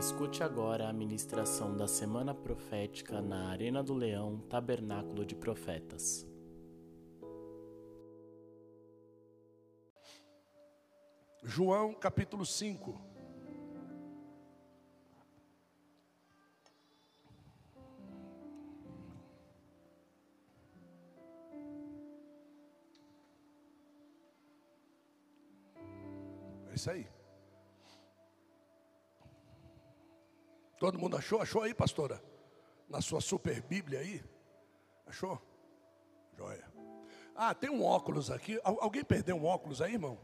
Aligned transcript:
Escute 0.00 0.42
agora 0.42 0.88
a 0.88 0.94
ministração 0.94 1.76
da 1.76 1.86
Semana 1.86 2.34
Profética 2.34 3.20
na 3.20 3.50
Arena 3.50 3.82
do 3.82 3.92
Leão, 3.92 4.40
Tabernáculo 4.48 5.26
de 5.26 5.34
Profetas. 5.34 6.26
João 11.42 11.92
capítulo 11.92 12.46
5. 12.46 12.98
É 26.70 26.74
isso 26.74 26.90
aí. 26.90 27.19
Todo 30.80 30.98
mundo 30.98 31.14
achou? 31.14 31.42
Achou 31.42 31.62
aí, 31.62 31.74
pastora? 31.74 32.20
Na 32.88 33.02
sua 33.02 33.20
super 33.20 33.60
Bíblia 33.60 34.00
aí? 34.00 34.24
Achou? 35.06 35.38
Joia. 36.38 36.66
Ah, 37.36 37.54
tem 37.54 37.68
um 37.68 37.84
óculos 37.84 38.30
aqui. 38.30 38.58
Alguém 38.64 39.04
perdeu 39.04 39.36
um 39.36 39.44
óculos 39.44 39.82
aí, 39.82 39.92
irmão? 39.92 40.18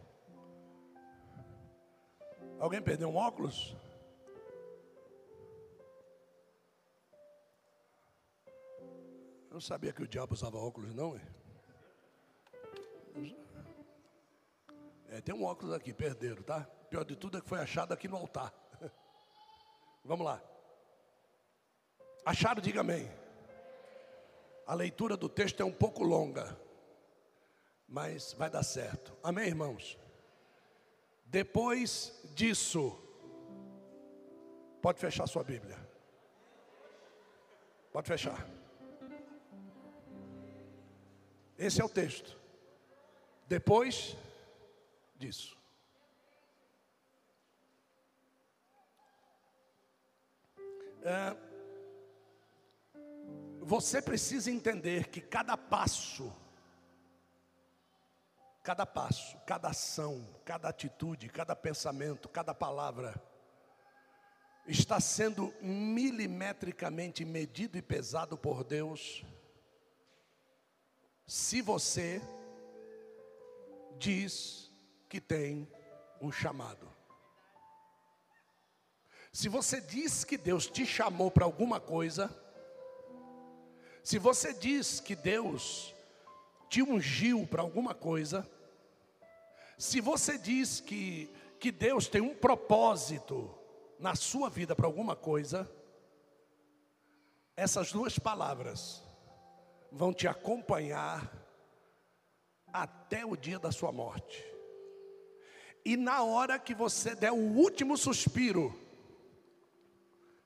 Alguém 2.58 2.80
perdeu 2.80 3.10
um 3.10 3.16
óculos? 3.16 3.76
Eu 9.50 9.52
não 9.52 9.60
sabia 9.60 9.92
que 9.92 10.02
o 10.02 10.08
diabo 10.08 10.32
usava 10.32 10.56
óculos, 10.56 10.94
não. 10.94 11.20
É, 15.08 15.20
tem 15.20 15.34
um 15.34 15.44
óculos 15.44 15.74
aqui, 15.74 15.92
perderam, 15.92 16.42
tá? 16.42 16.62
Pior 16.88 17.04
de 17.04 17.14
tudo 17.14 17.36
é 17.36 17.42
que 17.42 17.48
foi 17.48 17.58
achado 17.58 17.92
aqui 17.92 18.08
no 18.08 18.16
altar. 18.16 18.54
Vamos 20.04 20.24
lá. 20.24 20.42
Acharam, 22.26 22.60
diga 22.60 22.80
amém. 22.80 23.08
A 24.66 24.74
leitura 24.74 25.16
do 25.16 25.28
texto 25.28 25.60
é 25.60 25.64
um 25.64 25.72
pouco 25.72 26.02
longa, 26.02 26.58
mas 27.86 28.32
vai 28.32 28.50
dar 28.50 28.64
certo. 28.64 29.16
Amém, 29.22 29.46
irmãos? 29.46 29.96
Depois 31.24 32.20
disso, 32.34 32.98
pode 34.82 34.98
fechar 34.98 35.28
sua 35.28 35.44
Bíblia. 35.44 35.78
Pode 37.92 38.08
fechar. 38.08 38.44
Esse 41.56 41.80
é 41.80 41.84
o 41.84 41.88
texto. 41.88 42.36
Depois 43.46 44.16
disso. 45.16 45.56
É, 51.04 51.55
você 53.66 54.00
precisa 54.00 54.48
entender 54.48 55.08
que 55.08 55.20
cada 55.20 55.56
passo, 55.56 56.32
cada 58.62 58.86
passo, 58.86 59.36
cada 59.44 59.70
ação, 59.70 60.24
cada 60.44 60.68
atitude, 60.68 61.28
cada 61.28 61.56
pensamento, 61.56 62.28
cada 62.28 62.54
palavra, 62.54 63.20
está 64.68 65.00
sendo 65.00 65.52
milimetricamente 65.60 67.24
medido 67.24 67.76
e 67.76 67.82
pesado 67.82 68.38
por 68.38 68.62
Deus, 68.62 69.24
se 71.26 71.60
você 71.60 72.22
diz 73.98 74.70
que 75.08 75.20
tem 75.20 75.68
um 76.20 76.30
chamado. 76.30 76.88
Se 79.32 79.48
você 79.48 79.80
diz 79.80 80.22
que 80.22 80.38
Deus 80.38 80.68
te 80.68 80.86
chamou 80.86 81.32
para 81.32 81.44
alguma 81.44 81.80
coisa, 81.80 82.45
se 84.06 84.20
você 84.20 84.52
diz 84.52 85.00
que 85.00 85.16
Deus 85.16 85.92
te 86.68 86.80
ungiu 86.80 87.44
para 87.44 87.60
alguma 87.60 87.92
coisa, 87.92 88.48
se 89.76 90.00
você 90.00 90.38
diz 90.38 90.78
que, 90.78 91.28
que 91.58 91.72
Deus 91.72 92.06
tem 92.06 92.20
um 92.20 92.32
propósito 92.32 93.52
na 93.98 94.14
sua 94.14 94.48
vida 94.48 94.76
para 94.76 94.86
alguma 94.86 95.16
coisa, 95.16 95.68
essas 97.56 97.90
duas 97.90 98.16
palavras 98.16 99.02
vão 99.90 100.14
te 100.14 100.28
acompanhar 100.28 101.28
até 102.72 103.26
o 103.26 103.34
dia 103.34 103.58
da 103.58 103.72
sua 103.72 103.90
morte. 103.90 104.40
E 105.84 105.96
na 105.96 106.22
hora 106.22 106.60
que 106.60 106.76
você 106.76 107.12
der 107.16 107.32
o 107.32 107.56
último 107.56 107.96
suspiro, 107.96 108.72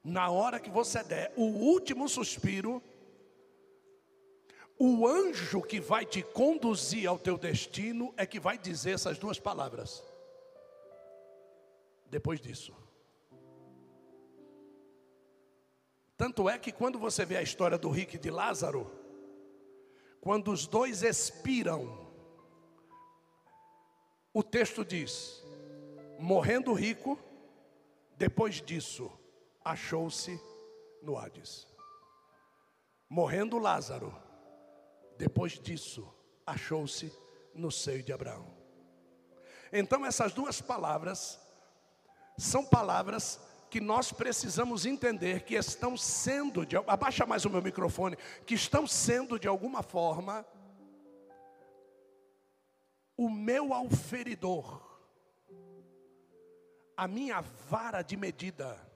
na 0.03 0.31
hora 0.31 0.59
que 0.59 0.71
você 0.71 1.05
der 1.05 1.31
o 1.37 1.43
último 1.43 2.09
suspiro, 2.09 2.83
o 4.83 5.07
anjo 5.07 5.61
que 5.61 5.79
vai 5.79 6.07
te 6.07 6.23
conduzir 6.23 7.07
ao 7.07 7.19
teu 7.19 7.37
destino 7.37 8.15
é 8.17 8.25
que 8.25 8.41
vai 8.41 8.57
dizer 8.57 8.93
essas 8.93 9.19
duas 9.19 9.39
palavras. 9.39 10.03
Depois 12.07 12.41
disso. 12.41 12.75
Tanto 16.17 16.49
é 16.49 16.59
que 16.59 16.73
quando 16.73 16.99
você 16.99 17.27
vê 17.27 17.37
a 17.37 17.43
história 17.43 17.77
do 17.77 17.91
rico 17.91 18.17
e 18.17 18.19
de 18.19 18.31
Lázaro, 18.31 18.91
quando 20.19 20.51
os 20.51 20.67
dois 20.67 21.03
expiram, 21.03 22.11
o 24.33 24.43
texto 24.43 24.83
diz: 24.83 25.45
morrendo 26.19 26.73
rico, 26.73 27.19
depois 28.17 28.63
disso, 28.63 29.13
achou-se 29.63 30.41
no 31.03 31.19
Hades. 31.19 31.69
Morrendo 33.11 33.59
Lázaro, 33.59 34.30
depois 35.21 35.59
disso, 35.59 36.11
achou-se 36.47 37.13
no 37.55 37.71
seio 37.71 38.03
de 38.03 38.11
Abraão. 38.11 38.47
Então, 39.71 40.07
essas 40.07 40.33
duas 40.33 40.63
palavras 40.63 41.39
são 42.39 42.65
palavras 42.65 43.39
que 43.69 43.83
nós 43.83 44.11
precisamos 44.11 44.87
entender 44.87 45.43
que 45.43 45.55
estão 45.55 45.95
sendo, 45.95 46.65
de, 46.65 46.75
abaixa 46.77 47.27
mais 47.27 47.45
o 47.45 47.51
meu 47.51 47.61
microfone, 47.61 48.17
que 48.47 48.55
estão 48.55 48.87
sendo 48.87 49.39
de 49.39 49.47
alguma 49.47 49.83
forma 49.83 50.45
o 53.15 53.29
meu 53.29 53.75
auferidor, 53.75 54.83
a 56.97 57.07
minha 57.07 57.43
vara 57.69 58.01
de 58.01 58.17
medida 58.17 58.91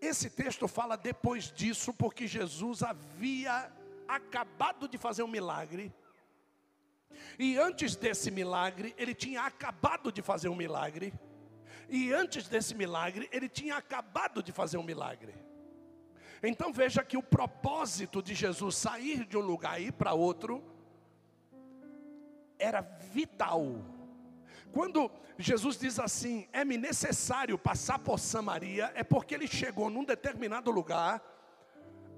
esse 0.00 0.28
texto 0.28 0.68
fala 0.68 0.96
depois 0.96 1.50
disso, 1.50 1.92
porque 1.92 2.26
Jesus 2.26 2.82
havia 2.82 3.70
acabado 4.08 4.88
de 4.88 4.98
fazer 4.98 5.22
um 5.22 5.28
milagre. 5.28 5.92
E 7.38 7.56
antes 7.58 7.96
desse 7.96 8.30
milagre, 8.30 8.94
ele 8.98 9.14
tinha 9.14 9.42
acabado 9.42 10.12
de 10.12 10.22
fazer 10.22 10.48
um 10.48 10.56
milagre. 10.56 11.12
E 11.88 12.12
antes 12.12 12.48
desse 12.48 12.74
milagre, 12.74 13.28
ele 13.32 13.48
tinha 13.48 13.76
acabado 13.76 14.42
de 14.42 14.52
fazer 14.52 14.76
um 14.76 14.82
milagre. 14.82 15.34
Então 16.42 16.72
veja 16.72 17.02
que 17.02 17.16
o 17.16 17.22
propósito 17.22 18.22
de 18.22 18.34
Jesus 18.34 18.76
sair 18.76 19.24
de 19.24 19.36
um 19.36 19.40
lugar 19.40 19.80
e 19.80 19.86
ir 19.86 19.92
para 19.92 20.12
outro 20.12 20.62
era 22.58 22.80
vital 22.80 23.96
quando 24.76 25.10
Jesus 25.38 25.78
diz 25.78 25.98
assim, 25.98 26.46
é-me 26.52 26.76
necessário 26.76 27.56
passar 27.56 27.98
por 27.98 28.18
Samaria, 28.18 28.92
é 28.94 29.02
porque 29.02 29.34
ele 29.34 29.46
chegou 29.46 29.88
num 29.88 30.04
determinado 30.04 30.70
lugar, 30.70 31.22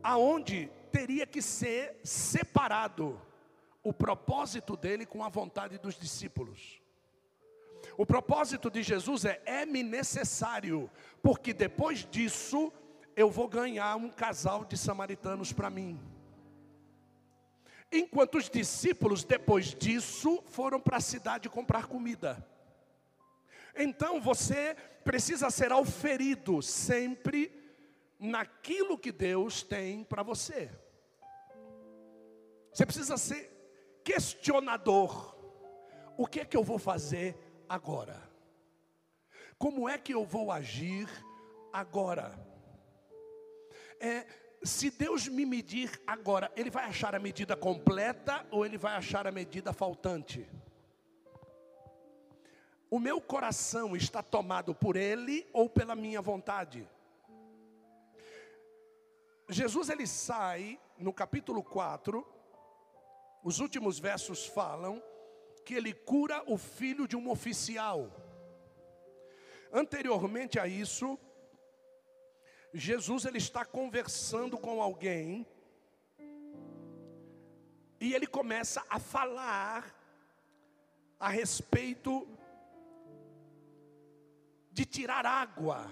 aonde 0.03 0.69
teria 0.89 1.27
que 1.27 1.41
ser 1.41 2.01
separado 2.03 3.21
o 3.83 3.93
propósito 3.93 4.77
dele 4.77 5.07
com 5.07 5.23
a 5.23 5.29
vontade 5.29 5.79
dos 5.79 5.99
discípulos. 5.99 6.81
O 7.97 8.05
propósito 8.05 8.71
de 8.71 8.83
Jesus 8.83 9.25
é: 9.25 9.41
é-me 9.45 9.83
necessário, 9.83 10.91
porque 11.23 11.53
depois 11.53 12.05
disso 12.05 12.73
eu 13.17 13.31
vou 13.31 13.49
ganhar 13.49 13.97
um 13.97 14.11
casal 14.11 14.65
de 14.65 14.77
samaritanos 14.77 15.53
para 15.53 15.71
mim. 15.71 16.01
Enquanto 17.91 18.37
os 18.37 18.51
discípulos, 18.51 19.25
depois 19.25 19.75
disso, 19.75 20.43
foram 20.47 20.79
para 20.79 20.99
a 20.99 21.01
cidade 21.01 21.49
comprar 21.49 21.87
comida. 21.87 22.47
Então 23.75 24.21
você 24.21 24.77
precisa 25.05 25.51
ser 25.51 25.73
auferido 25.73 26.61
sempre 26.61 27.51
naquilo 28.19 28.99
que 28.99 29.13
Deus 29.13 29.63
tem 29.63 30.05
para 30.05 30.23
você. 30.23 30.71
Você 32.73 32.85
precisa 32.87 33.17
ser 33.17 33.51
questionador. 34.05 35.37
O 36.17 36.27
que 36.27 36.41
é 36.41 36.45
que 36.45 36.57
eu 36.57 36.65
vou 36.65 36.79
fazer 36.79 37.37
agora? 37.69 38.29
Como 39.59 39.89
é 39.89 39.99
que 39.99 40.15
eu 40.15 40.25
vou 40.25 40.51
agir 40.53 41.09
agora? 41.73 42.39
É, 44.01 44.27
se 44.63 44.91
Deus 44.91 45.29
me 45.29 45.45
medir 45.45 46.01
agora, 46.07 46.51
Ele 46.57 46.71
vai 46.71 46.85
achar 46.85 47.15
a 47.15 47.19
medida 47.19 47.57
completa 47.57 48.47
ou 48.51 48.65
Ele 48.65 48.79
vai 48.79 48.95
achar 48.95 49.27
a 49.27 49.33
medida 49.33 49.73
faltante? 49.73 50.49
o 52.91 52.99
meu 52.99 53.21
coração 53.21 53.95
está 53.95 54.23
tomado 54.23 54.75
por 54.75 54.97
ele 54.97 55.47
ou 55.53 55.69
pela 55.69 55.95
minha 55.95 56.23
vontade? 56.23 56.89
Jesus 59.49 59.89
ele 59.89 60.07
sai 60.07 60.79
no 60.99 61.13
capítulo 61.13 61.63
4, 61.63 62.27
os 63.43 63.61
últimos 63.61 63.99
versos 63.99 64.47
falam 64.47 65.03
que 65.65 65.75
ele 65.75 65.93
cura 65.93 66.43
o 66.47 66.57
filho 66.57 67.07
de 67.07 67.17
um 67.17 67.31
oficial. 67.31 68.11
Anteriormente 69.73 70.59
a 70.59 70.67
isso, 70.67 71.19
Jesus 72.73 73.25
ele 73.25 73.39
está 73.39 73.65
conversando 73.65 74.57
com 74.57 74.81
alguém 74.81 75.47
e 78.01 78.15
ele 78.15 78.27
começa 78.27 78.85
a 78.89 78.99
falar 78.99 79.95
a 81.19 81.29
respeito 81.29 82.27
de 84.71 84.85
tirar 84.85 85.27
água. 85.27 85.91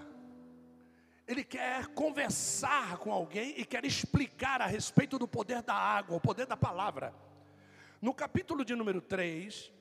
Ele 1.27 1.43
quer 1.43 1.87
conversar 1.87 2.97
com 2.99 3.11
alguém 3.11 3.59
e 3.59 3.65
quer 3.65 3.83
explicar 3.83 4.61
a 4.61 4.65
respeito 4.65 5.19
do 5.19 5.27
poder 5.27 5.61
da 5.61 5.73
água, 5.75 6.15
o 6.15 6.21
poder 6.21 6.45
da 6.45 6.55
palavra. 6.55 7.13
No 7.99 8.13
capítulo 8.13 8.63
de 8.63 8.75
número 8.75 9.01
3, 9.01 9.71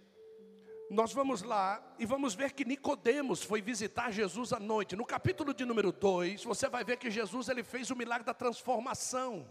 nós 0.89 1.13
vamos 1.13 1.43
lá 1.43 1.83
e 1.99 2.07
vamos 2.07 2.35
ver 2.35 2.53
que 2.53 2.65
Nicodemos 2.65 3.43
foi 3.43 3.61
visitar 3.61 4.11
Jesus 4.11 4.55
à 4.55 4.59
noite. 4.59 4.97
No 4.97 5.05
capítulo 5.05 5.53
de 5.53 5.65
número 5.67 5.93
2, 5.93 6.45
você 6.45 6.69
vai 6.69 6.83
ver 6.83 6.97
que 6.97 7.11
Jesus 7.11 7.49
ele 7.49 7.63
fez 7.63 7.91
o 7.91 7.97
milagre 7.97 8.25
da 8.25 8.33
transformação. 8.33 9.47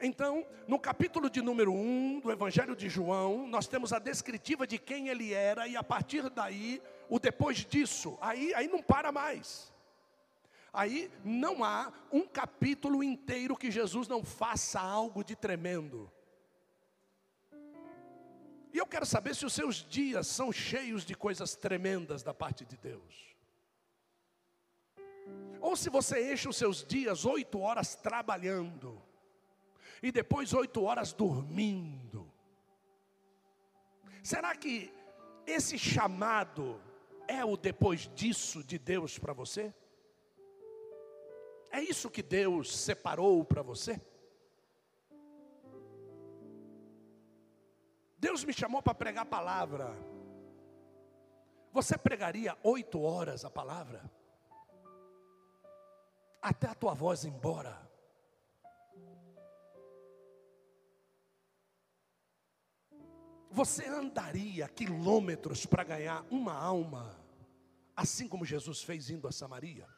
Então, 0.00 0.46
no 0.66 0.78
capítulo 0.78 1.30
de 1.30 1.40
número 1.40 1.72
1 1.72 1.76
um 1.76 2.20
do 2.20 2.30
Evangelho 2.30 2.76
de 2.76 2.88
João, 2.88 3.48
nós 3.48 3.66
temos 3.66 3.92
a 3.92 3.98
descritiva 3.98 4.66
de 4.66 4.78
quem 4.78 5.08
ele 5.08 5.32
era, 5.32 5.66
e 5.66 5.76
a 5.76 5.82
partir 5.82 6.28
daí, 6.28 6.82
o 7.08 7.18
depois 7.18 7.64
disso, 7.64 8.18
aí, 8.20 8.52
aí 8.54 8.68
não 8.68 8.82
para 8.82 9.10
mais. 9.10 9.72
Aí 10.72 11.10
não 11.24 11.64
há 11.64 11.90
um 12.12 12.26
capítulo 12.26 13.02
inteiro 13.02 13.56
que 13.56 13.70
Jesus 13.70 14.06
não 14.06 14.22
faça 14.22 14.78
algo 14.78 15.24
de 15.24 15.34
tremendo. 15.34 16.12
E 18.78 18.80
eu 18.80 18.86
quero 18.86 19.04
saber 19.04 19.34
se 19.34 19.44
os 19.44 19.52
seus 19.52 19.84
dias 19.84 20.28
são 20.28 20.52
cheios 20.52 21.04
de 21.04 21.12
coisas 21.12 21.56
tremendas 21.56 22.22
da 22.22 22.32
parte 22.32 22.64
de 22.64 22.76
Deus. 22.76 23.34
Ou 25.60 25.74
se 25.74 25.90
você 25.90 26.32
enche 26.32 26.48
os 26.48 26.56
seus 26.56 26.86
dias 26.86 27.24
oito 27.24 27.58
horas 27.58 27.96
trabalhando, 27.96 29.02
e 30.00 30.12
depois 30.12 30.52
oito 30.52 30.84
horas 30.84 31.12
dormindo. 31.12 32.32
Será 34.22 34.54
que 34.54 34.94
esse 35.44 35.76
chamado 35.76 36.80
é 37.26 37.44
o 37.44 37.56
depois 37.56 38.08
disso 38.14 38.62
de 38.62 38.78
Deus 38.78 39.18
para 39.18 39.32
você? 39.32 39.74
É 41.72 41.80
isso 41.80 42.08
que 42.08 42.22
Deus 42.22 42.76
separou 42.76 43.44
para 43.44 43.60
você? 43.60 44.00
Deus 48.18 48.44
me 48.44 48.52
chamou 48.52 48.82
para 48.82 48.94
pregar 48.94 49.22
a 49.22 49.26
palavra. 49.26 49.96
Você 51.72 51.96
pregaria 51.96 52.56
oito 52.62 53.00
horas 53.00 53.44
a 53.44 53.50
palavra? 53.50 54.10
Até 56.42 56.68
a 56.68 56.74
tua 56.74 56.94
voz 56.94 57.24
embora. 57.24 57.88
Você 63.50 63.86
andaria 63.86 64.68
quilômetros 64.68 65.64
para 65.64 65.82
ganhar 65.82 66.24
uma 66.30 66.52
alma, 66.52 67.18
assim 67.96 68.28
como 68.28 68.44
Jesus 68.44 68.82
fez 68.82 69.10
indo 69.10 69.26
a 69.26 69.32
Samaria? 69.32 69.88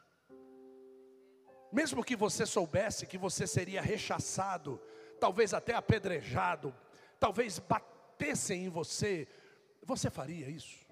Mesmo 1.73 2.05
que 2.05 2.17
você 2.17 2.47
soubesse 2.47 3.07
que 3.07 3.19
você 3.19 3.47
seria 3.47 3.81
rechaçado, 3.81 4.81
talvez 5.19 5.53
até 5.55 5.75
apedrejado, 5.75 6.75
talvez 7.19 7.59
batessem 8.21 8.67
em 8.67 8.69
você, 8.69 9.27
você 9.83 10.11
faria 10.11 10.49
isso? 10.49 10.87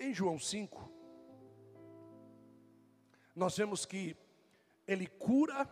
Em 0.00 0.14
João 0.14 0.38
5, 0.38 0.90
nós 3.36 3.56
vemos 3.56 3.84
que 3.84 4.16
ele 4.86 5.06
cura 5.06 5.68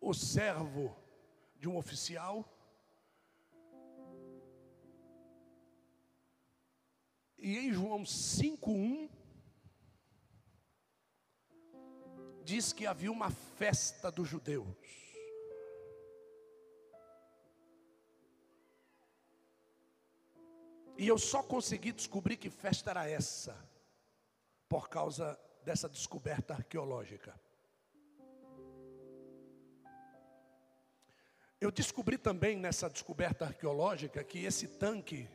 o 0.00 0.14
servo 0.14 0.96
de 1.58 1.68
um 1.68 1.76
oficial. 1.76 2.44
E 7.38 7.56
em 7.58 7.72
João 7.72 8.04
5:1 8.04 9.08
diz 12.48 12.72
que 12.72 12.86
havia 12.86 13.12
uma 13.12 13.30
festa 13.30 14.10
dos 14.10 14.26
judeus. 14.26 14.66
E 20.96 21.06
eu 21.06 21.18
só 21.18 21.42
consegui 21.42 21.92
descobrir 21.92 22.38
que 22.38 22.48
festa 22.48 22.90
era 22.90 23.06
essa 23.06 23.54
por 24.66 24.88
causa 24.88 25.38
dessa 25.62 25.90
descoberta 25.90 26.54
arqueológica. 26.54 27.38
Eu 31.60 31.70
descobri 31.70 32.16
também 32.16 32.56
nessa 32.56 32.88
descoberta 32.88 33.44
arqueológica 33.44 34.24
que 34.24 34.46
esse 34.46 34.66
tanque 34.66 35.28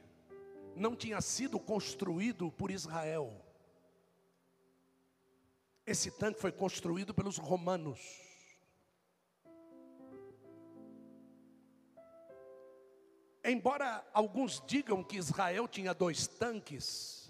não 0.76 0.96
tinha 0.96 1.22
sido 1.22 1.60
construído 1.60 2.52
por 2.52 2.72
Israel. 2.72 3.32
Esse 5.86 6.12
tanque 6.12 6.40
foi 6.40 6.52
construído 6.52 7.14
pelos 7.14 7.38
romanos. 7.38 8.00
Embora 13.44 14.06
alguns 14.14 14.64
digam 14.66 15.04
que 15.04 15.18
Israel 15.18 15.68
tinha 15.68 15.94
dois 15.94 16.26
tanques, 16.26 17.30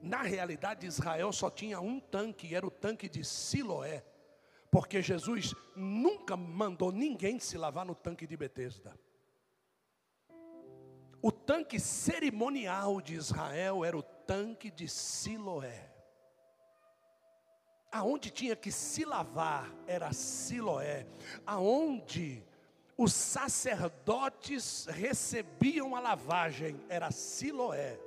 na 0.00 0.22
realidade 0.22 0.86
Israel 0.86 1.32
só 1.32 1.50
tinha 1.50 1.80
um 1.80 1.98
tanque, 1.98 2.54
era 2.54 2.64
o 2.64 2.70
tanque 2.70 3.08
de 3.08 3.24
Siloé. 3.24 4.04
Porque 4.70 5.02
Jesus 5.02 5.54
nunca 5.74 6.36
mandou 6.36 6.92
ninguém 6.92 7.40
se 7.40 7.58
lavar 7.58 7.84
no 7.84 7.94
tanque 7.94 8.26
de 8.26 8.36
Betesda. 8.36 8.96
O 11.20 11.32
tanque 11.32 11.80
cerimonial 11.80 13.00
de 13.00 13.14
Israel 13.14 13.84
era 13.84 13.98
o 13.98 14.02
tanque 14.02 14.70
de 14.70 14.86
Siloé. 14.86 15.97
Aonde 17.90 18.30
tinha 18.30 18.54
que 18.54 18.70
se 18.70 19.04
lavar 19.04 19.72
era 19.86 20.12
Siloé. 20.12 21.06
Aonde 21.46 22.42
os 22.96 23.12
sacerdotes 23.12 24.86
recebiam 24.86 25.94
a 25.94 26.00
lavagem 26.00 26.80
era 26.88 27.10
Siloé. 27.10 27.98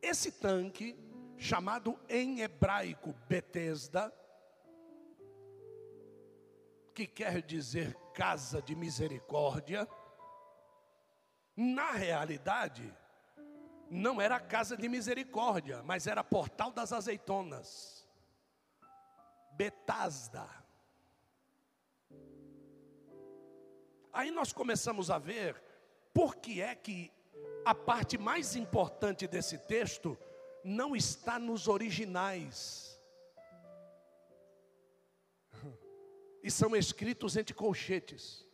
Esse 0.00 0.32
tanque 0.32 0.96
chamado 1.36 1.98
em 2.08 2.40
hebraico 2.40 3.14
Betesda, 3.28 4.12
que 6.94 7.06
quer 7.06 7.42
dizer 7.42 7.94
casa 8.12 8.60
de 8.60 8.74
misericórdia, 8.74 9.88
na 11.56 11.92
realidade, 11.92 12.92
não 13.90 14.20
era 14.20 14.38
casa 14.38 14.76
de 14.76 14.88
misericórdia, 14.88 15.82
mas 15.82 16.06
era 16.06 16.22
portal 16.22 16.70
das 16.70 16.92
azeitonas. 16.92 18.06
Betasda. 19.52 20.48
Aí 24.12 24.30
nós 24.30 24.52
começamos 24.52 25.10
a 25.10 25.18
ver 25.18 25.62
por 26.12 26.36
que 26.36 26.60
é 26.60 26.74
que 26.74 27.12
a 27.64 27.74
parte 27.74 28.18
mais 28.18 28.56
importante 28.56 29.26
desse 29.26 29.58
texto 29.58 30.18
não 30.64 30.96
está 30.96 31.38
nos 31.38 31.68
originais. 31.68 33.00
E 36.42 36.50
são 36.50 36.74
escritos 36.74 37.36
entre 37.36 37.54
colchetes. 37.54 38.46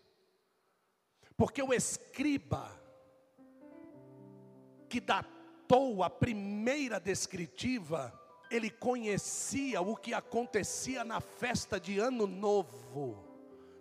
Porque 1.37 1.63
o 1.63 1.73
escriba 1.73 2.84
que 4.95 5.01
datou 5.01 6.05
a 6.05 6.09
primeira 6.09 7.01
descritiva, 7.01 8.17
ele 8.49 8.71
conhecia 8.71 9.81
o 9.81 9.97
que 9.97 10.15
acontecia 10.15 11.03
na 11.03 11.21
festa 11.21 11.81
de 11.81 11.99
Ano 11.99 12.29
Novo, 12.29 13.25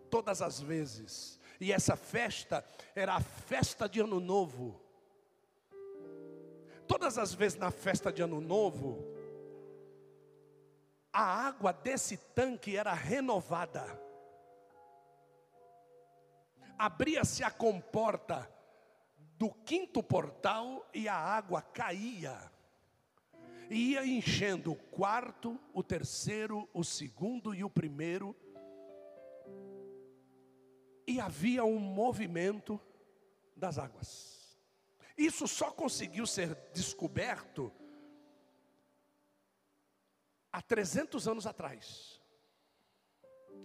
todas 0.09 0.41
as 0.41 0.59
vezes. 0.59 1.39
E 1.61 1.71
essa 1.71 1.95
festa 1.95 2.65
era 2.95 3.13
a 3.13 3.21
festa 3.21 3.87
de 3.87 3.99
Ano 3.99 4.19
Novo 4.19 4.81
Todas 6.87 7.17
as 7.17 7.31
vezes 7.33 7.57
na 7.57 7.71
festa 7.71 8.11
de 8.11 8.21
Ano 8.21 8.41
Novo, 8.41 9.03
a 11.11 11.47
água 11.47 11.71
desse 11.71 12.17
tanque 12.17 12.75
era 12.75 12.93
renovada. 12.93 13.85
abria-se 16.77 17.43
a 17.43 17.51
comporta 17.51 18.52
do 19.37 19.49
quinto 19.49 20.01
portal 20.01 20.87
e 20.93 21.07
a 21.07 21.15
água 21.15 21.61
caía. 21.61 22.51
E 23.69 23.91
ia 23.91 24.05
enchendo 24.05 24.71
o 24.71 24.75
quarto, 24.75 25.59
o 25.73 25.81
terceiro, 25.81 26.69
o 26.73 26.83
segundo 26.83 27.53
e 27.53 27.63
o 27.63 27.69
primeiro. 27.69 28.35
E 31.07 31.19
havia 31.19 31.63
um 31.63 31.79
movimento 31.79 32.79
das 33.55 33.77
águas. 33.77 34.57
Isso 35.17 35.47
só 35.47 35.71
conseguiu 35.71 36.25
ser 36.25 36.55
descoberto 36.73 37.71
há 40.51 40.61
300 40.61 41.27
anos 41.27 41.47
atrás. 41.47 42.21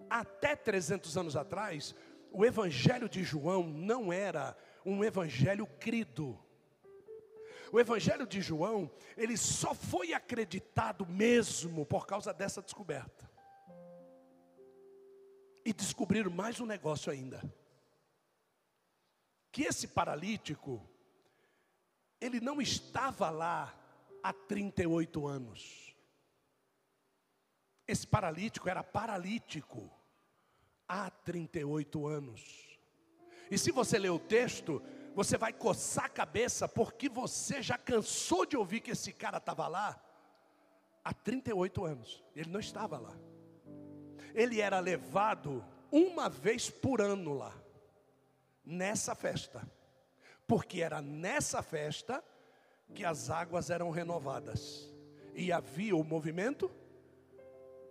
Até 0.09 0.57
300 0.57 1.17
anos 1.17 1.37
atrás, 1.37 1.95
o 2.31 2.45
Evangelho 2.45 3.09
de 3.09 3.23
João 3.23 3.65
não 3.65 4.13
era 4.13 4.57
um 4.85 5.05
evangelho 5.05 5.67
crido. 5.79 6.39
O 7.73 7.79
evangelho 7.79 8.27
de 8.27 8.41
João, 8.41 8.91
ele 9.17 9.37
só 9.37 9.75
foi 9.75 10.13
acreditado 10.13 11.07
mesmo 11.07 11.85
por 11.85 12.07
causa 12.07 12.33
dessa 12.33 12.63
descoberta. 12.63 13.31
E 15.65 15.73
descobriram 15.73 16.31
mais 16.31 16.61
um 16.61 16.67
negócio 16.67 17.13
ainda. 17.13 17.43
Que 19.53 19.63
esse 19.65 19.89
paralítico, 19.89 20.89
ele 22.21 22.41
não 22.41 22.61
estava 22.61 23.29
lá 23.29 23.79
há 24.23 24.33
38 24.33 25.27
anos. 25.27 25.95
Esse 27.87 28.07
paralítico 28.07 28.69
era 28.69 28.83
paralítico 28.83 29.91
há 30.87 31.11
38 31.11 32.07
anos. 32.07 32.68
E 33.51 33.59
se 33.59 33.71
você 33.71 33.99
ler 33.99 34.11
o 34.11 34.19
texto, 34.19 34.83
você 35.15 35.37
vai 35.37 35.53
coçar 35.53 36.05
a 36.05 36.09
cabeça, 36.09 36.69
porque 36.69 37.09
você 37.09 37.63
já 37.63 37.77
cansou 37.77 38.47
de 38.47 38.57
ouvir 38.57 38.81
que 38.81 38.93
esse 38.93 39.13
cara 39.13 39.39
estava 39.39 39.67
lá 39.67 40.01
há 41.03 41.13
38 41.13 41.85
anos. 41.85 42.25
Ele 42.37 42.51
não 42.51 42.61
estava 42.61 42.99
lá. 42.99 43.17
Ele 44.35 44.61
era 44.61 44.79
levado 44.79 45.65
uma 45.91 46.29
vez 46.29 46.69
por 46.71 47.01
ano 47.01 47.35
lá, 47.35 47.55
nessa 48.65 49.15
festa, 49.15 49.67
porque 50.47 50.83
era 50.83 51.01
nessa 51.01 51.63
festa 51.63 52.23
que 52.95 53.05
as 53.05 53.31
águas 53.31 53.71
eram 53.71 53.91
renovadas, 53.91 54.95
e 55.35 55.51
havia 55.51 55.97
o 55.97 56.05
movimento 56.05 56.71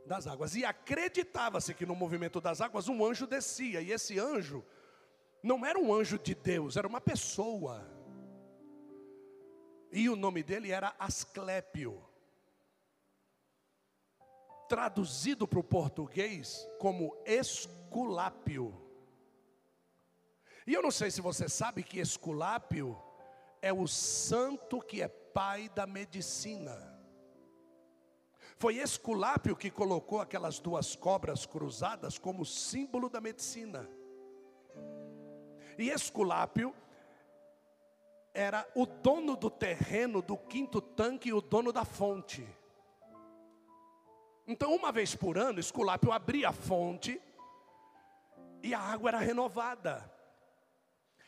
das 0.05 0.27
águas, 0.27 0.55
e 0.55 0.63
acreditava-se 0.63 1.73
que 1.73 1.85
no 1.85 1.95
movimento 1.95 2.39
das 2.39 2.61
águas 2.61 2.87
um 2.87 3.03
anjo 3.03 3.27
descia, 3.27 3.81
e 3.81 3.91
esse 3.91 4.19
anjo 4.19 4.63
não 5.43 5.65
era 5.65 5.79
um 5.79 5.93
anjo 5.93 6.17
de 6.17 6.35
Deus, 6.35 6.77
era 6.77 6.87
uma 6.87 7.01
pessoa. 7.01 7.85
E 9.91 10.09
o 10.09 10.15
nome 10.15 10.43
dele 10.43 10.71
era 10.71 10.95
Asclépio. 10.99 12.03
Traduzido 14.67 15.47
para 15.47 15.59
o 15.59 15.63
português 15.63 16.67
como 16.79 17.15
Esculápio. 17.25 18.87
E 20.65 20.73
eu 20.73 20.81
não 20.81 20.91
sei 20.91 21.09
se 21.09 21.21
você 21.21 21.47
sabe 21.47 21.81
que 21.81 21.99
Esculápio 21.99 23.01
é 23.61 23.71
o 23.71 23.87
santo 23.87 24.81
que 24.81 25.01
é 25.01 25.07
pai 25.07 25.69
da 25.69 25.87
medicina. 25.87 26.75
Foi 28.57 28.75
Esculápio 28.77 29.55
que 29.55 29.71
colocou 29.71 30.19
aquelas 30.19 30.59
duas 30.59 30.95
cobras 30.95 31.45
cruzadas 31.45 32.17
como 32.17 32.45
símbolo 32.45 33.07
da 33.09 33.21
medicina. 33.21 33.87
E 35.77 35.89
Esculápio 35.89 36.73
era 38.33 38.67
o 38.75 38.85
dono 38.85 39.35
do 39.35 39.49
terreno 39.49 40.21
do 40.21 40.37
quinto 40.37 40.79
tanque 40.79 41.29
e 41.29 41.33
o 41.33 41.41
dono 41.41 41.71
da 41.71 41.83
fonte. 41.83 42.47
Então, 44.45 44.73
uma 44.73 44.91
vez 44.91 45.13
por 45.13 45.37
ano, 45.37 45.59
Esculápio 45.59 46.11
abria 46.11 46.49
a 46.49 46.53
fonte 46.53 47.21
e 48.63 48.73
a 48.73 48.79
água 48.79 49.09
era 49.09 49.19
renovada. 49.19 50.11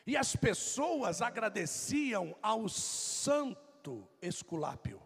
E 0.05 0.15
as 0.15 0.35
pessoas 0.35 1.21
agradeciam 1.21 2.35
ao 2.41 2.69
santo 2.69 4.07
Esculápio. 4.21 5.01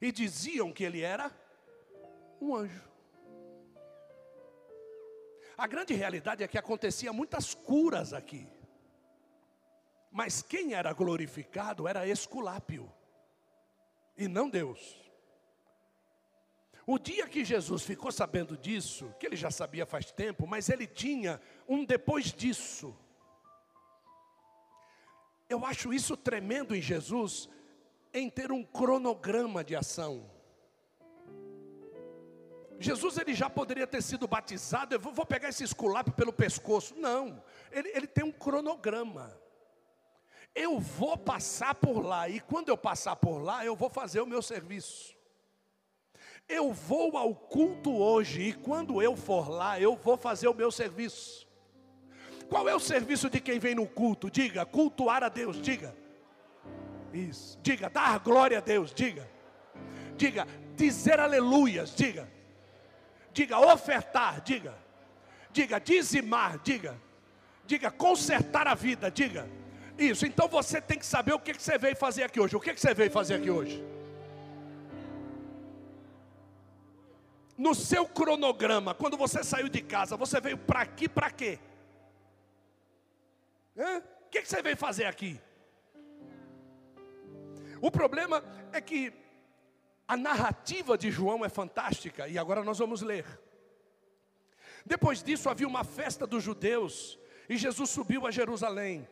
E 0.00 0.10
diziam 0.10 0.72
que 0.72 0.84
ele 0.84 1.02
era 1.02 1.30
um 2.40 2.54
anjo. 2.54 2.87
A 5.58 5.66
grande 5.66 5.92
realidade 5.92 6.44
é 6.44 6.46
que 6.46 6.56
acontecia 6.56 7.12
muitas 7.12 7.52
curas 7.52 8.12
aqui. 8.12 8.46
Mas 10.08 10.40
quem 10.40 10.72
era 10.72 10.92
glorificado 10.92 11.88
era 11.88 12.06
Esculápio 12.06 12.90
e 14.16 14.28
não 14.28 14.48
Deus. 14.48 14.96
O 16.86 16.96
dia 16.96 17.26
que 17.26 17.44
Jesus 17.44 17.82
ficou 17.82 18.12
sabendo 18.12 18.56
disso, 18.56 19.12
que 19.18 19.26
ele 19.26 19.34
já 19.34 19.50
sabia 19.50 19.84
faz 19.84 20.12
tempo, 20.12 20.46
mas 20.46 20.68
ele 20.68 20.86
tinha 20.86 21.40
um 21.68 21.84
depois 21.84 22.32
disso. 22.32 22.96
Eu 25.48 25.66
acho 25.66 25.92
isso 25.92 26.16
tremendo 26.16 26.74
em 26.74 26.80
Jesus, 26.80 27.48
em 28.14 28.30
ter 28.30 28.52
um 28.52 28.62
cronograma 28.62 29.64
de 29.64 29.74
ação. 29.74 30.30
Jesus 32.80 33.18
ele 33.18 33.34
já 33.34 33.50
poderia 33.50 33.86
ter 33.86 34.00
sido 34.02 34.28
batizado, 34.28 34.94
eu 34.94 35.00
vou, 35.00 35.26
pegar 35.26 35.48
esse 35.48 35.64
esculápio 35.64 36.12
pelo 36.12 36.32
pescoço. 36.32 36.94
Não, 36.96 37.42
ele, 37.72 37.88
ele 37.88 38.06
tem 38.06 38.24
um 38.24 38.30
cronograma. 38.30 39.36
Eu 40.54 40.78
vou 40.78 41.16
passar 41.16 41.74
por 41.74 42.00
lá, 42.00 42.28
e 42.28 42.40
quando 42.40 42.68
eu 42.68 42.76
passar 42.76 43.16
por 43.16 43.38
lá, 43.38 43.64
eu 43.64 43.74
vou 43.74 43.90
fazer 43.90 44.20
o 44.20 44.26
meu 44.26 44.40
serviço. 44.40 45.16
Eu 46.48 46.72
vou 46.72 47.16
ao 47.16 47.34
culto 47.34 47.94
hoje, 47.96 48.42
e 48.42 48.52
quando 48.52 49.02
eu 49.02 49.16
for 49.16 49.50
lá, 49.50 49.80
eu 49.80 49.96
vou 49.96 50.16
fazer 50.16 50.48
o 50.48 50.54
meu 50.54 50.70
serviço. 50.70 51.46
Qual 52.48 52.68
é 52.68 52.74
o 52.74 52.80
serviço 52.80 53.28
de 53.28 53.40
quem 53.40 53.58
vem 53.58 53.74
no 53.74 53.86
culto? 53.86 54.30
Diga, 54.30 54.64
cultuar 54.64 55.22
a 55.22 55.28
Deus, 55.28 55.60
diga. 55.60 55.94
Isso, 57.12 57.58
diga, 57.60 57.90
dar 57.90 58.18
glória 58.20 58.58
a 58.58 58.60
Deus, 58.60 58.94
diga. 58.94 59.28
Diga, 60.16 60.46
dizer 60.76 61.20
aleluias, 61.20 61.94
diga 61.94 62.37
diga 63.32 63.58
ofertar, 63.58 64.40
diga, 64.40 64.74
diga 65.50 65.78
dizimar, 65.78 66.58
diga, 66.58 66.96
diga 67.66 67.90
consertar 67.90 68.66
a 68.66 68.74
vida, 68.74 69.10
diga. 69.10 69.48
Isso, 69.98 70.24
então 70.24 70.46
você 70.46 70.80
tem 70.80 70.98
que 70.98 71.06
saber 71.06 71.32
o 71.32 71.40
que, 71.40 71.52
que 71.52 71.62
você 71.62 71.76
veio 71.76 71.96
fazer 71.96 72.22
aqui 72.22 72.38
hoje. 72.38 72.56
O 72.56 72.60
que, 72.60 72.72
que 72.72 72.80
você 72.80 72.94
veio 72.94 73.10
fazer 73.10 73.34
aqui 73.34 73.50
hoje? 73.50 73.84
No 77.56 77.74
seu 77.74 78.06
cronograma, 78.06 78.94
quando 78.94 79.16
você 79.16 79.42
saiu 79.42 79.68
de 79.68 79.82
casa, 79.82 80.16
você 80.16 80.40
veio 80.40 80.56
para 80.56 80.82
aqui 80.82 81.08
para 81.08 81.30
quê? 81.30 81.58
Hã? 83.76 83.98
O 83.98 84.30
que, 84.30 84.42
que 84.42 84.48
você 84.48 84.62
veio 84.62 84.76
fazer 84.76 85.06
aqui? 85.06 85.40
O 87.80 87.90
problema 87.90 88.44
é 88.72 88.80
que 88.80 89.12
a 90.08 90.16
narrativa 90.16 90.96
de 90.96 91.10
João 91.10 91.44
é 91.44 91.50
fantástica 91.50 92.26
e 92.26 92.38
agora 92.38 92.64
nós 92.64 92.78
vamos 92.78 93.02
ler. 93.02 93.26
Depois 94.86 95.22
disso 95.22 95.50
havia 95.50 95.68
uma 95.68 95.84
festa 95.84 96.26
dos 96.26 96.42
judeus 96.42 97.18
e 97.46 97.58
Jesus 97.58 97.90
subiu 97.90 98.26
a 98.26 98.30
Jerusalém. 98.30 99.06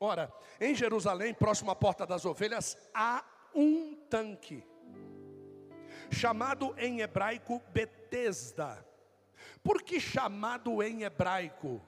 Ora, 0.00 0.34
em 0.60 0.74
Jerusalém, 0.74 1.32
próximo 1.32 1.70
à 1.70 1.76
porta 1.76 2.04
das 2.04 2.24
ovelhas, 2.24 2.76
há 2.92 3.24
um 3.54 3.94
tanque, 4.10 4.66
chamado 6.10 6.74
em 6.76 7.00
hebraico 7.00 7.62
Betesda. 7.72 8.84
Por 9.62 9.82
que 9.82 10.00
chamado 10.00 10.82
em 10.82 11.04
hebraico? 11.04 11.80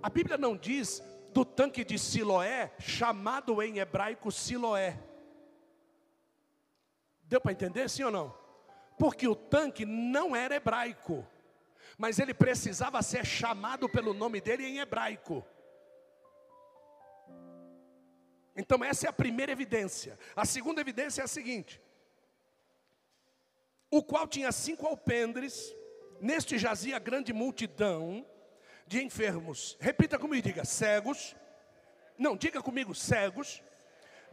A 0.00 0.08
Bíblia 0.08 0.38
não 0.38 0.56
diz 0.56 1.02
do 1.32 1.44
tanque 1.44 1.84
de 1.84 1.98
Siloé, 1.98 2.72
chamado 2.78 3.60
em 3.60 3.78
hebraico 3.78 4.30
Siloé. 4.30 4.96
Deu 7.32 7.40
para 7.40 7.52
entender, 7.52 7.88
sim 7.88 8.02
ou 8.02 8.10
não? 8.10 8.38
Porque 8.98 9.26
o 9.26 9.34
tanque 9.34 9.86
não 9.86 10.36
era 10.36 10.54
hebraico, 10.54 11.26
mas 11.96 12.18
ele 12.18 12.34
precisava 12.34 13.00
ser 13.00 13.24
chamado 13.24 13.88
pelo 13.88 14.12
nome 14.12 14.38
dele 14.38 14.66
em 14.66 14.80
hebraico. 14.80 15.42
Então, 18.54 18.84
essa 18.84 19.06
é 19.06 19.08
a 19.08 19.14
primeira 19.14 19.50
evidência. 19.50 20.18
A 20.36 20.44
segunda 20.44 20.82
evidência 20.82 21.22
é 21.22 21.24
a 21.24 21.26
seguinte: 21.26 21.80
o 23.90 24.02
qual 24.02 24.28
tinha 24.28 24.52
cinco 24.52 24.86
alpendres, 24.86 25.74
neste 26.20 26.58
jazia 26.58 26.98
grande 26.98 27.32
multidão 27.32 28.26
de 28.86 29.02
enfermos. 29.02 29.78
Repita 29.80 30.18
comigo, 30.18 30.46
diga 30.46 30.66
cegos. 30.66 31.34
Não, 32.18 32.36
diga 32.36 32.60
comigo 32.60 32.94
cegos. 32.94 33.62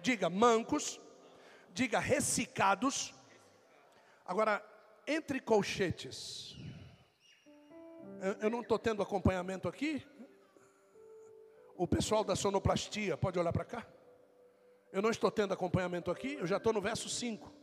Diga 0.02 0.30
mancos 0.30 1.00
diga 1.74 2.00
ressecados. 2.00 3.14
Agora, 4.26 4.64
entre 5.08 5.40
colchetes. 5.40 6.56
Eu, 8.22 8.34
eu 8.34 8.50
não 8.50 8.62
estou 8.62 8.78
tendo 8.78 9.02
acompanhamento 9.02 9.68
aqui. 9.68 10.06
O 11.76 11.88
pessoal 11.88 12.24
da 12.24 12.36
sonoplastia, 12.36 13.18
pode 13.18 13.40
olhar 13.40 13.54
para 13.54 13.66
cá? 13.66 13.88
Eu 14.92 15.02
não 15.02 15.10
estou 15.10 15.32
tendo 15.32 15.54
acompanhamento 15.54 16.12
aqui, 16.12 16.34
eu 16.34 16.46
já 16.46 16.58
estou 16.58 16.74
no 16.74 16.82
verso 16.82 17.08
5. 17.08 17.59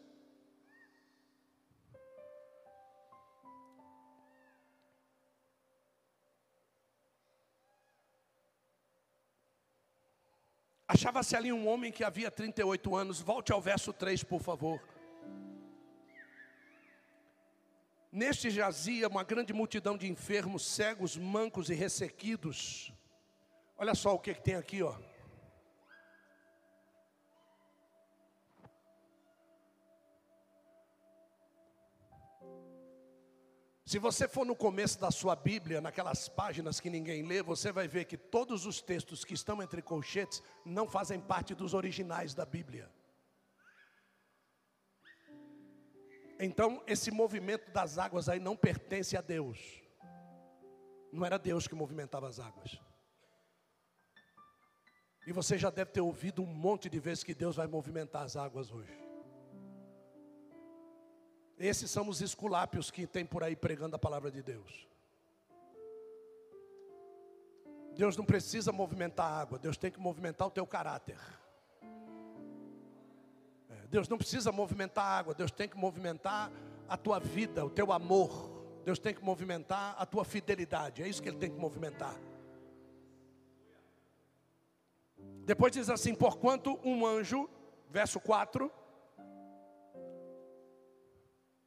Achava-se 10.89 11.35
ali 11.35 11.53
um 11.53 11.67
homem 11.67 11.91
que 11.91 12.05
havia 12.05 12.31
38 12.31 12.95
anos. 12.95 13.21
Volte 13.21 13.53
ao 13.53 13.61
verso 13.61 13.93
3, 13.93 14.23
por 14.23 14.41
favor. 14.41 14.81
Neste 18.13 18.51
jazia 18.51 19.09
uma 19.09 19.25
grande 19.25 19.53
multidão 19.53 19.97
de 19.97 20.09
enfermos, 20.09 20.65
cegos, 20.65 21.17
mancos 21.17 21.71
e 21.71 21.75
ressequidos. 21.75 22.93
Olha 23.77 23.95
só 23.95 24.15
o 24.15 24.19
que, 24.19 24.33
que 24.33 24.41
tem 24.41 24.55
aqui, 24.55 24.83
ó. 24.83 24.97
Se 33.87 34.01
você 34.01 34.27
for 34.27 34.45
no 34.45 34.57
começo 34.57 34.99
da 34.99 35.13
sua 35.13 35.37
Bíblia, 35.37 35.81
naquelas 35.81 36.29
páginas 36.29 36.81
que 36.81 36.91
ninguém 36.91 37.23
lê, 37.23 37.41
você 37.41 37.71
vai 37.71 37.87
ver 37.87 38.05
que 38.05 38.17
todos 38.17 38.67
os 38.67 38.83
textos 38.83 39.25
que 39.25 39.33
estão 39.33 39.63
entre 39.63 39.81
colchetes 39.81 40.43
não 40.65 40.89
fazem 40.89 41.21
parte 41.21 41.55
dos 41.55 41.73
originais 41.73 42.35
da 42.35 42.45
Bíblia. 42.45 42.91
Então, 46.41 46.83
esse 46.85 47.13
movimento 47.13 47.71
das 47.71 47.97
águas 47.97 48.29
aí 48.29 48.41
não 48.41 48.57
pertence 48.57 49.17
a 49.17 49.21
Deus. 49.21 49.81
Não 51.13 51.25
era 51.25 51.39
Deus 51.39 51.69
que 51.69 51.75
movimentava 51.77 52.27
as 52.27 52.41
águas. 52.41 52.81
E 55.29 55.33
você 55.33 55.57
já 55.57 55.71
deve 55.71 55.93
ter 55.93 56.01
ouvido 56.01 56.43
um 56.43 56.47
monte 56.47 56.91
de 56.91 56.99
vezes 56.99 57.23
que 57.23 57.37
Deus 57.37 57.55
vai 57.55 57.69
movimentar 57.69 58.25
as 58.25 58.35
águas 58.35 58.73
hoje. 58.73 59.06
Esses 61.59 61.91
são 61.91 62.09
os 62.09 62.21
esculápios 62.21 62.91
que 62.91 63.07
tem 63.07 63.25
por 63.25 63.43
aí 63.43 63.57
pregando 63.57 63.97
a 63.97 63.99
palavra 63.99 64.31
de 64.31 64.43
Deus. 64.43 64.87
Deus 67.95 68.15
não 68.15 68.27
precisa 68.27 68.71
movimentar 68.73 69.27
a 69.27 69.41
água, 69.41 69.59
Deus 69.59 69.79
tem 69.79 69.91
que 69.91 69.99
movimentar 69.99 70.47
o 70.47 70.51
teu 70.51 70.67
caráter. 70.67 71.19
É, 73.71 73.87
Deus 73.89 74.07
não 74.07 74.19
precisa 74.19 74.53
movimentar 74.53 75.05
a 75.05 75.19
água, 75.19 75.35
Deus 75.35 75.51
tem 75.51 75.67
que 75.67 75.79
movimentar 75.79 76.53
a 76.87 76.97
tua 76.99 77.19
vida, 77.19 77.65
o 77.65 77.71
teu 77.71 77.91
amor. 77.91 78.55
Deus 78.85 78.99
tem 78.99 79.15
que 79.15 79.25
movimentar 79.25 79.97
a 79.99 80.05
tua 80.05 80.25
fidelidade, 80.25 81.03
é 81.03 81.09
isso 81.09 81.23
que 81.23 81.29
Ele 81.29 81.39
tem 81.39 81.51
que 81.51 81.59
movimentar. 81.59 82.15
Depois 85.47 85.73
diz 85.73 85.89
assim: 85.89 86.15
porquanto 86.15 86.79
um 86.85 87.07
anjo, 87.07 87.49
verso 87.91 88.21
4 88.21 88.71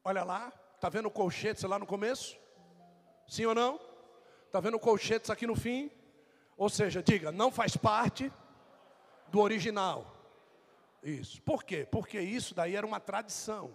Olha 0.09 0.23
lá, 0.23 0.51
está 0.73 0.89
vendo 0.89 1.11
colchetes 1.11 1.61
lá 1.61 1.77
no 1.77 1.85
começo? 1.85 2.35
Sim 3.27 3.45
ou 3.45 3.53
não? 3.53 3.79
Está 4.47 4.59
vendo 4.59 4.79
colchetes 4.79 5.29
aqui 5.29 5.45
no 5.45 5.55
fim? 5.55 5.91
Ou 6.57 6.67
seja, 6.67 7.03
diga, 7.03 7.31
não 7.31 7.51
faz 7.51 7.77
parte 7.77 8.33
do 9.27 9.39
original. 9.39 10.11
Isso. 11.03 11.39
Por 11.43 11.63
quê? 11.63 11.87
Porque 11.91 12.19
isso 12.19 12.55
daí 12.55 12.75
era 12.75 12.87
uma 12.87 12.99
tradição. 12.99 13.71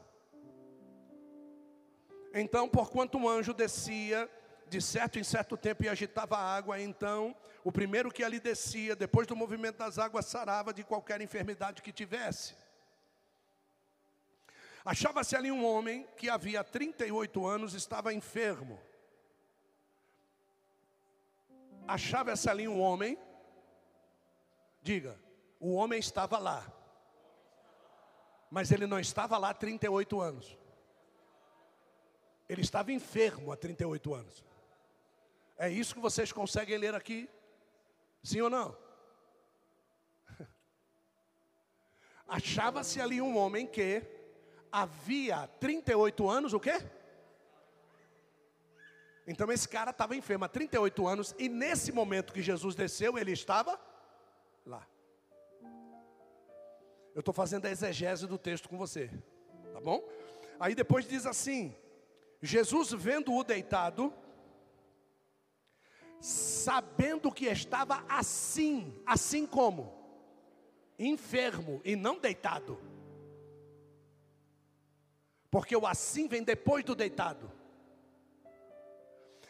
Então, 2.34 2.68
porquanto 2.68 3.16
um 3.16 3.28
anjo 3.28 3.54
descia 3.54 4.28
de 4.68 4.82
certo 4.82 5.20
em 5.20 5.22
certo 5.22 5.56
tempo 5.56 5.84
e 5.84 5.88
agitava 5.88 6.36
a 6.36 6.56
água, 6.56 6.80
então 6.80 7.32
o 7.62 7.70
primeiro 7.70 8.10
que 8.10 8.24
ali 8.24 8.40
descia, 8.40 8.96
depois 8.96 9.28
do 9.28 9.36
movimento 9.36 9.76
das 9.76 10.00
águas, 10.00 10.26
sarava 10.26 10.74
de 10.74 10.82
qualquer 10.82 11.20
enfermidade 11.20 11.80
que 11.80 11.92
tivesse. 11.92 12.56
Achava-se 14.84 15.34
ali 15.34 15.50
um 15.50 15.64
homem 15.64 16.06
que 16.16 16.28
havia 16.28 16.62
38 16.62 17.46
anos 17.46 17.72
estava 17.72 18.12
enfermo. 18.12 18.78
Achava-se 21.88 22.50
ali 22.50 22.68
um 22.68 22.80
homem, 22.80 23.18
diga, 24.82 25.18
o 25.58 25.74
homem 25.74 25.98
estava 25.98 26.38
lá, 26.38 26.70
mas 28.50 28.70
ele 28.70 28.86
não 28.86 29.00
estava 29.00 29.38
lá 29.38 29.50
há 29.50 29.54
38 29.54 30.20
anos. 30.20 30.58
Ele 32.46 32.60
estava 32.60 32.92
enfermo 32.92 33.52
há 33.52 33.56
38 33.56 34.14
anos. 34.14 34.44
É 35.56 35.70
isso 35.70 35.94
que 35.94 36.00
vocês 36.00 36.30
conseguem 36.30 36.76
ler 36.76 36.94
aqui? 36.94 37.28
Sim 38.22 38.42
ou 38.42 38.50
não? 38.50 38.76
Achava-se 42.28 43.00
ali 43.00 43.22
um 43.22 43.36
homem 43.36 43.66
que 43.66 44.13
havia 44.74 45.46
38 45.60 46.28
anos 46.28 46.52
o 46.52 46.58
quê? 46.58 46.82
Então 49.24 49.50
esse 49.52 49.68
cara 49.68 49.92
estava 49.92 50.16
enfermo 50.16 50.44
há 50.44 50.48
38 50.48 51.06
anos 51.06 51.34
e 51.38 51.48
nesse 51.48 51.92
momento 51.92 52.32
que 52.32 52.42
Jesus 52.42 52.74
desceu, 52.74 53.16
ele 53.16 53.30
estava 53.30 53.80
lá. 54.66 54.84
Eu 57.14 57.20
estou 57.20 57.32
fazendo 57.32 57.66
a 57.66 57.70
exegese 57.70 58.26
do 58.26 58.36
texto 58.36 58.68
com 58.68 58.76
você, 58.76 59.08
tá 59.72 59.80
bom? 59.80 60.02
Aí 60.58 60.74
depois 60.74 61.06
diz 61.06 61.24
assim: 61.24 61.72
Jesus 62.42 62.90
vendo-o 62.90 63.44
deitado, 63.44 64.12
sabendo 66.20 67.30
que 67.30 67.46
estava 67.46 68.04
assim, 68.08 69.00
assim 69.06 69.46
como? 69.46 70.02
Enfermo 70.98 71.80
e 71.84 71.94
não 71.94 72.18
deitado. 72.18 72.93
Porque 75.54 75.76
o 75.76 75.86
assim 75.86 76.26
vem 76.26 76.42
depois 76.42 76.84
do 76.84 76.96
deitado. 76.96 77.48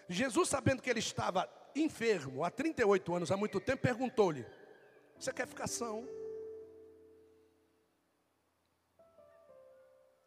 Jesus, 0.06 0.50
sabendo 0.50 0.82
que 0.82 0.90
ele 0.90 0.98
estava 0.98 1.48
enfermo 1.74 2.44
há 2.44 2.50
38 2.50 3.14
anos, 3.14 3.32
há 3.32 3.38
muito 3.38 3.58
tempo, 3.58 3.80
perguntou-lhe: 3.80 4.44
Você 5.18 5.32
quer 5.32 5.46
ficar 5.46 5.66
são? 5.66 6.06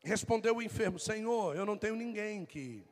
Respondeu 0.03 0.55
o 0.55 0.63
enfermo: 0.63 0.97
Senhor, 0.97 1.55
eu 1.55 1.63
não 1.63 1.77
tenho 1.77 1.95
ninguém 1.95 2.43
que, 2.43 2.83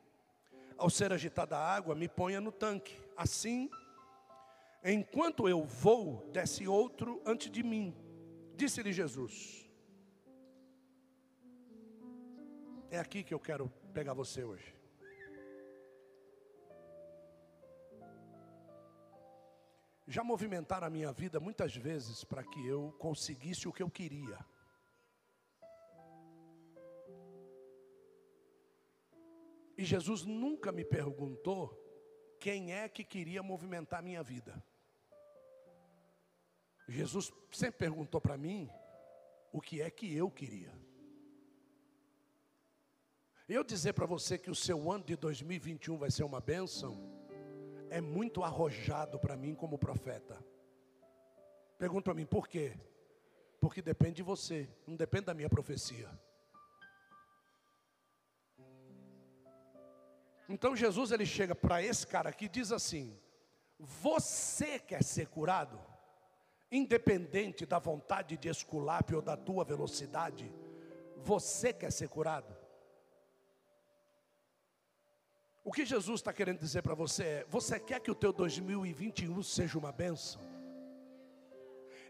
ao 0.78 0.88
ser 0.88 1.12
agitada 1.12 1.56
a 1.56 1.74
água, 1.74 1.92
me 1.92 2.06
ponha 2.06 2.40
no 2.40 2.52
tanque. 2.52 2.96
Assim, 3.16 3.68
enquanto 4.84 5.48
eu 5.48 5.64
vou, 5.64 6.30
desce 6.32 6.68
outro 6.68 7.20
antes 7.26 7.50
de 7.50 7.64
mim. 7.64 7.92
Disse-lhe 8.54 8.92
Jesus: 8.92 9.65
É 12.96 12.98
aqui 12.98 13.22
que 13.22 13.34
eu 13.34 13.38
quero 13.38 13.68
pegar 13.92 14.14
você 14.14 14.42
hoje. 14.42 14.74
Já 20.06 20.24
movimentaram 20.24 20.86
a 20.86 20.88
minha 20.88 21.12
vida 21.12 21.38
muitas 21.38 21.76
vezes 21.76 22.24
para 22.24 22.42
que 22.42 22.66
eu 22.66 22.92
conseguisse 22.98 23.68
o 23.68 23.72
que 23.72 23.82
eu 23.82 23.90
queria. 23.90 24.38
E 29.76 29.84
Jesus 29.84 30.24
nunca 30.24 30.72
me 30.72 30.82
perguntou 30.82 31.78
quem 32.40 32.72
é 32.72 32.88
que 32.88 33.04
queria 33.04 33.42
movimentar 33.42 33.98
a 33.98 34.02
minha 34.02 34.22
vida. 34.22 34.64
Jesus 36.88 37.30
sempre 37.52 37.76
perguntou 37.76 38.22
para 38.22 38.38
mim 38.38 38.70
o 39.52 39.60
que 39.60 39.82
é 39.82 39.90
que 39.90 40.16
eu 40.16 40.30
queria. 40.30 40.85
Eu 43.48 43.62
dizer 43.62 43.92
para 43.92 44.06
você 44.06 44.36
que 44.36 44.50
o 44.50 44.56
seu 44.56 44.90
ano 44.90 45.04
de 45.04 45.14
2021 45.14 45.96
vai 45.96 46.10
ser 46.10 46.24
uma 46.24 46.40
bênção, 46.40 46.98
é 47.88 48.00
muito 48.00 48.42
arrojado 48.42 49.20
para 49.20 49.36
mim 49.36 49.54
como 49.54 49.78
profeta. 49.78 50.36
Pergunta 51.78 52.04
para 52.06 52.14
mim, 52.14 52.26
por 52.26 52.48
quê? 52.48 52.76
Porque 53.60 53.80
depende 53.80 54.14
de 54.14 54.22
você, 54.24 54.68
não 54.84 54.96
depende 54.96 55.26
da 55.26 55.34
minha 55.34 55.48
profecia. 55.48 56.10
Então 60.48 60.74
Jesus 60.74 61.12
ele 61.12 61.26
chega 61.26 61.54
para 61.54 61.80
esse 61.80 62.04
cara 62.04 62.30
aqui 62.30 62.46
e 62.46 62.48
diz 62.48 62.72
assim: 62.72 63.16
Você 63.78 64.80
quer 64.80 65.04
ser 65.04 65.28
curado? 65.28 65.80
Independente 66.70 67.64
da 67.64 67.78
vontade 67.78 68.36
de 68.36 68.48
esculápio 68.48 69.18
ou 69.18 69.22
da 69.22 69.36
tua 69.36 69.64
velocidade, 69.64 70.52
você 71.16 71.72
quer 71.72 71.92
ser 71.92 72.08
curado? 72.08 72.55
O 75.66 75.72
que 75.72 75.84
Jesus 75.84 76.20
está 76.20 76.32
querendo 76.32 76.60
dizer 76.60 76.80
para 76.80 76.94
você 76.94 77.24
é: 77.24 77.46
você 77.48 77.80
quer 77.80 77.98
que 77.98 78.08
o 78.08 78.14
teu 78.14 78.32
2021 78.32 79.42
seja 79.42 79.76
uma 79.76 79.90
bênção? 79.90 80.40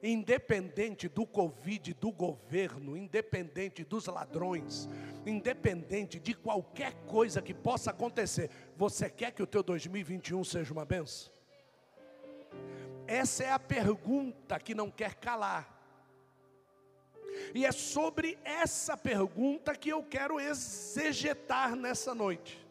Independente 0.03 1.09
do 1.09 1.27
Covid, 1.27 1.95
do 1.95 2.13
governo, 2.13 2.99
independente 2.99 3.83
dos 3.83 4.05
ladrões, 4.09 4.91
independente 5.25 6.21
de 6.21 6.35
qualquer 6.35 6.93
coisa 7.07 7.41
que 7.41 7.55
possa 7.55 7.93
acontecer, 7.93 8.51
você 8.77 9.09
quer 9.09 9.33
que 9.33 9.43
o 9.43 9.47
teu 9.47 9.63
2021 9.63 10.45
seja 10.45 10.71
uma 10.75 10.85
benção? 10.85 11.33
Essa 13.07 13.45
é 13.45 13.51
a 13.51 13.59
pergunta 13.59 14.61
que 14.61 14.75
não 14.75 14.91
quer 14.91 15.15
calar. 15.15 15.75
E 17.55 17.65
é 17.65 17.73
sobre 17.73 18.39
essa 18.45 18.99
pergunta 18.99 19.75
que 19.75 19.89
eu 19.89 20.03
quero 20.03 20.39
exegetar 20.39 21.75
nessa 21.75 22.15
noite. 22.15 22.66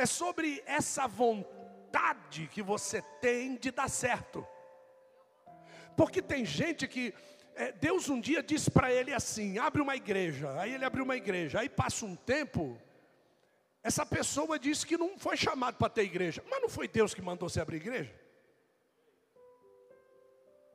É 0.00 0.06
sobre 0.06 0.62
essa 0.64 1.06
vontade 1.06 2.48
que 2.50 2.62
você 2.62 3.02
tem 3.20 3.56
de 3.56 3.70
dar 3.70 3.90
certo. 3.90 4.46
Porque 5.94 6.22
tem 6.22 6.42
gente 6.42 6.88
que 6.88 7.12
é, 7.54 7.70
Deus 7.72 8.08
um 8.08 8.18
dia 8.18 8.42
disse 8.42 8.70
para 8.70 8.90
ele 8.90 9.12
assim: 9.12 9.58
abre 9.58 9.82
uma 9.82 9.94
igreja. 9.94 10.58
Aí 10.58 10.72
ele 10.72 10.86
abriu 10.86 11.04
uma 11.04 11.16
igreja. 11.16 11.60
Aí 11.60 11.68
passa 11.68 12.06
um 12.06 12.16
tempo, 12.16 12.80
essa 13.82 14.06
pessoa 14.06 14.58
disse 14.58 14.86
que 14.86 14.96
não 14.96 15.18
foi 15.18 15.36
chamado 15.36 15.76
para 15.76 15.90
ter 15.90 16.04
igreja. 16.04 16.42
Mas 16.48 16.62
não 16.62 16.70
foi 16.70 16.88
Deus 16.88 17.12
que 17.12 17.20
mandou 17.20 17.50
você 17.50 17.60
abrir 17.60 17.76
igreja? 17.76 18.14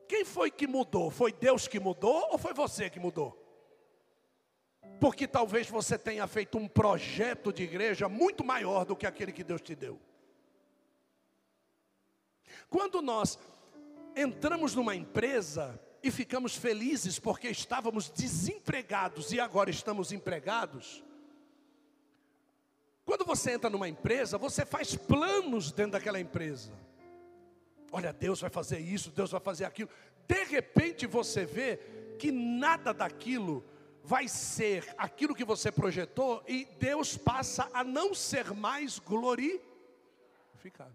Quem 0.06 0.24
foi 0.24 0.52
que 0.52 0.68
mudou? 0.68 1.10
Foi 1.10 1.32
Deus 1.32 1.66
que 1.66 1.80
mudou 1.80 2.28
ou 2.30 2.38
foi 2.38 2.54
você 2.54 2.88
que 2.88 3.00
mudou? 3.00 3.45
Porque 5.00 5.26
talvez 5.26 5.68
você 5.68 5.98
tenha 5.98 6.26
feito 6.26 6.56
um 6.56 6.66
projeto 6.66 7.52
de 7.52 7.62
igreja 7.62 8.08
muito 8.08 8.44
maior 8.44 8.84
do 8.84 8.96
que 8.96 9.06
aquele 9.06 9.32
que 9.32 9.44
Deus 9.44 9.60
te 9.60 9.74
deu. 9.74 10.00
Quando 12.68 13.00
nós 13.02 13.38
entramos 14.14 14.74
numa 14.74 14.94
empresa 14.94 15.78
e 16.02 16.10
ficamos 16.10 16.56
felizes 16.56 17.18
porque 17.18 17.48
estávamos 17.48 18.08
desempregados 18.08 19.32
e 19.32 19.40
agora 19.40 19.70
estamos 19.70 20.12
empregados, 20.12 21.04
quando 23.04 23.24
você 23.24 23.52
entra 23.52 23.70
numa 23.70 23.88
empresa, 23.88 24.36
você 24.36 24.66
faz 24.66 24.96
planos 24.96 25.70
dentro 25.70 25.92
daquela 25.92 26.18
empresa. 26.18 26.72
Olha, 27.92 28.12
Deus 28.12 28.40
vai 28.40 28.50
fazer 28.50 28.80
isso, 28.80 29.12
Deus 29.12 29.30
vai 29.30 29.40
fazer 29.40 29.64
aquilo. 29.64 29.88
De 30.26 30.44
repente 30.44 31.06
você 31.06 31.44
vê 31.44 31.76
que 32.18 32.32
nada 32.32 32.92
daquilo 32.92 33.64
vai 34.06 34.28
ser 34.28 34.94
aquilo 34.96 35.34
que 35.34 35.44
você 35.44 35.72
projetou 35.72 36.40
e 36.46 36.64
Deus 36.78 37.16
passa 37.16 37.68
a 37.74 37.82
não 37.82 38.14
ser 38.14 38.52
mais 38.54 39.00
glorificado. 39.00 40.94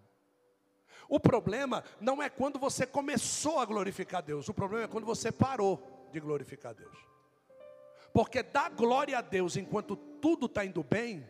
O 1.09 1.19
problema 1.19 1.83
não 1.99 2.23
é 2.23 2.29
quando 2.29 2.57
você 2.57 2.87
começou 2.87 3.59
a 3.59 3.65
glorificar 3.65 4.23
Deus, 4.23 4.47
o 4.47 4.53
problema 4.53 4.85
é 4.85 4.87
quando 4.87 5.05
você 5.05 5.29
parou 5.29 6.07
de 6.09 6.21
glorificar 6.21 6.73
Deus. 6.73 6.97
Porque 8.13 8.41
dar 8.41 8.69
glória 8.69 9.17
a 9.17 9.21
Deus 9.21 9.57
enquanto 9.57 9.97
tudo 9.97 10.45
está 10.45 10.63
indo 10.63 10.81
bem, 10.81 11.27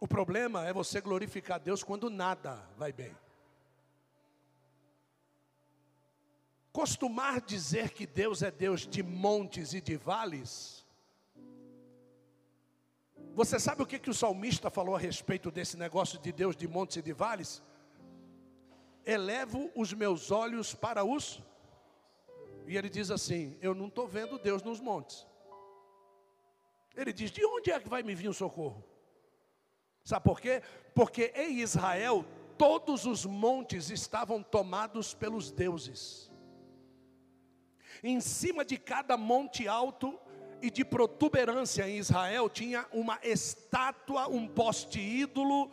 o 0.00 0.08
problema 0.08 0.66
é 0.66 0.72
você 0.72 1.00
glorificar 1.00 1.60
Deus 1.60 1.84
quando 1.84 2.10
nada 2.10 2.68
vai 2.76 2.92
bem. 2.92 3.16
Costumar 6.72 7.40
dizer 7.40 7.90
que 7.90 8.06
Deus 8.06 8.42
é 8.42 8.50
Deus 8.50 8.86
de 8.86 9.02
montes 9.02 9.72
e 9.72 9.80
de 9.80 9.96
vales. 9.96 10.86
Você 13.34 13.58
sabe 13.58 13.82
o 13.82 13.86
que, 13.86 13.98
que 13.98 14.10
o 14.10 14.14
salmista 14.14 14.68
falou 14.68 14.96
a 14.96 14.98
respeito 14.98 15.50
desse 15.50 15.76
negócio 15.76 16.18
de 16.18 16.32
Deus 16.32 16.56
de 16.56 16.66
montes 16.66 16.96
e 16.96 17.02
de 17.02 17.12
vales? 17.12 17.62
Elevo 19.04 19.70
os 19.74 19.92
meus 19.92 20.30
olhos 20.30 20.74
para 20.74 21.04
os. 21.04 21.42
E 22.66 22.76
ele 22.76 22.88
diz 22.88 23.10
assim: 23.10 23.56
Eu 23.60 23.74
não 23.74 23.86
estou 23.86 24.06
vendo 24.06 24.38
Deus 24.38 24.62
nos 24.62 24.80
montes. 24.80 25.26
Ele 26.94 27.12
diz: 27.12 27.30
De 27.30 27.44
onde 27.44 27.70
é 27.70 27.80
que 27.80 27.88
vai 27.88 28.02
me 28.02 28.14
vir 28.14 28.28
o 28.28 28.34
socorro? 28.34 28.84
Sabe 30.04 30.24
por 30.24 30.40
quê? 30.40 30.62
Porque 30.94 31.32
em 31.34 31.60
Israel 31.60 32.24
todos 32.56 33.06
os 33.06 33.24
montes 33.24 33.88
estavam 33.88 34.42
tomados 34.42 35.14
pelos 35.14 35.50
deuses. 35.50 36.27
Em 38.02 38.20
cima 38.20 38.64
de 38.64 38.76
cada 38.76 39.16
monte 39.16 39.66
alto 39.66 40.18
e 40.60 40.70
de 40.70 40.84
protuberância 40.84 41.88
em 41.88 41.98
Israel 41.98 42.48
tinha 42.48 42.86
uma 42.92 43.18
estátua, 43.22 44.28
um 44.28 44.46
poste 44.46 45.00
ídolo 45.00 45.70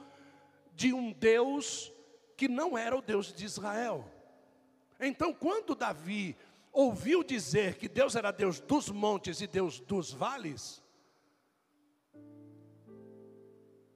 de 0.74 0.94
um 0.94 1.12
Deus 1.12 1.92
que 2.38 2.48
não 2.48 2.78
era 2.78 2.96
o 2.96 3.02
Deus 3.02 3.34
de 3.34 3.46
Israel. 3.46 4.06
Então, 5.00 5.34
quando 5.34 5.76
Davi 5.76 6.36
ouviu 6.72 7.24
dizer 7.24 7.76
que 7.76 7.88
Deus 7.88 8.16
era 8.16 8.32
Deus 8.32 8.60
dos 8.60 8.90
montes 8.90 9.42
e 9.42 9.48
Deus 9.48 9.80
dos 9.80 10.12
vales, 10.12 10.84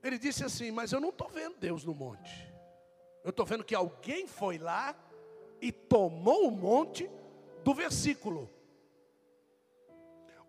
ele 0.02 0.18
disse 0.18 0.44
assim: 0.44 0.72
Mas 0.72 0.92
eu 0.92 1.00
não 1.00 1.10
estou 1.10 1.30
vendo 1.30 1.58
Deus 1.58 1.84
no 1.84 1.94
monte, 1.94 2.54
eu 3.24 3.30
estou 3.30 3.46
vendo 3.46 3.64
que 3.64 3.76
alguém 3.76 4.28
foi 4.28 4.58
lá 4.58 4.96
e 5.62 5.72
tomou 5.72 6.48
o 6.48 6.52
monte 6.52 7.10
do 7.64 7.74
versículo. 7.74 8.50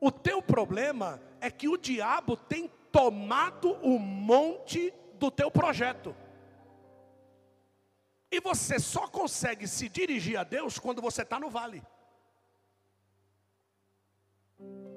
O 0.01 0.11
teu 0.11 0.41
problema 0.43 1.21
é 1.41 1.51
que 1.51 1.69
o 1.69 1.77
diabo 1.77 2.37
tem 2.37 2.69
tomado 2.91 3.73
o 3.83 3.99
monte 3.99 4.93
do 5.15 5.31
teu 5.31 5.51
projeto. 5.51 6.17
E 8.33 8.41
você 8.41 8.79
só 8.79 9.09
consegue 9.09 9.67
se 9.67 9.89
dirigir 9.89 10.39
a 10.39 10.45
Deus 10.45 10.79
quando 10.79 11.03
você 11.03 11.23
está 11.23 11.39
no 11.39 11.51
vale. 11.51 11.83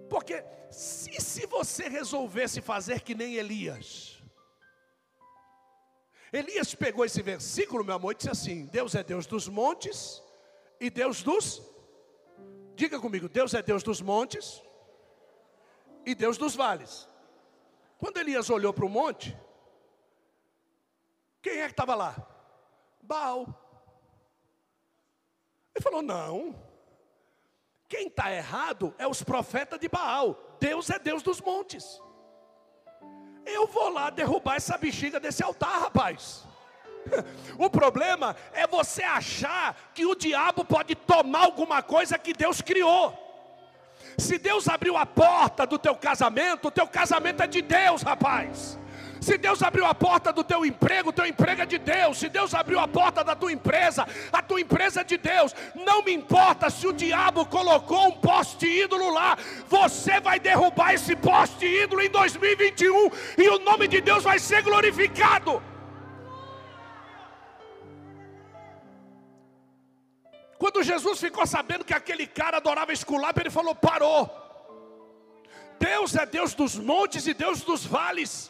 Porque 0.09 0.43
se, 0.69 1.19
se 1.19 1.45
você 1.47 1.89
resolvesse 1.89 2.61
fazer 2.61 3.01
que 3.01 3.15
nem 3.15 3.35
Elias, 3.35 4.21
Elias 6.31 6.73
pegou 6.73 7.05
esse 7.05 7.21
versículo, 7.21 7.83
meu 7.83 7.95
amor, 7.95 8.13
e 8.13 8.15
disse 8.15 8.29
assim: 8.29 8.65
Deus 8.65 8.95
é 8.95 9.03
Deus 9.03 9.25
dos 9.25 9.47
montes 9.47 10.21
e 10.79 10.89
Deus 10.89 11.21
dos 11.21 11.72
Diga 12.75 12.99
comigo, 12.99 13.29
Deus 13.29 13.53
é 13.53 13.61
Deus 13.61 13.83
dos 13.83 14.01
montes 14.01 14.61
e 16.05 16.15
Deus 16.15 16.37
dos 16.37 16.55
vales. 16.55 17.07
Quando 17.97 18.17
Elias 18.17 18.49
olhou 18.49 18.73
para 18.73 18.85
o 18.85 18.89
monte, 18.89 19.37
quem 21.41 21.59
é 21.59 21.65
que 21.65 21.71
estava 21.71 21.95
lá? 21.95 22.15
Baal. 23.01 23.47
Ele 25.75 25.83
falou: 25.83 26.01
não. 26.01 26.55
Quem 27.87 28.07
está 28.07 28.33
errado 28.33 28.95
é 28.97 29.07
os 29.07 29.21
profetas 29.21 29.79
de 29.79 29.87
Baal. 29.87 30.57
Deus 30.59 30.89
é 30.89 30.97
Deus 30.97 31.21
dos 31.21 31.39
montes. 31.39 32.01
Eu 33.45 33.67
vou 33.67 33.89
lá 33.89 34.09
derrubar 34.09 34.55
essa 34.55 34.77
bexiga 34.77 35.19
desse 35.19 35.43
altar, 35.43 35.79
rapaz. 35.81 36.47
O 37.57 37.69
problema 37.69 38.35
é 38.53 38.65
você 38.65 39.03
achar 39.03 39.75
que 39.93 40.05
o 40.05 40.15
diabo 40.15 40.65
pode 40.65 40.95
tomar 40.95 41.45
alguma 41.45 41.81
coisa 41.81 42.17
que 42.17 42.33
Deus 42.33 42.61
criou. 42.61 43.19
Se 44.17 44.37
Deus 44.37 44.67
abriu 44.67 44.97
a 44.97 45.05
porta 45.05 45.65
do 45.65 45.77
teu 45.77 45.95
casamento, 45.95 46.67
o 46.67 46.71
teu 46.71 46.87
casamento 46.87 47.41
é 47.41 47.47
de 47.47 47.61
Deus, 47.61 48.01
rapaz. 48.01 48.77
Se 49.23 49.37
Deus 49.37 49.63
abriu 49.63 49.85
a 49.85 49.95
porta 49.95 50.33
do 50.33 50.43
teu 50.43 50.65
emprego, 50.65 51.09
o 51.09 51.13
teu 51.13 51.25
emprego 51.25 51.61
é 51.61 51.65
de 51.65 51.77
Deus. 51.77 52.17
Se 52.17 52.27
Deus 52.27 52.53
abriu 52.53 52.77
a 52.77 52.87
porta 52.87 53.23
da 53.23 53.33
tua 53.33 53.53
empresa, 53.53 54.05
a 54.33 54.41
tua 54.41 54.59
empresa 54.59 54.99
é 54.99 55.03
de 55.05 55.17
Deus. 55.17 55.55
Não 55.73 56.03
me 56.03 56.11
importa 56.13 56.69
se 56.69 56.85
o 56.85 56.91
diabo 56.91 57.45
colocou 57.45 58.09
um 58.09 58.11
poste 58.11 58.67
ídolo 58.67 59.09
lá, 59.13 59.37
você 59.69 60.19
vai 60.19 60.41
derrubar 60.41 60.93
esse 60.93 61.15
poste 61.15 61.65
ídolo 61.65 62.01
em 62.01 62.09
2021 62.09 63.09
e 63.37 63.47
o 63.47 63.59
nome 63.59 63.87
de 63.87 64.01
Deus 64.01 64.25
vai 64.25 64.37
ser 64.39 64.61
glorificado. 64.61 65.63
Quando 70.63 70.81
Jesus 70.81 71.19
ficou 71.19 71.45
sabendo 71.45 71.83
que 71.83 71.93
aquele 71.93 72.25
cara 72.25 72.55
adorava 72.55 72.93
esculapa, 72.93 73.41
ele 73.41 73.49
falou: 73.49 73.75
parou. 73.75 74.31
Deus 75.77 76.15
é 76.15 76.25
Deus 76.25 76.53
dos 76.53 76.79
montes 76.79 77.27
e 77.27 77.33
Deus 77.33 77.63
dos 77.63 77.85
vales. 77.85 78.49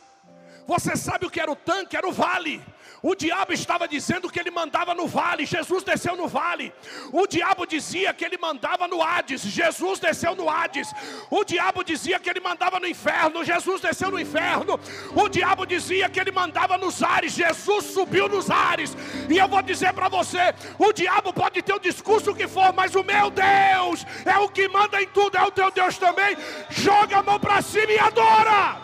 Você 0.67 0.95
sabe 0.95 1.25
o 1.25 1.31
que 1.31 1.39
era 1.39 1.51
o 1.51 1.55
tanque? 1.55 1.97
Era 1.97 2.07
o 2.07 2.11
vale. 2.11 2.63
O 3.05 3.15
diabo 3.15 3.51
estava 3.51 3.85
dizendo 3.85 4.29
que 4.29 4.39
ele 4.39 4.49
mandava 4.49 4.95
no 4.95 5.05
vale, 5.05 5.45
Jesus 5.45 5.83
desceu 5.83 6.15
no 6.15 6.25
vale. 6.25 6.71
O 7.11 7.27
diabo 7.27 7.65
dizia 7.65 8.13
que 8.13 8.23
ele 8.23 8.37
mandava 8.37 8.87
no 8.87 9.03
Hades, 9.03 9.41
Jesus 9.41 9.99
desceu 9.99 10.33
no 10.33 10.49
Hades. 10.49 10.89
O 11.29 11.43
diabo 11.43 11.83
dizia 11.83 12.17
que 12.17 12.29
ele 12.29 12.39
mandava 12.39 12.79
no 12.79 12.87
inferno, 12.87 13.43
Jesus 13.43 13.81
desceu 13.81 14.09
no 14.09 14.17
inferno. 14.17 14.79
O 15.13 15.27
diabo 15.27 15.65
dizia 15.65 16.07
que 16.07 16.17
ele 16.17 16.31
mandava 16.31 16.77
nos 16.77 17.03
ares, 17.03 17.33
Jesus 17.33 17.87
subiu 17.87 18.29
nos 18.29 18.49
ares. 18.49 18.95
E 19.29 19.37
eu 19.37 19.49
vou 19.49 19.61
dizer 19.61 19.91
para 19.91 20.07
você: 20.07 20.55
o 20.79 20.93
diabo 20.93 21.33
pode 21.33 21.61
ter 21.61 21.73
o 21.73 21.79
discurso 21.79 22.33
que 22.33 22.47
for, 22.47 22.71
mas 22.71 22.95
o 22.95 23.03
meu 23.03 23.29
Deus 23.29 24.05
é 24.23 24.37
o 24.37 24.47
que 24.47 24.69
manda 24.69 25.01
em 25.01 25.07
tudo, 25.07 25.37
é 25.37 25.43
o 25.43 25.51
teu 25.51 25.69
Deus 25.71 25.97
também. 25.97 26.37
Joga 26.69 27.17
a 27.17 27.23
mão 27.23 27.37
para 27.37 27.61
cima 27.61 27.91
e 27.91 27.99
adora. 27.99 28.81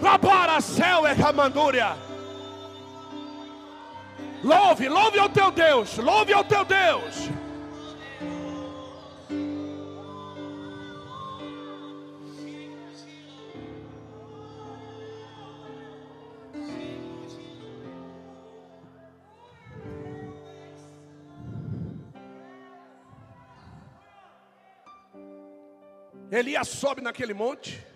Lá 0.00 0.18
para 0.18 0.60
céu 0.60 1.06
é 1.06 1.14
Camandúria. 1.14 2.11
Louve, 4.42 4.88
louve 4.88 5.18
ao 5.20 5.28
teu 5.28 5.52
Deus, 5.52 5.96
louve 5.98 6.32
ao 6.32 6.42
teu 6.42 6.64
Deus. 6.64 7.30
Elias 26.32 26.66
sobe 26.66 27.00
naquele 27.00 27.34
monte. 27.34 27.91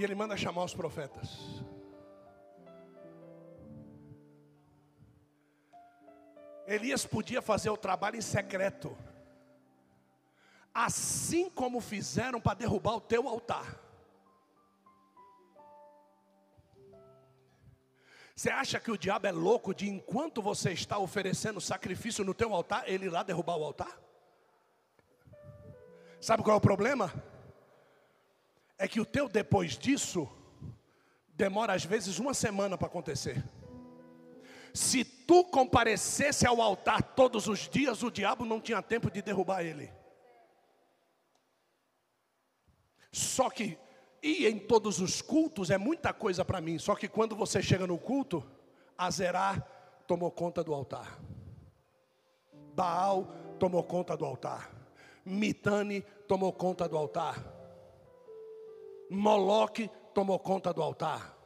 E 0.00 0.02
ele 0.02 0.14
manda 0.14 0.34
chamar 0.34 0.64
os 0.64 0.72
profetas. 0.72 1.28
Elias 6.66 7.04
podia 7.04 7.42
fazer 7.42 7.68
o 7.68 7.76
trabalho 7.76 8.16
em 8.16 8.22
secreto, 8.22 8.96
assim 10.72 11.50
como 11.50 11.82
fizeram 11.82 12.40
para 12.40 12.56
derrubar 12.56 12.94
o 12.94 13.00
teu 13.02 13.28
altar. 13.28 13.78
Você 18.34 18.48
acha 18.48 18.80
que 18.80 18.90
o 18.90 18.96
diabo 18.96 19.26
é 19.26 19.32
louco 19.32 19.74
de 19.74 19.86
enquanto 19.86 20.40
você 20.40 20.72
está 20.72 20.96
oferecendo 20.96 21.60
sacrifício 21.60 22.24
no 22.24 22.32
teu 22.32 22.54
altar, 22.54 22.88
ele 22.88 23.04
ir 23.04 23.10
lá 23.10 23.22
derrubar 23.22 23.58
o 23.58 23.64
altar? 23.64 24.00
Sabe 26.18 26.42
qual 26.42 26.54
é 26.54 26.56
o 26.56 26.60
problema? 26.62 27.12
É 28.82 28.88
que 28.88 28.98
o 28.98 29.04
teu 29.04 29.28
depois 29.28 29.76
disso 29.76 30.26
demora 31.34 31.74
às 31.74 31.84
vezes 31.84 32.18
uma 32.18 32.32
semana 32.32 32.78
para 32.78 32.86
acontecer. 32.86 33.44
Se 34.72 35.04
tu 35.04 35.44
comparecesse 35.44 36.46
ao 36.46 36.62
altar 36.62 37.02
todos 37.02 37.46
os 37.46 37.68
dias, 37.68 38.02
o 38.02 38.10
diabo 38.10 38.46
não 38.46 38.58
tinha 38.58 38.80
tempo 38.80 39.10
de 39.10 39.20
derrubar 39.20 39.62
ele. 39.62 39.92
Só 43.12 43.50
que 43.50 43.76
ir 44.22 44.46
em 44.46 44.58
todos 44.58 44.98
os 44.98 45.20
cultos 45.20 45.68
é 45.68 45.76
muita 45.76 46.14
coisa 46.14 46.42
para 46.42 46.58
mim. 46.58 46.78
Só 46.78 46.94
que 46.94 47.06
quando 47.06 47.36
você 47.36 47.60
chega 47.60 47.86
no 47.86 47.98
culto, 47.98 48.42
Azerá 48.96 49.60
tomou 50.06 50.30
conta 50.30 50.64
do 50.64 50.72
altar. 50.72 51.20
Baal 52.74 53.24
tomou 53.58 53.84
conta 53.84 54.16
do 54.16 54.24
altar. 54.24 54.70
Mitane 55.22 56.00
tomou 56.26 56.50
conta 56.50 56.88
do 56.88 56.96
altar. 56.96 57.59
Moloque 59.10 59.90
tomou 60.14 60.38
conta 60.38 60.72
do 60.72 60.80
altar. 60.80 61.36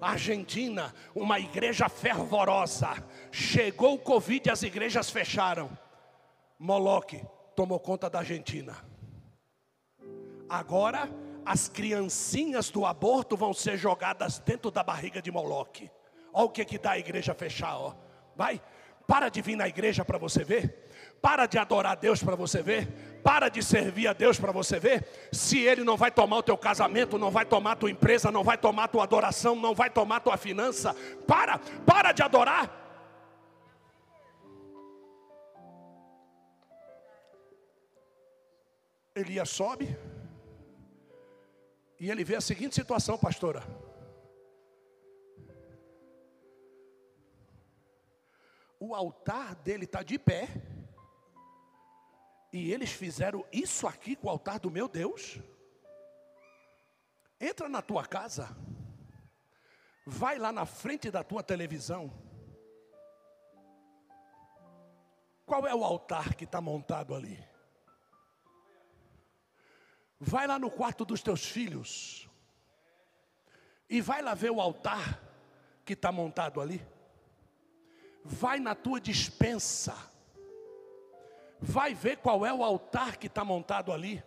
Argentina, 0.00 0.92
uma 1.14 1.38
igreja 1.38 1.88
fervorosa. 1.88 2.88
Chegou 3.30 3.94
o 3.94 3.98
Covid 3.98 4.48
e 4.48 4.50
as 4.50 4.62
igrejas 4.62 5.10
fecharam. 5.10 5.70
Moloque 6.58 7.22
tomou 7.54 7.78
conta 7.78 8.08
da 8.08 8.20
Argentina. 8.20 8.76
Agora 10.48 11.08
as 11.44 11.68
criancinhas 11.68 12.70
do 12.70 12.86
aborto 12.86 13.36
vão 13.36 13.52
ser 13.52 13.76
jogadas 13.76 14.38
dentro 14.38 14.70
da 14.70 14.82
barriga 14.82 15.20
de 15.20 15.30
Moloque. 15.30 15.90
Olha 16.32 16.46
o 16.46 16.50
que 16.50 16.64
que 16.64 16.78
dá 16.78 16.92
a 16.92 16.98
igreja 16.98 17.34
fechar, 17.34 17.76
ó. 17.76 17.94
Vai, 18.34 18.62
para 19.06 19.28
de 19.28 19.40
vir 19.42 19.56
na 19.56 19.68
igreja 19.68 20.04
para 20.04 20.18
você 20.18 20.44
ver. 20.44 20.88
Para 21.20 21.46
de 21.46 21.58
adorar 21.58 21.92
a 21.92 21.94
Deus 21.94 22.22
para 22.22 22.34
você 22.34 22.62
ver. 22.62 23.20
Para 23.22 23.48
de 23.48 23.62
servir 23.62 24.08
a 24.08 24.12
Deus 24.12 24.38
para 24.38 24.50
você 24.52 24.78
ver. 24.78 25.28
Se 25.32 25.58
Ele 25.60 25.84
não 25.84 25.96
vai 25.96 26.10
tomar 26.10 26.38
o 26.38 26.42
teu 26.42 26.56
casamento, 26.58 27.18
não 27.18 27.30
vai 27.30 27.44
tomar 27.44 27.72
a 27.72 27.76
tua 27.76 27.90
empresa, 27.90 28.30
não 28.30 28.42
vai 28.42 28.58
tomar 28.58 28.84
a 28.84 28.88
tua 28.88 29.04
adoração, 29.04 29.54
não 29.54 29.74
vai 29.74 29.90
tomar 29.90 30.16
a 30.16 30.20
tua 30.20 30.36
finança. 30.36 30.94
Para, 31.26 31.58
para 31.86 32.12
de 32.12 32.22
adorar. 32.22 32.78
Elias 39.14 39.50
sobe 39.50 39.94
e 42.02 42.10
ele 42.10 42.24
vê 42.24 42.34
a 42.34 42.40
seguinte 42.40 42.74
situação, 42.74 43.16
pastora. 43.16 43.62
O 48.84 48.96
altar 48.96 49.54
dele 49.54 49.84
está 49.84 50.02
de 50.02 50.18
pé. 50.18 50.48
E 52.52 52.72
eles 52.72 52.90
fizeram 52.90 53.46
isso 53.52 53.86
aqui 53.86 54.16
com 54.16 54.26
o 54.26 54.30
altar 54.30 54.58
do 54.58 54.72
meu 54.72 54.88
Deus. 54.88 55.38
Entra 57.40 57.68
na 57.68 57.80
tua 57.80 58.04
casa. 58.04 58.48
Vai 60.04 60.36
lá 60.36 60.50
na 60.50 60.66
frente 60.66 61.12
da 61.12 61.22
tua 61.22 61.44
televisão. 61.44 62.12
Qual 65.46 65.64
é 65.64 65.72
o 65.72 65.84
altar 65.84 66.34
que 66.34 66.42
está 66.42 66.60
montado 66.60 67.14
ali? 67.14 67.38
Vai 70.18 70.48
lá 70.48 70.58
no 70.58 70.72
quarto 70.72 71.04
dos 71.04 71.22
teus 71.22 71.46
filhos. 71.46 72.28
E 73.88 74.00
vai 74.00 74.22
lá 74.22 74.34
ver 74.34 74.50
o 74.50 74.60
altar 74.60 75.22
que 75.84 75.92
está 75.92 76.10
montado 76.10 76.60
ali. 76.60 76.84
Vai 78.24 78.58
na 78.60 78.74
tua 78.74 79.00
dispensa. 79.00 79.96
Vai 81.60 81.94
ver 81.94 82.18
qual 82.18 82.44
é 82.44 82.52
o 82.52 82.64
altar 82.64 83.16
que 83.16 83.26
está 83.26 83.44
montado 83.44 83.92
ali. 83.92 84.22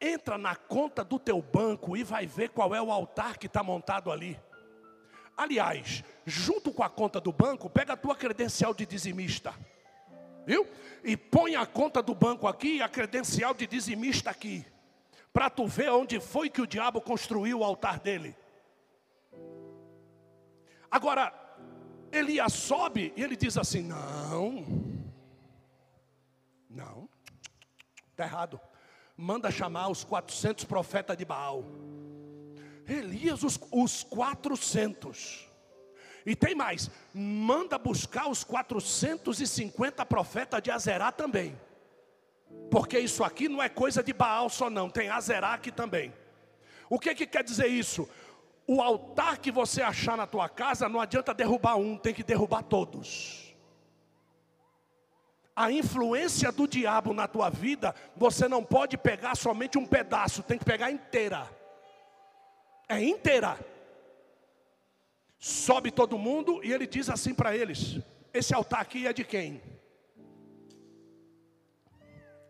Entra 0.00 0.36
na 0.36 0.56
conta 0.56 1.04
do 1.04 1.18
teu 1.18 1.40
banco 1.40 1.96
e 1.96 2.02
vai 2.02 2.26
ver 2.26 2.50
qual 2.50 2.74
é 2.74 2.82
o 2.82 2.90
altar 2.90 3.38
que 3.38 3.46
está 3.46 3.62
montado 3.62 4.10
ali. 4.10 4.38
Aliás, 5.36 6.04
junto 6.24 6.72
com 6.72 6.82
a 6.82 6.90
conta 6.90 7.20
do 7.20 7.32
banco, 7.32 7.68
pega 7.68 7.94
a 7.94 7.96
tua 7.96 8.14
credencial 8.14 8.74
de 8.74 8.86
dizimista. 8.86 9.54
Viu? 10.46 10.66
E 11.02 11.16
põe 11.16 11.56
a 11.56 11.66
conta 11.66 12.02
do 12.02 12.14
banco 12.14 12.46
aqui 12.46 12.76
e 12.76 12.82
a 12.82 12.88
credencial 12.88 13.54
de 13.54 13.66
dizimista 13.66 14.30
aqui. 14.30 14.64
Para 15.32 15.50
tu 15.50 15.66
ver 15.66 15.90
onde 15.90 16.20
foi 16.20 16.48
que 16.48 16.60
o 16.60 16.66
diabo 16.66 17.00
construiu 17.00 17.60
o 17.60 17.64
altar 17.64 17.98
dele. 17.98 18.36
Agora, 20.90 21.32
Elias 22.14 22.52
sobe 22.52 23.12
e 23.16 23.22
ele 23.22 23.36
diz 23.36 23.58
assim: 23.58 23.82
Não, 23.82 24.64
não, 26.70 27.08
está 28.10 28.24
errado. 28.24 28.60
Manda 29.16 29.50
chamar 29.50 29.88
os 29.88 30.04
400 30.04 30.64
profetas 30.64 31.16
de 31.16 31.24
Baal. 31.24 31.64
Elias, 32.86 33.42
os, 33.42 33.58
os 33.70 34.02
400. 34.04 35.50
E 36.26 36.34
tem 36.34 36.54
mais, 36.54 36.90
manda 37.12 37.76
buscar 37.78 38.28
os 38.28 38.42
450 38.42 40.06
profetas 40.06 40.62
de 40.62 40.70
Azerá 40.70 41.12
também. 41.12 41.58
Porque 42.70 42.98
isso 42.98 43.22
aqui 43.22 43.48
não 43.48 43.62
é 43.62 43.68
coisa 43.68 44.02
de 44.02 44.12
Baal 44.12 44.48
só 44.48 44.70
não, 44.70 44.88
tem 44.88 45.08
Azerá 45.08 45.52
aqui 45.52 45.70
também. 45.70 46.12
O 46.88 46.98
que, 46.98 47.14
que 47.14 47.26
quer 47.26 47.42
dizer 47.42 47.66
isso? 47.66 48.08
O 48.66 48.80
altar 48.80 49.38
que 49.38 49.52
você 49.52 49.82
achar 49.82 50.16
na 50.16 50.26
tua 50.26 50.48
casa, 50.48 50.88
não 50.88 51.00
adianta 51.00 51.34
derrubar 51.34 51.76
um, 51.76 51.96
tem 51.96 52.14
que 52.14 52.22
derrubar 52.22 52.62
todos. 52.62 53.54
A 55.54 55.70
influência 55.70 56.50
do 56.50 56.66
diabo 56.66 57.12
na 57.12 57.28
tua 57.28 57.48
vida, 57.50 57.94
você 58.16 58.48
não 58.48 58.64
pode 58.64 58.96
pegar 58.96 59.36
somente 59.36 59.78
um 59.78 59.86
pedaço, 59.86 60.42
tem 60.42 60.58
que 60.58 60.64
pegar 60.64 60.90
inteira. 60.90 61.48
É 62.88 63.02
inteira 63.02 63.58
sobe 65.44 65.90
todo 65.90 66.16
mundo 66.16 66.64
e 66.64 66.72
ele 66.72 66.86
diz 66.86 67.10
assim 67.10 67.34
para 67.34 67.54
eles: 67.54 67.98
Esse 68.32 68.54
altar 68.54 68.80
aqui 68.80 69.06
é 69.06 69.12
de 69.12 69.24
quem? 69.24 69.60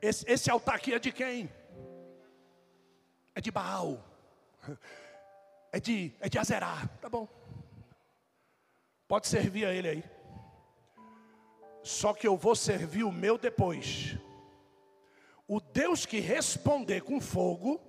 Esse, 0.01 0.25
esse 0.31 0.49
altar 0.49 0.77
aqui 0.77 0.95
é 0.95 0.99
de 1.01 1.11
quem? 1.11 1.51
É 3.35 3.41
de 3.41 3.51
Baal, 3.51 3.99
é 5.75 5.81
de, 5.81 6.13
é 6.21 6.29
de 6.29 6.39
Azerá, 6.39 6.89
tá 7.01 7.09
bom. 7.09 7.27
Pode 9.09 9.27
servir 9.27 9.67
a 9.67 9.73
ele 9.73 9.89
aí. 9.89 10.05
Só 11.83 12.15
que 12.15 12.29
eu 12.29 12.37
vou 12.37 12.55
servir 12.55 13.03
o 13.03 13.11
meu 13.11 13.37
depois. 13.37 14.17
O 15.49 15.59
Deus 15.59 16.07
que 16.07 16.21
responder 16.21 17.01
com 17.01 17.21
fogo, 17.21 17.81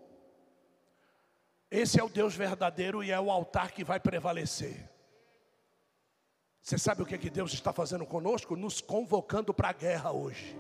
esse 1.69 1.99
é 1.99 2.03
o 2.03 2.09
Deus 2.09 2.35
verdadeiro 2.35 3.03
e 3.03 3.11
é 3.11 3.19
o 3.19 3.29
altar 3.29 3.71
que 3.71 3.83
vai 3.83 3.99
prevalecer. 3.99 4.89
Você 6.63 6.79
sabe 6.79 7.03
o 7.03 7.05
que, 7.05 7.13
é 7.13 7.19
que 7.19 7.29
Deus 7.29 7.53
está 7.53 7.71
fazendo 7.71 8.03
conosco? 8.03 8.55
Nos 8.55 8.81
convocando 8.81 9.53
para 9.53 9.69
a 9.69 9.73
guerra 9.73 10.11
hoje. 10.11 10.57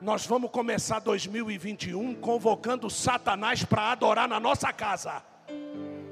Nós 0.00 0.24
vamos 0.24 0.50
começar 0.50 1.00
2021 1.00 2.14
convocando 2.14 2.88
Satanás 2.88 3.62
para 3.62 3.92
adorar 3.92 4.26
na 4.26 4.40
nossa 4.40 4.72
casa. 4.72 5.28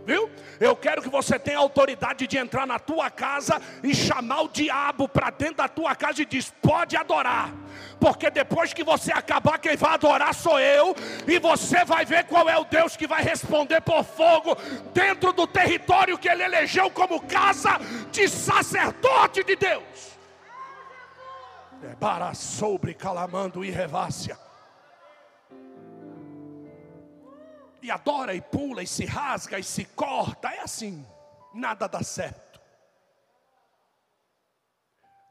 Viu? 0.09 0.31
Eu 0.59 0.75
quero 0.75 1.03
que 1.03 1.11
você 1.11 1.38
tenha 1.38 1.59
autoridade 1.59 2.27
de 2.27 2.38
entrar 2.38 2.66
na 2.66 2.79
tua 2.79 3.11
casa 3.11 3.61
e 3.83 3.94
chamar 3.94 4.40
o 4.40 4.49
diabo 4.49 5.07
para 5.07 5.29
dentro 5.29 5.57
da 5.57 5.68
tua 5.68 5.94
casa 5.94 6.23
e 6.23 6.25
diz: 6.25 6.51
pode 6.62 6.97
adorar. 6.97 7.53
Porque 8.01 8.31
depois 8.31 8.73
que 8.73 8.83
você 8.83 9.12
acabar, 9.12 9.59
quem 9.59 9.77
vai 9.77 9.92
adorar 9.92 10.35
sou 10.35 10.59
eu, 10.59 10.97
e 11.27 11.38
você 11.38 11.85
vai 11.85 12.07
ver 12.07 12.25
qual 12.25 12.49
é 12.49 12.57
o 12.57 12.64
Deus 12.64 12.97
que 12.97 13.07
vai 13.07 13.23
responder 13.23 13.83
por 13.83 14.03
fogo 14.03 14.57
dentro 14.94 15.31
do 15.31 15.47
território 15.47 16.16
que 16.16 16.27
ele 16.27 16.42
elegeu 16.42 16.90
como 16.90 17.21
casa 17.21 17.79
de 18.11 18.27
sacerdote 18.29 19.44
de 19.44 19.57
Deus. 19.57 20.16
É 21.83 21.94
para 21.97 22.33
sobre 22.33 22.94
calamando 22.94 23.62
e 23.62 23.71
revácia. 23.71 24.47
E 27.82 27.90
adora 27.90 28.34
e 28.34 28.40
pula 28.40 28.82
e 28.82 28.86
se 28.86 29.04
rasga 29.04 29.58
e 29.58 29.64
se 29.64 29.84
corta, 29.84 30.48
é 30.48 30.60
assim, 30.60 31.06
nada 31.54 31.86
dá 31.86 32.02
certo. 32.02 32.60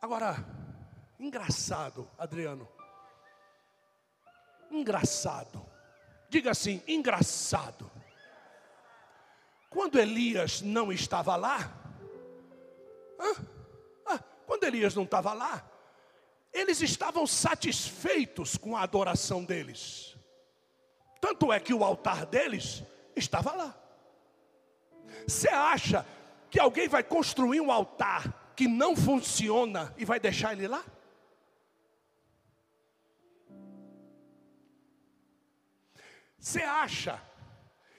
Agora, 0.02 0.38
engraçado, 1.20 2.10
Adriano. 2.18 2.68
Engraçado. 4.70 5.66
Diga 6.30 6.52
assim, 6.52 6.82
engraçado. 6.88 7.90
Quando 9.70 10.00
Elias 10.00 10.62
não 10.62 10.92
estava 10.92 11.36
lá, 11.36 11.74
ah, 13.20 14.20
quando 14.48 14.64
Elias 14.64 14.96
não 14.96 15.04
estava 15.04 15.34
lá, 15.34 15.70
eles 16.54 16.82
estavam 16.82 17.28
satisfeitos 17.28 18.58
com 18.58 18.76
a 18.78 18.82
adoração 18.82 19.44
deles. 19.44 20.07
Tanto 21.20 21.52
é 21.52 21.60
que 21.60 21.74
o 21.74 21.84
altar 21.84 22.26
deles 22.26 22.84
estava 23.16 23.54
lá. 23.54 23.76
Você 25.28 25.50
acha 25.50 26.06
que 26.50 26.60
alguém 26.60 26.88
vai 26.88 27.04
construir 27.04 27.60
um 27.60 27.72
altar 27.72 28.54
que 28.56 28.68
não 28.68 28.96
funciona 28.96 29.94
e 29.98 30.06
vai 30.06 30.20
deixar 30.20 30.54
ele 30.54 30.68
lá? 30.68 30.84
Você 36.40 36.62
acha 36.62 37.22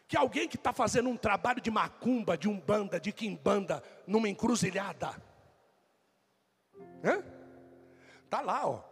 que 0.07 0.17
alguém 0.17 0.49
que 0.49 0.57
está 0.57 0.73
fazendo 0.73 1.11
um 1.11 1.17
trabalho 1.17 1.61
de 1.61 1.71
macumba, 1.71 2.37
de 2.39 2.49
umbanda, 2.49 2.99
de 2.99 3.13
quimbanda, 3.13 3.83
numa 4.07 4.29
encruzilhada, 4.29 5.23
está 8.25 8.41
lá, 8.41 8.67
ó, 8.67 8.83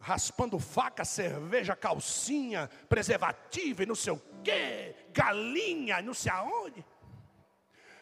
raspando 0.00 0.58
faca, 0.58 1.04
cerveja, 1.04 1.76
calcinha, 1.76 2.68
preservativo 2.88 3.82
e 3.82 3.86
não 3.86 3.94
sei 3.94 4.14
o 4.14 4.22
quê, 4.42 4.96
galinha, 5.12 6.00
não 6.00 6.14
sei 6.14 6.32
aonde. 6.32 6.84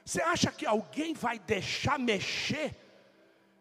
Você 0.05 0.23
acha 0.23 0.51
que 0.51 0.65
alguém 0.65 1.13
vai 1.13 1.39
deixar 1.39 1.99
mexer 1.99 2.75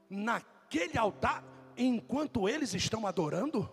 naquele 0.10 0.98
altar 0.98 1.44
enquanto 1.76 2.48
eles 2.48 2.74
estão 2.74 3.06
adorando? 3.06 3.70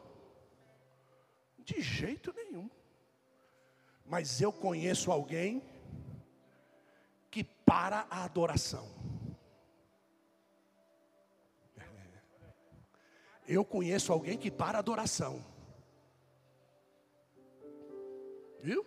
De 1.59 1.81
jeito 1.81 2.33
nenhum. 2.35 2.68
Mas 4.05 4.40
eu 4.40 4.53
conheço 4.53 5.12
alguém 5.12 5.62
que 7.31 7.44
para 7.44 8.07
a 8.11 8.24
adoração. 8.24 8.88
Eu 13.46 13.64
conheço 13.64 14.12
alguém 14.12 14.38
que 14.38 14.50
para 14.50 14.78
adoração. 14.78 15.44
Viu? 18.61 18.85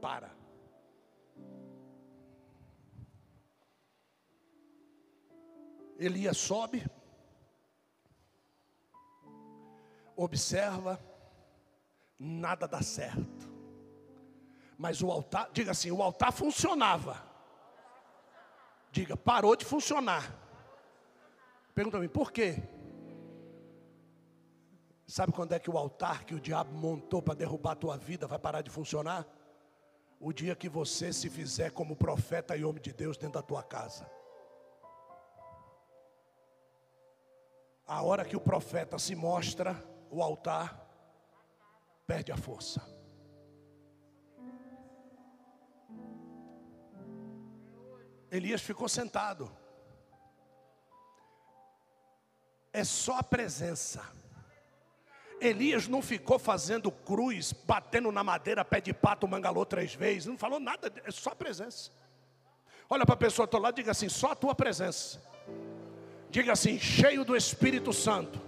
Para. 0.00 0.34
Elias 5.96 6.36
sobe, 6.36 6.84
observa, 10.16 11.00
nada 12.18 12.66
dá 12.66 12.82
certo. 12.82 13.48
Mas 14.76 15.00
o 15.02 15.10
altar, 15.10 15.48
diga 15.52 15.70
assim, 15.70 15.92
o 15.92 16.02
altar 16.02 16.32
funcionava. 16.32 17.22
Diga, 18.90 19.16
parou 19.16 19.54
de 19.54 19.64
funcionar. 19.64 20.36
Pergunta-me, 21.74 22.08
por 22.08 22.32
quê? 22.32 22.62
Sabe 25.06 25.32
quando 25.32 25.52
é 25.52 25.58
que 25.58 25.70
o 25.70 25.76
altar 25.76 26.24
que 26.24 26.34
o 26.34 26.40
diabo 26.40 26.72
montou 26.72 27.20
para 27.20 27.34
derrubar 27.34 27.72
a 27.72 27.76
tua 27.76 27.96
vida 27.96 28.26
vai 28.26 28.38
parar 28.38 28.62
de 28.62 28.70
funcionar? 28.70 29.26
O 30.18 30.32
dia 30.32 30.56
que 30.56 30.68
você 30.68 31.12
se 31.12 31.28
fizer 31.28 31.70
como 31.70 31.94
profeta 31.94 32.56
e 32.56 32.64
homem 32.64 32.80
de 32.80 32.92
Deus 32.92 33.16
dentro 33.16 33.34
da 33.34 33.42
tua 33.42 33.62
casa. 33.62 34.10
A 37.86 38.02
hora 38.02 38.24
que 38.24 38.34
o 38.34 38.40
profeta 38.40 38.98
se 38.98 39.14
mostra, 39.14 39.76
o 40.10 40.22
altar 40.22 40.88
perde 42.06 42.32
a 42.32 42.36
força. 42.36 42.82
Elias 48.30 48.62
ficou 48.62 48.88
sentado. 48.88 49.54
É 52.72 52.82
só 52.82 53.18
a 53.18 53.22
presença. 53.22 54.02
Elias 55.40 55.88
não 55.88 56.00
ficou 56.00 56.38
fazendo 56.38 56.90
cruz, 56.90 57.52
batendo 57.52 58.10
na 58.10 58.24
madeira, 58.24 58.64
pé 58.64 58.80
de 58.80 58.92
pato, 58.92 59.28
mangalô 59.28 59.64
três 59.64 59.94
vezes, 59.94 60.26
não 60.26 60.38
falou 60.38 60.60
nada, 60.60 60.92
é 61.04 61.10
só 61.10 61.30
a 61.30 61.36
presença. 61.36 61.90
Olha 62.88 63.04
para 63.04 63.14
a 63.14 63.18
pessoa 63.18 63.46
do 63.46 63.58
lado, 63.58 63.74
diga 63.74 63.90
assim: 63.90 64.08
só 64.08 64.32
a 64.32 64.36
tua 64.36 64.54
presença. 64.54 65.20
Diga 66.30 66.52
assim: 66.52 66.78
cheio 66.78 67.24
do 67.24 67.36
Espírito 67.36 67.92
Santo, 67.92 68.40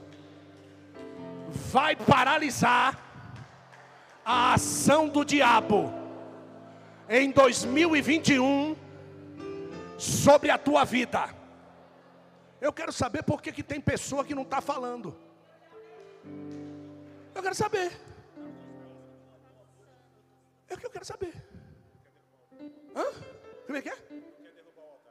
vai 1.49 1.97
paralisar 1.97 3.03
a 4.25 4.55
ação 4.55 5.09
do 5.09 5.25
diabo 5.25 5.93
em 7.09 7.31
2021 7.31 8.77
sobre 9.99 10.51
a 10.51 10.59
tua 10.59 10.85
vida. 10.85 11.35
Eu 12.61 12.73
quero 12.73 12.93
saber 12.93 13.23
por 13.23 13.41
que, 13.41 13.53
que 13.53 13.63
tem 13.63 13.81
pessoa 13.81 14.25
que 14.25 14.35
não 14.35 14.43
está 14.43 14.61
falando. 14.61 15.17
Eu 17.37 17.43
quero 17.43 17.55
saber. 17.55 17.93
É 20.69 20.75
o 20.75 20.79
que 20.79 20.87
eu 20.87 20.91
quero 20.91 21.05
saber. 21.05 21.35
Hã? 22.95 23.05
Como 23.67 23.77
é 23.77 23.83
que 23.83 23.91
é? 23.91 23.99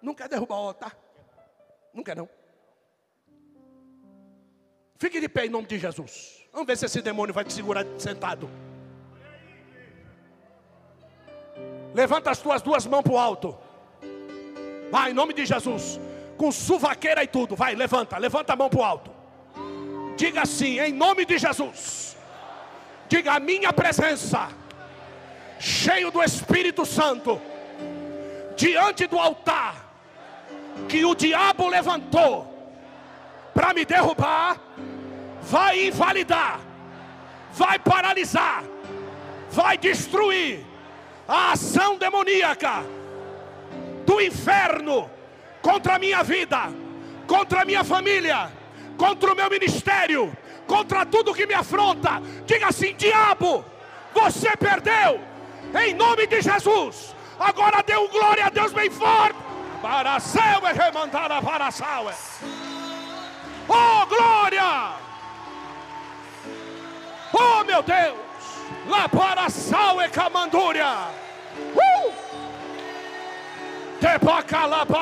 Não 0.01 0.15
quer 0.15 0.27
derrubar 0.27 0.55
o 0.55 0.67
altar? 0.69 0.97
Não 1.93 2.03
quer 2.03 2.15
não. 2.15 2.27
Fique 4.97 5.19
de 5.19 5.29
pé 5.29 5.45
em 5.45 5.49
nome 5.49 5.67
de 5.67 5.77
Jesus. 5.77 6.43
Vamos 6.51 6.65
ver 6.65 6.77
se 6.77 6.85
esse 6.87 6.99
demônio 6.99 7.33
vai 7.33 7.45
te 7.45 7.53
segurar 7.53 7.85
sentado. 7.99 8.49
Levanta 11.93 12.31
as 12.31 12.41
tuas 12.41 12.61
duas 12.63 12.87
mãos 12.87 13.03
para 13.03 13.13
o 13.13 13.19
alto. 13.19 13.55
Vai, 14.89 15.11
em 15.11 15.13
nome 15.13 15.33
de 15.33 15.45
Jesus. 15.45 15.99
Com 16.37 16.51
suvaqueira 16.51 17.23
e 17.23 17.27
tudo. 17.27 17.55
Vai, 17.55 17.75
levanta. 17.75 18.17
Levanta 18.17 18.53
a 18.53 18.55
mão 18.55 18.69
para 18.69 18.79
o 18.79 18.83
alto. 18.83 19.11
Diga 20.17 20.41
assim, 20.41 20.79
em 20.79 20.91
nome 20.91 21.23
de 21.23 21.37
Jesus. 21.37 22.14
Diga 23.07 23.33
a 23.33 23.39
minha 23.39 23.71
presença, 23.71 24.49
cheio 25.59 26.11
do 26.11 26.23
Espírito 26.23 26.85
Santo, 26.85 27.41
diante 28.55 29.05
do 29.07 29.19
altar 29.19 29.85
que 30.89 31.05
o 31.05 31.15
diabo 31.15 31.67
levantou 31.67 32.51
para 33.53 33.73
me 33.73 33.85
derrubar, 33.85 34.57
vai 35.41 35.87
invalidar, 35.87 36.59
vai 37.53 37.79
paralisar, 37.79 38.63
vai 39.49 39.77
destruir 39.77 40.65
a 41.27 41.53
ação 41.53 41.97
demoníaca 41.97 42.83
do 44.05 44.19
inferno 44.19 45.09
contra 45.61 45.95
a 45.95 45.99
minha 45.99 46.23
vida, 46.23 46.69
contra 47.27 47.61
a 47.61 47.65
minha 47.65 47.83
família, 47.83 48.51
contra 48.97 49.31
o 49.31 49.35
meu 49.35 49.49
ministério, 49.49 50.35
contra 50.67 51.05
tudo 51.05 51.33
que 51.33 51.45
me 51.45 51.53
afronta. 51.53 52.21
Diga 52.45 52.67
assim: 52.67 52.95
diabo, 52.95 53.63
você 54.13 54.55
perdeu, 54.57 55.19
em 55.79 55.93
nome 55.93 56.27
de 56.27 56.41
Jesus. 56.41 57.15
Agora 57.39 57.83
dê 57.83 57.95
um 57.97 58.07
glória 58.07 58.45
a 58.45 58.49
Deus 58.49 58.71
bem 58.71 58.89
forte. 58.89 59.35
Para 59.81 60.19
céu 60.19 60.61
e 60.63 60.73
remandar 60.73 61.41
para 61.43 61.69
céu. 61.69 62.11
Oh, 63.67 64.05
glória! 64.07 64.93
Oh, 67.33 67.63
meu 67.63 67.83
Deus! 67.83 68.17
Lá 68.87 69.09
para 69.09 69.49
céu 69.49 70.01
e 70.01 70.09
camandúria. 70.09 70.87
Uh! 71.75 72.13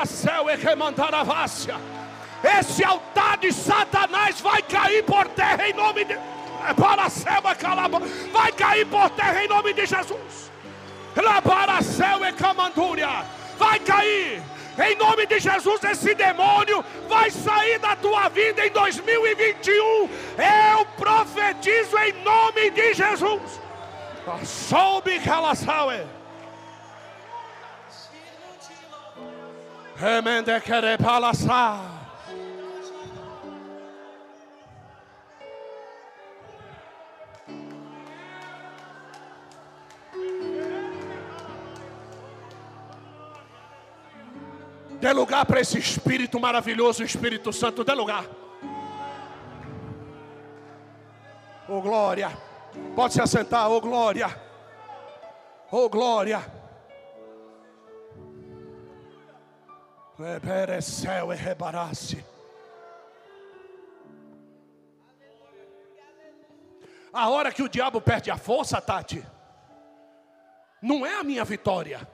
Céu 0.06 0.50
e 0.50 0.56
remandar 0.56 1.14
a 1.14 1.22
vácia 1.22 1.93
esse 2.44 2.84
altar 2.84 3.38
de 3.38 3.52
Satanás 3.52 4.40
vai 4.40 4.62
cair 4.62 5.02
por 5.04 5.26
terra 5.28 5.68
em 5.68 5.72
nome 5.72 6.04
de 6.04 6.18
para 6.76 7.54
calaba, 7.54 8.00
vai 8.32 8.50
cair 8.52 8.86
por 8.86 9.10
terra 9.10 9.44
em 9.44 9.48
nome 9.48 9.74
de 9.74 9.84
Jesus. 9.84 10.50
Labaracel 11.14 12.24
e 12.24 12.32
Camandúria. 12.32 13.24
Vai 13.58 13.78
cair. 13.80 14.42
Em 14.76 14.96
nome 14.96 15.26
de 15.26 15.38
Jesus, 15.38 15.84
esse 15.84 16.14
demônio 16.14 16.84
vai 17.08 17.30
sair 17.30 17.78
da 17.78 17.94
tua 17.94 18.28
vida 18.28 18.66
em 18.66 18.70
2021. 18.70 20.10
Eu 20.72 20.84
profetizo 20.96 21.96
em 21.98 22.12
nome 22.24 22.70
de 22.70 22.94
Jesus. 22.94 23.60
Soube 24.42 25.20
Calasaue. 25.20 26.04
Remende 29.96 30.60
querer 30.62 30.98
palasar. 30.98 31.93
Dê 45.04 45.12
lugar 45.12 45.44
para 45.44 45.60
esse 45.60 45.76
Espírito 45.78 46.40
maravilhoso, 46.40 47.04
Espírito 47.04 47.52
Santo, 47.52 47.84
dê 47.84 47.92
lugar. 47.92 48.24
Oh 51.68 51.82
glória. 51.82 52.34
Pode 52.96 53.12
se 53.12 53.20
assentar, 53.20 53.70
oh 53.70 53.82
glória. 53.82 54.34
Oh 55.70 55.90
glória. 55.90 56.42
Pereceu 60.40 61.34
e 61.34 61.36
rebarasse. 61.36 62.24
A 67.12 67.28
hora 67.28 67.52
que 67.52 67.62
o 67.62 67.68
diabo 67.68 68.00
perde 68.00 68.30
a 68.30 68.38
força, 68.38 68.80
Tati, 68.80 69.22
não 70.80 71.04
é 71.04 71.20
a 71.20 71.22
minha 71.22 71.44
vitória. 71.44 72.13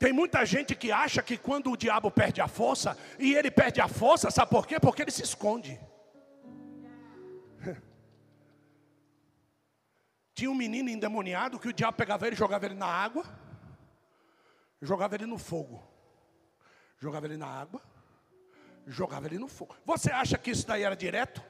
Tem 0.00 0.14
muita 0.14 0.46
gente 0.46 0.74
que 0.74 0.90
acha 0.90 1.22
que 1.22 1.36
quando 1.36 1.70
o 1.70 1.76
diabo 1.76 2.10
perde 2.10 2.40
a 2.40 2.48
força, 2.48 2.96
e 3.18 3.34
ele 3.34 3.50
perde 3.50 3.82
a 3.82 3.86
força, 3.86 4.30
sabe 4.30 4.50
por 4.50 4.66
quê? 4.66 4.80
Porque 4.80 5.02
ele 5.02 5.10
se 5.10 5.22
esconde. 5.22 5.78
Tinha 10.34 10.50
um 10.50 10.54
menino 10.54 10.88
endemoniado 10.88 11.58
que 11.58 11.68
o 11.68 11.72
diabo 11.72 11.98
pegava 11.98 12.26
ele, 12.26 12.34
jogava 12.34 12.64
ele 12.64 12.76
na 12.76 12.86
água, 12.86 13.26
jogava 14.80 15.16
ele 15.16 15.26
no 15.26 15.36
fogo, 15.36 15.86
jogava 16.98 17.26
ele 17.26 17.36
na 17.36 17.48
água, 17.48 17.82
jogava 18.86 19.26
ele 19.26 19.38
no 19.38 19.48
fogo. 19.48 19.76
Você 19.84 20.10
acha 20.10 20.38
que 20.38 20.50
isso 20.50 20.66
daí 20.66 20.82
era 20.82 20.96
direto? 20.96 21.44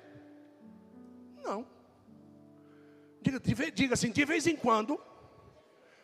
Não. 1.40 1.64
Diga, 3.22 3.70
diga 3.70 3.94
assim, 3.94 4.10
de 4.10 4.24
vez 4.24 4.48
em 4.48 4.56
quando, 4.56 5.00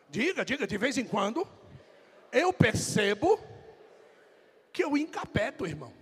diga, 0.08 0.44
diga, 0.44 0.64
de 0.64 0.78
vez 0.78 0.96
em 0.96 1.04
quando 1.04 1.44
eu 2.32 2.52
percebo 2.52 3.38
que 4.72 4.84
eu 4.84 4.96
encapeto, 4.96 5.66
irmão. 5.66 5.92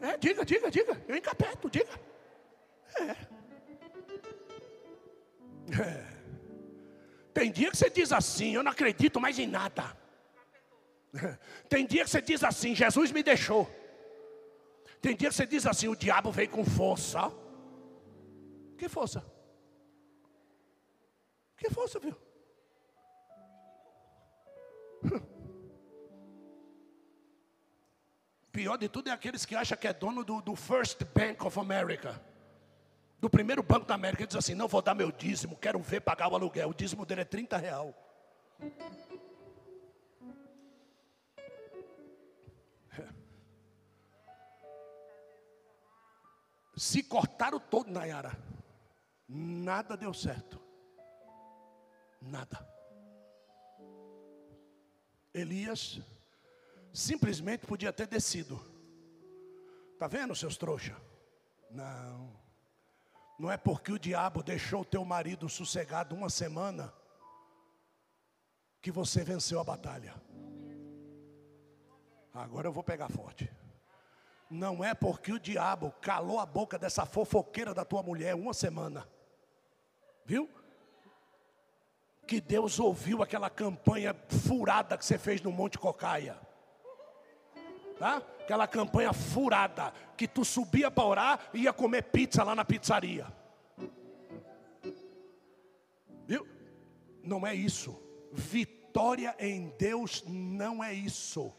É, 0.00 0.16
diga, 0.16 0.44
diga, 0.44 0.70
diga, 0.70 1.02
eu 1.08 1.16
encapeto, 1.16 1.68
diga. 1.70 2.00
É. 2.96 3.10
é. 5.80 6.18
Tem 7.32 7.50
dia 7.50 7.70
que 7.70 7.76
você 7.76 7.90
diz 7.90 8.12
assim, 8.12 8.54
eu 8.54 8.62
não 8.62 8.72
acredito 8.72 9.20
mais 9.20 9.38
em 9.38 9.46
nada. 9.46 9.96
Tem 11.68 11.86
dia 11.86 12.04
que 12.04 12.10
você 12.10 12.20
diz 12.20 12.42
assim, 12.44 12.74
Jesus 12.74 13.12
me 13.12 13.22
deixou. 13.22 13.68
Tem 15.00 15.14
dia 15.14 15.28
que 15.28 15.34
você 15.34 15.46
diz 15.46 15.66
assim, 15.66 15.88
o 15.88 15.96
diabo 15.96 16.30
veio 16.30 16.50
com 16.50 16.64
força. 16.64 17.32
Que 18.76 18.88
força? 18.88 19.24
Que 21.56 21.70
força, 21.70 21.98
viu? 21.98 22.16
Pior 28.52 28.76
de 28.76 28.88
tudo 28.88 29.08
é 29.08 29.12
aqueles 29.12 29.44
que 29.44 29.54
acham 29.54 29.78
que 29.78 29.86
é 29.86 29.92
dono 29.92 30.24
do, 30.24 30.40
do 30.40 30.56
First 30.56 31.04
Bank 31.14 31.46
of 31.46 31.60
America. 31.60 32.20
Do 33.20 33.30
primeiro 33.30 33.62
banco 33.62 33.86
da 33.86 33.94
América. 33.94 34.22
Ele 34.22 34.26
diz 34.28 34.36
assim: 34.36 34.54
não 34.54 34.66
vou 34.66 34.82
dar 34.82 34.94
meu 34.94 35.12
dízimo, 35.12 35.56
quero 35.56 35.78
ver 35.80 36.00
pagar 36.00 36.28
o 36.28 36.34
aluguel. 36.34 36.70
O 36.70 36.74
dízimo 36.74 37.06
dele 37.06 37.20
é 37.20 37.24
30 37.24 37.56
real. 37.56 37.94
Se 46.76 47.02
cortaram 47.02 47.58
todo, 47.58 47.90
Nayara. 47.90 48.38
Nada 49.28 49.96
deu 49.96 50.14
certo. 50.14 50.60
Nada. 52.20 52.77
Elias 55.32 56.00
simplesmente 56.92 57.66
podia 57.66 57.92
ter 57.92 58.06
descido. 58.06 58.60
Está 59.92 60.06
vendo, 60.06 60.34
seus 60.34 60.56
trouxa? 60.56 60.96
Não. 61.70 62.36
Não 63.38 63.50
é 63.50 63.56
porque 63.56 63.92
o 63.92 63.98
diabo 63.98 64.42
deixou 64.42 64.84
teu 64.84 65.04
marido 65.04 65.48
sossegado 65.48 66.14
uma 66.14 66.28
semana 66.28 66.92
que 68.80 68.90
você 68.90 69.22
venceu 69.22 69.60
a 69.60 69.64
batalha. 69.64 70.14
Agora 72.32 72.68
eu 72.68 72.72
vou 72.72 72.82
pegar 72.82 73.08
forte. 73.08 73.50
Não 74.50 74.82
é 74.82 74.94
porque 74.94 75.32
o 75.32 75.38
diabo 75.38 75.92
calou 76.00 76.40
a 76.40 76.46
boca 76.46 76.78
dessa 76.78 77.04
fofoqueira 77.04 77.74
da 77.74 77.84
tua 77.84 78.02
mulher 78.02 78.34
uma 78.34 78.54
semana. 78.54 79.08
Viu? 80.24 80.48
Que 82.28 82.40
Deus 82.40 82.78
ouviu 82.78 83.24
aquela 83.24 83.50
campanha 83.50 84.14
furada 84.46 84.96
que 84.96 85.04
você 85.04 85.18
fez 85.18 85.42
no 85.42 85.50
Monte 85.50 85.78
Cocaia 85.78 86.38
tá? 87.98 88.22
aquela 88.40 88.66
campanha 88.66 89.12
furada, 89.12 89.92
que 90.16 90.26
tu 90.26 90.44
subia 90.44 90.90
para 90.90 91.04
orar 91.04 91.50
e 91.52 91.62
ia 91.62 91.72
comer 91.72 92.02
pizza 92.04 92.42
lá 92.42 92.54
na 92.54 92.64
pizzaria. 92.64 93.26
Viu? 96.26 96.46
Não 97.22 97.46
é 97.46 97.54
isso. 97.54 98.00
Vitória 98.32 99.34
em 99.38 99.70
Deus 99.78 100.24
não 100.26 100.82
é 100.82 100.92
isso. 100.94 101.52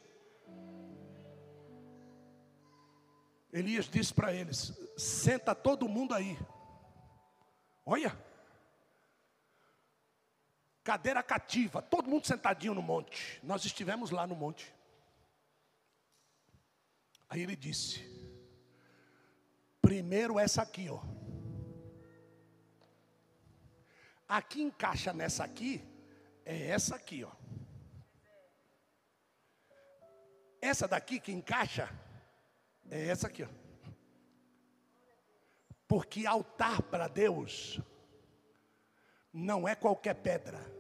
Elias 3.51 3.86
disse 3.86 4.13
para 4.13 4.34
eles: 4.34 4.74
senta 4.97 5.53
todo 5.53 5.89
mundo 5.89 6.13
aí. 6.13 6.38
Olha, 7.86 8.15
cadeira 10.89 11.21
cativa, 11.21 11.83
todo 11.83 12.09
mundo 12.09 12.25
sentadinho 12.25 12.73
no 12.73 12.81
monte. 12.81 13.39
Nós 13.43 13.63
estivemos 13.63 14.09
lá 14.09 14.25
no 14.25 14.35
monte. 14.35 14.73
Aí 17.29 17.43
ele 17.43 17.55
disse: 17.55 18.03
primeiro 19.79 20.39
essa 20.39 20.63
aqui, 20.63 20.89
ó. 20.89 20.99
Aqui 24.27 24.63
encaixa 24.63 25.13
nessa 25.13 25.43
aqui, 25.43 25.87
é 26.43 26.69
essa 26.69 26.95
aqui, 26.95 27.23
ó. 27.23 27.31
Essa 30.59 30.87
daqui 30.87 31.19
que 31.19 31.31
encaixa 31.31 31.87
é 32.89 33.09
essa 33.09 33.27
aqui, 33.27 33.43
ó. 33.43 33.49
Porque 35.87 36.25
altar 36.25 36.81
para 36.81 37.07
Deus 37.07 37.79
não 39.31 39.67
é 39.67 39.75
qualquer 39.75 40.15
pedra. 40.15 40.78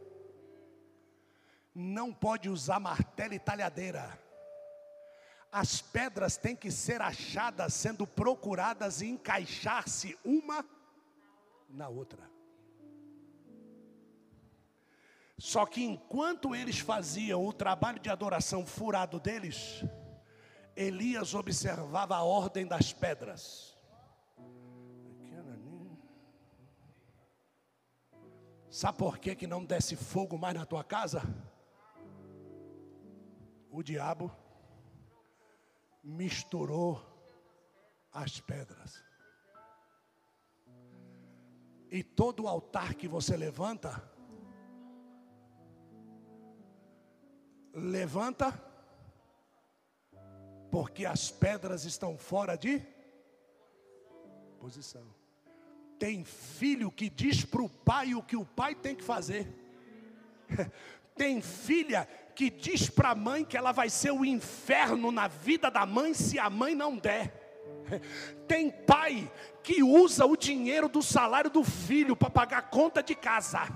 Não 1.73 2.13
pode 2.13 2.49
usar 2.49 2.79
martelo 2.79 3.33
e 3.33 3.39
talhadeira 3.39 4.17
as 5.51 5.81
pedras 5.81 6.37
têm 6.37 6.55
que 6.55 6.71
ser 6.71 7.01
achadas, 7.01 7.73
sendo 7.73 8.05
procuradas 8.05 9.01
e 9.01 9.07
encaixar-se 9.07 10.17
uma 10.23 10.63
na 11.67 11.87
outra. 11.87 12.29
Só 15.37 15.65
que 15.65 15.83
enquanto 15.83 16.53
eles 16.53 16.79
faziam 16.79 17.45
o 17.45 17.53
trabalho 17.53 17.99
de 17.99 18.09
adoração 18.09 18.65
furado 18.65 19.19
deles, 19.19 19.83
Elias 20.75 21.33
observava 21.33 22.15
a 22.15 22.23
ordem 22.23 22.67
das 22.67 22.93
pedras. 22.93 23.77
Sabe 28.69 28.99
por 28.99 29.17
que, 29.17 29.33
que 29.33 29.47
não 29.47 29.65
desce 29.65 29.95
fogo 29.95 30.37
mais 30.37 30.53
na 30.53 30.63
tua 30.63 30.83
casa? 30.83 31.23
O 33.71 33.83
diabo 33.83 34.31
misturou 36.03 37.01
as 38.11 38.39
pedras. 38.39 39.03
E 41.91 42.03
todo 42.03 42.47
altar 42.47 42.93
que 42.93 43.07
você 43.07 43.35
levanta, 43.35 44.01
levanta, 47.73 48.51
porque 50.71 51.05
as 51.05 51.31
pedras 51.31 51.85
estão 51.85 52.17
fora 52.17 52.55
de 52.55 52.79
posição. 54.59 55.03
Tem 55.97 56.23
filho 56.23 56.91
que 56.91 57.09
diz 57.09 57.43
para 57.43 57.61
o 57.61 57.69
pai 57.69 58.13
o 58.13 58.23
que 58.23 58.35
o 58.35 58.45
pai 58.45 58.75
tem 58.75 58.95
que 58.95 59.03
fazer. 59.03 59.47
Tem 61.15 61.41
filha 61.41 62.07
que 62.35 62.49
diz 62.49 62.89
para 62.89 63.09
a 63.09 63.15
mãe 63.15 63.43
que 63.43 63.57
ela 63.57 63.71
vai 63.71 63.89
ser 63.89 64.11
o 64.11 64.25
inferno 64.25 65.11
na 65.11 65.27
vida 65.27 65.69
da 65.69 65.85
mãe 65.85 66.13
se 66.13 66.39
a 66.39 66.49
mãe 66.49 66.75
não 66.75 66.97
der. 66.97 67.38
Tem 68.47 68.69
pai 68.69 69.31
que 69.61 69.83
usa 69.83 70.25
o 70.25 70.35
dinheiro 70.35 70.89
do 70.89 71.01
salário 71.01 71.49
do 71.49 71.63
filho 71.63 72.15
para 72.15 72.29
pagar 72.29 72.63
conta 72.69 73.03
de 73.03 73.13
casa. 73.13 73.67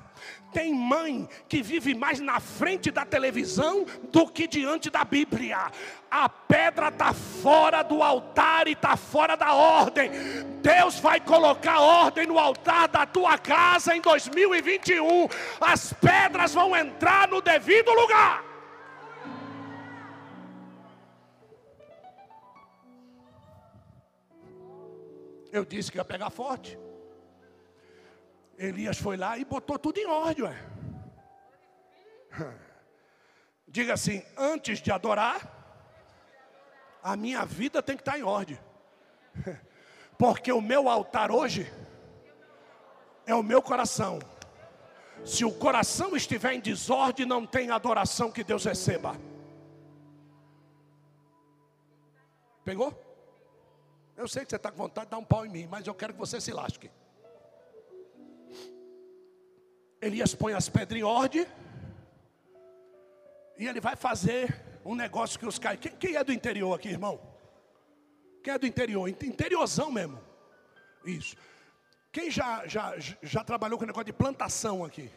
Tem 0.52 0.74
mãe 0.74 1.28
que 1.48 1.62
vive 1.62 1.94
mais 1.94 2.20
na 2.20 2.40
frente 2.40 2.90
da 2.90 3.06
televisão 3.06 3.86
do 4.12 4.28
que 4.28 4.48
diante 4.48 4.90
da 4.90 5.04
Bíblia. 5.04 5.72
A 6.10 6.30
pedra 6.30 6.88
está 6.88 7.14
fora 7.14 7.84
do 7.84 8.02
altar 8.02 8.68
e 8.68 8.72
está 8.72 8.96
fora 8.96 9.36
da 9.36 9.54
ordem. 9.54 10.12
Deus 10.62 11.00
vai 11.00 11.20
colocar 11.20 11.80
ordem 11.80 12.26
no 12.26 12.40
altar 12.40 12.88
da 12.88 13.06
tua 13.06 13.38
casa 13.38 13.96
em 13.96 14.02
2021. 14.02 15.28
As 15.60 15.94
pedras 15.94 16.54
vão 16.54 16.76
entrar 16.76 17.28
no 17.28 17.42
devido 17.42 17.92
lugar. 17.92 18.53
Eu 25.54 25.64
disse 25.64 25.92
que 25.92 26.00
ia 26.00 26.04
pegar 26.04 26.32
forte. 26.32 26.80
Elias 28.58 28.98
foi 28.98 29.16
lá 29.16 29.38
e 29.38 29.46
botou 29.46 29.78
tudo 29.78 30.00
em 30.00 30.08
ordem. 30.08 30.46
Ué. 30.46 30.58
Diga 33.68 33.94
assim: 33.94 34.24
antes 34.36 34.82
de 34.82 34.92
adorar, 34.92 35.38
a 37.04 37.16
minha 37.16 37.46
vida 37.46 37.84
tem 37.84 37.96
que 37.96 38.02
estar 38.02 38.18
em 38.18 38.24
ordem. 38.24 38.58
Porque 40.18 40.52
o 40.52 40.60
meu 40.60 40.90
altar 40.90 41.30
hoje 41.30 41.72
é 43.28 43.36
o 43.36 43.44
meu 43.44 43.62
coração. 43.62 44.18
Se 45.24 45.46
o 45.46 45.54
coração 45.54 46.16
estiver 46.16 46.54
em 46.54 46.60
desordem, 46.60 47.28
não 47.28 47.46
tem 47.46 47.70
adoração 47.70 48.32
que 48.32 48.44
Deus 48.44 48.66
receba. 48.66 49.16
Pegou? 52.66 53.13
Eu 54.24 54.28
sei 54.30 54.46
que 54.46 54.52
você 54.52 54.56
está 54.56 54.72
com 54.72 54.78
vontade 54.78 55.08
de 55.08 55.12
dar 55.12 55.18
um 55.18 55.26
pau 55.26 55.46
em 55.46 55.50
mim, 55.50 55.68
mas 55.70 55.86
eu 55.86 55.94
quero 55.94 56.14
que 56.14 56.20
você 56.20 56.40
se 56.40 56.54
lasque. 56.54 56.90
Elias 60.02 60.34
põe 60.34 60.54
as 60.54 60.70
pedras 60.70 60.98
em 60.98 61.04
ordem. 61.04 61.46
E 63.58 63.68
ele 63.68 63.82
vai 63.82 63.98
fazer 63.98 64.64
um 64.86 64.96
negócio 64.96 65.38
que 65.38 65.46
os 65.46 65.60
caras. 65.60 65.82
Quem, 65.82 65.92
quem, 65.98 66.16
é 66.16 66.24
do 66.24 66.32
interior 66.32 66.74
aqui, 66.74 66.88
irmão? 66.88 67.20
Quem 68.42 68.54
é 68.54 68.58
do 68.58 68.66
interior? 68.66 69.10
Interiorzão 69.10 69.92
mesmo. 69.92 70.18
Isso. 71.04 71.36
Quem 72.10 72.32
já, 72.32 72.66
já, 72.66 72.96
já 73.22 73.44
trabalhou 73.44 73.78
com 73.78 73.84
o 73.84 73.88
negócio 73.88 74.06
de 74.06 74.14
plantação 74.14 74.86
aqui? 74.86 75.12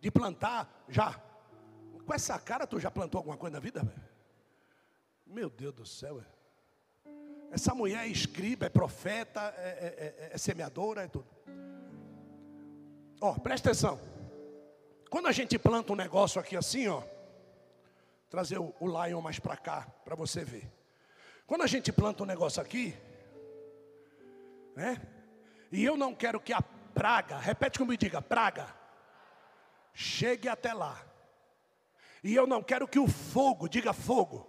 De 0.00 0.10
plantar? 0.10 0.84
Já. 0.88 1.22
Com 2.04 2.12
essa 2.12 2.36
cara, 2.40 2.66
tu 2.66 2.80
já 2.80 2.90
plantou 2.90 3.20
alguma 3.20 3.36
coisa 3.36 3.54
na 3.54 3.60
vida? 3.60 3.80
Meu 5.24 5.48
Deus 5.48 5.72
do 5.72 5.86
céu, 5.86 6.16
velho. 6.16 6.33
Essa 7.54 7.72
mulher 7.72 8.04
é 8.04 8.08
escriba, 8.08 8.66
é 8.66 8.68
profeta, 8.68 9.54
é, 9.56 9.62
é, 9.62 10.24
é, 10.26 10.30
é 10.32 10.38
semeadora, 10.38 11.04
é 11.04 11.06
tudo. 11.06 11.28
Ó, 13.20 13.34
presta 13.34 13.70
atenção. 13.70 14.00
Quando 15.08 15.28
a 15.28 15.32
gente 15.32 15.56
planta 15.56 15.92
um 15.92 15.96
negócio 15.96 16.40
aqui 16.40 16.56
assim, 16.56 16.88
ó, 16.88 17.04
trazer 18.28 18.58
o, 18.58 18.74
o 18.80 18.88
lion 18.88 19.20
mais 19.20 19.38
para 19.38 19.56
cá, 19.56 19.86
para 20.04 20.16
você 20.16 20.44
ver. 20.44 20.68
Quando 21.46 21.62
a 21.62 21.68
gente 21.68 21.92
planta 21.92 22.24
um 22.24 22.26
negócio 22.26 22.60
aqui, 22.60 22.92
né? 24.74 25.00
E 25.70 25.84
eu 25.84 25.96
não 25.96 26.12
quero 26.12 26.40
que 26.40 26.52
a 26.52 26.60
praga, 26.60 27.38
repete 27.38 27.78
comigo, 27.78 28.00
diga, 28.00 28.20
praga, 28.20 28.66
chegue 29.92 30.48
até 30.48 30.74
lá. 30.74 31.00
E 32.24 32.34
eu 32.34 32.48
não 32.48 32.64
quero 32.64 32.88
que 32.88 32.98
o 32.98 33.06
fogo, 33.06 33.68
diga 33.68 33.92
fogo, 33.92 34.44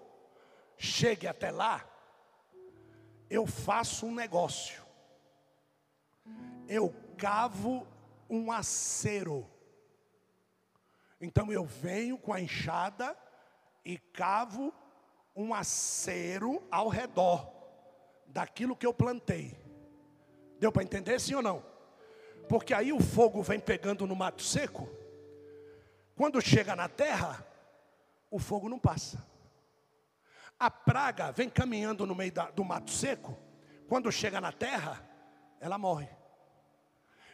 chegue 0.75 1.27
até 1.27 1.51
lá 1.51 1.91
eu 3.29 3.45
faço 3.45 4.05
um 4.05 4.13
negócio. 4.13 4.83
Eu 6.67 6.93
cavo 7.17 7.87
um 8.29 8.51
acero. 8.51 9.49
Então 11.19 11.51
eu 11.51 11.65
venho 11.65 12.17
com 12.17 12.33
a 12.33 12.41
enxada 12.41 13.15
e 13.83 13.97
cavo 13.97 14.73
um 15.35 15.53
acero 15.53 16.63
ao 16.71 16.87
redor 16.87 17.51
daquilo 18.27 18.75
que 18.75 18.85
eu 18.85 18.93
plantei. 18.93 19.57
Deu 20.59 20.71
para 20.71 20.83
entender 20.83 21.19
sim 21.19 21.35
ou 21.35 21.41
não? 21.41 21.63
Porque 22.47 22.73
aí 22.73 22.93
o 22.93 22.99
fogo 22.99 23.41
vem 23.41 23.59
pegando 23.59 24.05
no 24.05 24.15
mato 24.15 24.41
seco. 24.41 24.89
Quando 26.15 26.41
chega 26.41 26.75
na 26.75 26.87
terra, 26.87 27.45
o 28.29 28.39
fogo 28.39 28.69
não 28.69 28.79
passa. 28.79 29.25
A 30.59 30.71
praga 30.71 31.31
vem 31.31 31.49
caminhando 31.49 32.05
no 32.05 32.15
meio 32.15 32.31
da, 32.31 32.49
do 32.49 32.63
mato 32.63 32.91
seco, 32.91 33.37
quando 33.87 34.11
chega 34.11 34.39
na 34.39 34.51
terra, 34.51 35.05
ela 35.59 35.77
morre. 35.77 36.07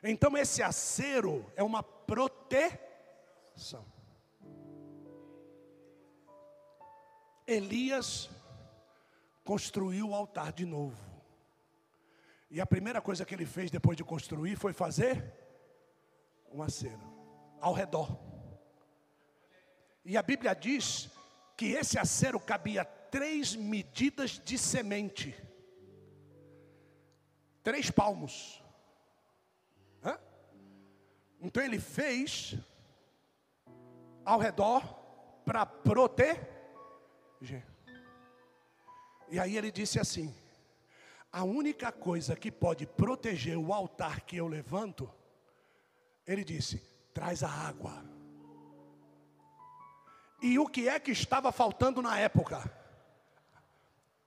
Então 0.03 0.35
esse 0.35 0.63
acero 0.63 1.45
é 1.55 1.63
uma 1.63 1.83
proteção. 1.83 2.75
Elias 7.45 8.29
construiu 9.43 10.09
o 10.09 10.15
altar 10.15 10.51
de 10.51 10.65
novo. 10.65 10.97
E 12.49 12.59
a 12.59 12.65
primeira 12.65 13.01
coisa 13.01 13.25
que 13.25 13.33
ele 13.33 13.45
fez 13.45 13.69
depois 13.69 13.95
de 13.95 14.03
construir 14.03 14.55
foi 14.57 14.73
fazer 14.73 15.23
um 16.51 16.61
acero 16.61 17.01
ao 17.59 17.73
redor. 17.73 18.19
E 20.03 20.17
a 20.17 20.23
Bíblia 20.23 20.53
diz 20.53 21.09
que 21.55 21.67
esse 21.67 21.99
acero 21.99 22.39
cabia 22.39 22.83
três 23.11 23.55
medidas 23.55 24.39
de 24.39 24.57
semente. 24.57 25.35
Três 27.61 27.91
palmos. 27.91 28.63
Hã? 30.03 30.17
Então 31.41 31.61
ele 31.61 31.79
fez 31.79 32.55
ao 34.25 34.39
redor 34.39 34.81
para 35.45 35.65
proteger. 35.65 36.41
E 39.29 39.37
aí 39.37 39.57
ele 39.57 39.71
disse 39.71 39.99
assim: 39.99 40.33
a 41.31 41.43
única 41.43 41.91
coisa 41.91 42.35
que 42.35 42.51
pode 42.51 42.87
proteger 42.87 43.57
o 43.57 43.73
altar 43.73 44.21
que 44.21 44.37
eu 44.37 44.47
levanto, 44.47 45.11
ele 46.25 46.43
disse: 46.43 46.77
traz 47.13 47.43
a 47.43 47.49
água. 47.49 48.03
E 50.41 50.57
o 50.57 50.67
que 50.67 50.89
é 50.89 50.99
que 50.99 51.11
estava 51.11 51.51
faltando 51.51 52.01
na 52.01 52.17
época? 52.17 52.80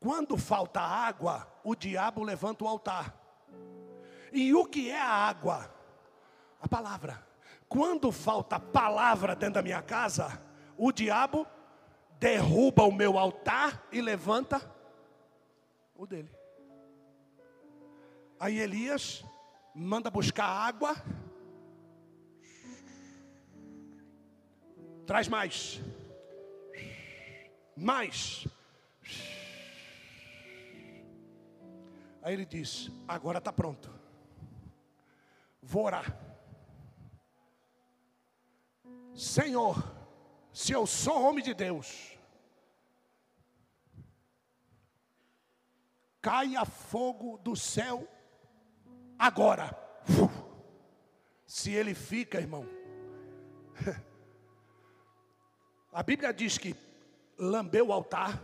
Quando 0.04 0.36
falta 0.36 0.82
água, 0.82 1.50
o 1.64 1.74
diabo 1.74 2.22
levanta 2.22 2.62
o 2.62 2.68
altar. 2.68 3.18
E 4.30 4.52
o 4.52 4.66
que 4.66 4.90
é 4.90 5.00
a 5.00 5.08
água? 5.08 5.74
A 6.60 6.68
palavra. 6.68 7.26
Quando 7.66 8.12
falta 8.12 8.60
palavra 8.60 9.34
dentro 9.34 9.54
da 9.54 9.62
minha 9.62 9.80
casa, 9.80 10.42
o 10.76 10.92
diabo 10.92 11.46
derruba 12.18 12.82
o 12.82 12.92
meu 12.92 13.16
altar 13.16 13.88
e 13.90 14.02
levanta 14.02 14.60
o 15.96 16.06
dele. 16.06 16.30
Aí 18.38 18.58
Elias 18.58 19.24
manda 19.74 20.10
buscar 20.10 20.44
água. 20.44 20.94
Traz 25.06 25.28
mais. 25.28 25.80
Mais. 27.74 28.46
Aí 32.24 32.32
ele 32.32 32.46
diz: 32.46 32.90
Agora 33.06 33.36
está 33.36 33.52
pronto. 33.52 33.92
Vou 35.62 35.84
orar. 35.84 36.18
Senhor, 39.14 39.76
se 40.50 40.72
eu 40.72 40.86
sou 40.86 41.22
homem 41.22 41.44
de 41.44 41.52
Deus, 41.52 42.18
caia 46.22 46.64
fogo 46.64 47.36
do 47.36 47.54
céu 47.54 48.08
agora. 49.18 49.78
Se 51.46 51.70
ele 51.70 51.94
fica, 51.94 52.40
irmão. 52.40 52.66
A 55.92 56.02
Bíblia 56.02 56.32
diz 56.32 56.58
que 56.58 56.74
lambeu 57.38 57.88
o 57.88 57.92
altar, 57.92 58.42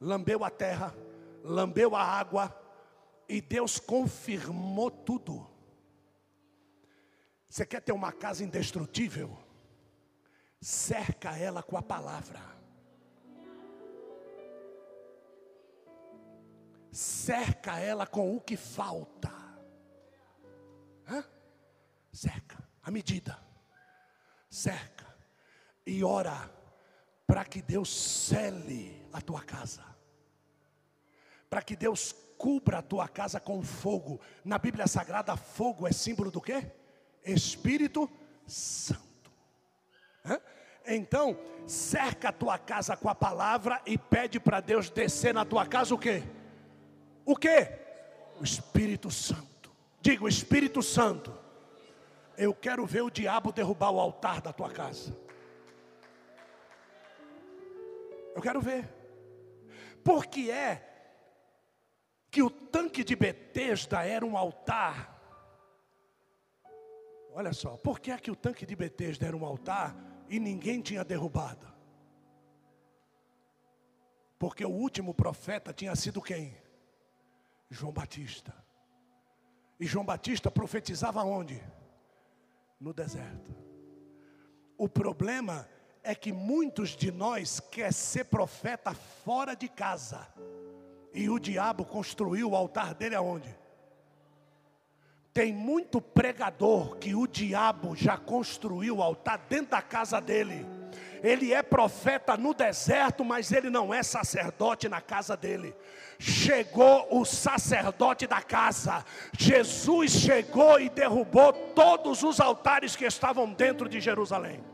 lambeu 0.00 0.42
a 0.42 0.48
terra, 0.48 0.94
lambeu 1.44 1.94
a 1.94 2.02
água, 2.02 2.59
e 3.30 3.40
Deus 3.40 3.78
confirmou 3.78 4.90
tudo. 4.90 5.48
Você 7.48 7.64
quer 7.64 7.80
ter 7.80 7.92
uma 7.92 8.10
casa 8.10 8.42
indestrutível? 8.42 9.38
Cerca 10.60 11.38
ela 11.38 11.62
com 11.62 11.76
a 11.76 11.82
palavra. 11.82 12.40
Cerca 16.90 17.78
ela 17.78 18.04
com 18.04 18.34
o 18.36 18.40
que 18.40 18.56
falta. 18.56 19.30
Hã? 21.08 21.24
Cerca, 22.12 22.58
a 22.82 22.90
medida. 22.90 23.38
Cerca. 24.50 25.08
e 25.86 26.02
ora 26.02 26.50
para 27.26 27.44
que 27.44 27.62
Deus 27.62 27.88
cele 27.96 29.08
a 29.12 29.20
tua 29.20 29.42
casa, 29.42 29.84
para 31.48 31.62
que 31.62 31.76
Deus 31.76 32.12
cubra 32.40 32.78
a 32.78 32.82
tua 32.82 33.06
casa 33.06 33.38
com 33.38 33.62
fogo. 33.62 34.18
Na 34.42 34.56
Bíblia 34.56 34.86
Sagrada, 34.86 35.36
fogo 35.36 35.86
é 35.86 35.92
símbolo 35.92 36.30
do 36.30 36.40
quê? 36.40 36.72
Espírito 37.22 38.10
Santo. 38.46 39.30
Hã? 40.24 40.40
Então, 40.86 41.38
cerca 41.66 42.30
a 42.30 42.32
tua 42.32 42.58
casa 42.58 42.96
com 42.96 43.10
a 43.10 43.14
palavra 43.14 43.82
e 43.84 43.98
pede 43.98 44.40
para 44.40 44.60
Deus 44.60 44.88
descer 44.88 45.34
na 45.34 45.44
tua 45.44 45.66
casa 45.66 45.94
o 45.94 45.98
quê? 45.98 46.22
O 47.26 47.36
quê? 47.36 47.78
O 48.40 48.42
Espírito 48.42 49.10
Santo. 49.10 49.70
Diga 50.00 50.24
o 50.24 50.28
Espírito 50.28 50.82
Santo. 50.82 51.38
Eu 52.38 52.54
quero 52.54 52.86
ver 52.86 53.02
o 53.02 53.10
diabo 53.10 53.52
derrubar 53.52 53.90
o 53.90 54.00
altar 54.00 54.40
da 54.40 54.50
tua 54.50 54.70
casa. 54.70 55.14
Eu 58.34 58.40
quero 58.40 58.62
ver. 58.62 58.88
Por 60.02 60.24
que 60.24 60.50
é 60.50 60.89
que 62.30 62.42
o 62.42 62.50
tanque 62.50 63.02
de 63.02 63.16
Betesda 63.16 64.04
era 64.04 64.24
um 64.24 64.36
altar? 64.36 65.18
Olha 67.32 67.52
só, 67.52 67.76
por 67.76 68.00
que 68.00 68.10
é 68.10 68.18
que 68.18 68.30
o 68.30 68.36
tanque 68.36 68.64
de 68.64 68.76
Betesda 68.76 69.26
era 69.26 69.36
um 69.36 69.44
altar 69.44 69.96
e 70.28 70.38
ninguém 70.38 70.80
tinha 70.80 71.04
derrubado? 71.04 71.66
Porque 74.38 74.64
o 74.64 74.70
último 74.70 75.12
profeta 75.12 75.72
tinha 75.72 75.94
sido 75.94 76.22
quem? 76.22 76.56
João 77.68 77.92
Batista. 77.92 78.54
E 79.78 79.86
João 79.86 80.04
Batista 80.04 80.50
profetizava 80.50 81.22
onde? 81.22 81.62
No 82.80 82.92
deserto. 82.92 83.54
O 84.78 84.88
problema 84.88 85.68
é 86.02 86.14
que 86.14 86.32
muitos 86.32 86.90
de 86.90 87.10
nós 87.12 87.60
quer 87.60 87.92
ser 87.92 88.24
profeta 88.24 88.94
fora 88.94 89.54
de 89.54 89.68
casa. 89.68 90.26
E 91.12 91.28
o 91.28 91.38
diabo 91.38 91.84
construiu 91.84 92.50
o 92.50 92.56
altar 92.56 92.94
dele 92.94 93.14
aonde? 93.14 93.58
Tem 95.32 95.52
muito 95.52 96.00
pregador 96.00 96.96
que 96.96 97.14
o 97.14 97.26
diabo 97.26 97.94
já 97.94 98.16
construiu 98.16 98.96
o 98.96 99.02
altar 99.02 99.38
dentro 99.48 99.70
da 99.70 99.82
casa 99.82 100.20
dele. 100.20 100.66
Ele 101.22 101.52
é 101.52 101.62
profeta 101.62 102.36
no 102.36 102.52
deserto, 102.52 103.24
mas 103.24 103.52
ele 103.52 103.70
não 103.70 103.92
é 103.92 104.02
sacerdote 104.02 104.88
na 104.88 105.00
casa 105.00 105.36
dele. 105.36 105.74
Chegou 106.18 107.06
o 107.10 107.24
sacerdote 107.24 108.26
da 108.26 108.42
casa. 108.42 109.04
Jesus 109.38 110.12
chegou 110.12 110.80
e 110.80 110.88
derrubou 110.88 111.52
todos 111.52 112.22
os 112.22 112.40
altares 112.40 112.96
que 112.96 113.04
estavam 113.04 113.52
dentro 113.52 113.88
de 113.88 114.00
Jerusalém. 114.00 114.64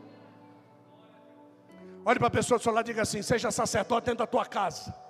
Olhe 2.04 2.18
para 2.18 2.28
a 2.28 2.30
pessoa 2.30 2.58
do 2.58 2.62
seu 2.62 2.72
lado 2.72 2.86
e 2.86 2.92
diga 2.92 3.02
assim: 3.02 3.20
seja 3.20 3.50
sacerdote 3.50 4.06
dentro 4.06 4.18
da 4.18 4.26
tua 4.26 4.46
casa. 4.46 5.05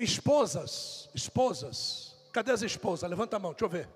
Esposas, 0.00 1.10
esposas, 1.14 2.16
cadê 2.32 2.52
as 2.52 2.62
esposas? 2.62 3.08
Levanta 3.08 3.36
a 3.36 3.38
mão, 3.38 3.50
deixa 3.50 3.66
eu 3.66 3.68
ver. 3.68 3.86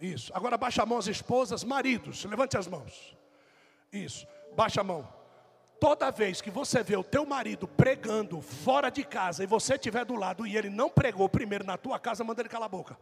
Isso, 0.00 0.30
agora 0.32 0.56
baixa 0.56 0.84
a 0.84 0.86
mão 0.86 0.96
as 0.96 1.08
esposas, 1.08 1.64
maridos, 1.64 2.24
levante 2.24 2.56
as 2.56 2.68
mãos. 2.68 3.16
Isso, 3.92 4.28
baixa 4.54 4.80
a 4.80 4.84
mão. 4.84 5.12
Toda 5.80 6.12
vez 6.12 6.40
que 6.40 6.52
você 6.52 6.84
vê 6.84 6.96
o 6.96 7.02
teu 7.02 7.26
marido 7.26 7.66
pregando 7.66 8.40
fora 8.40 8.90
de 8.90 9.02
casa 9.02 9.42
e 9.42 9.46
você 9.46 9.74
estiver 9.74 10.04
do 10.04 10.14
lado 10.14 10.46
e 10.46 10.56
ele 10.56 10.70
não 10.70 10.88
pregou 10.88 11.28
primeiro 11.28 11.64
na 11.64 11.76
tua 11.76 11.98
casa, 11.98 12.22
manda 12.22 12.40
ele 12.40 12.48
calar 12.48 12.66
a 12.66 12.68
boca. 12.68 12.96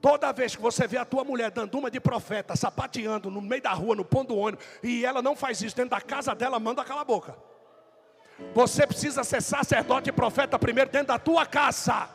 Toda 0.00 0.32
vez 0.32 0.56
que 0.56 0.62
você 0.62 0.86
vê 0.86 0.96
a 0.96 1.04
tua 1.04 1.22
mulher 1.22 1.50
dando 1.50 1.76
uma 1.76 1.90
de 1.90 2.00
profeta, 2.00 2.56
sapateando 2.56 3.30
no 3.30 3.42
meio 3.42 3.60
da 3.60 3.74
rua, 3.74 3.94
no 3.94 4.06
ponto 4.06 4.28
do 4.28 4.38
ônibus, 4.38 4.64
e 4.82 5.04
ela 5.04 5.20
não 5.20 5.36
faz 5.36 5.60
isso 5.60 5.76
dentro 5.76 5.90
da 5.90 6.00
casa 6.00 6.34
dela, 6.34 6.58
manda 6.58 6.82
calar 6.82 7.02
a 7.02 7.04
boca. 7.04 7.36
Você 8.54 8.86
precisa 8.86 9.24
ser 9.24 9.42
sacerdote 9.42 10.10
e 10.10 10.12
profeta 10.12 10.58
primeiro 10.58 10.90
dentro 10.90 11.08
da 11.08 11.18
tua 11.18 11.46
casa. 11.46 12.08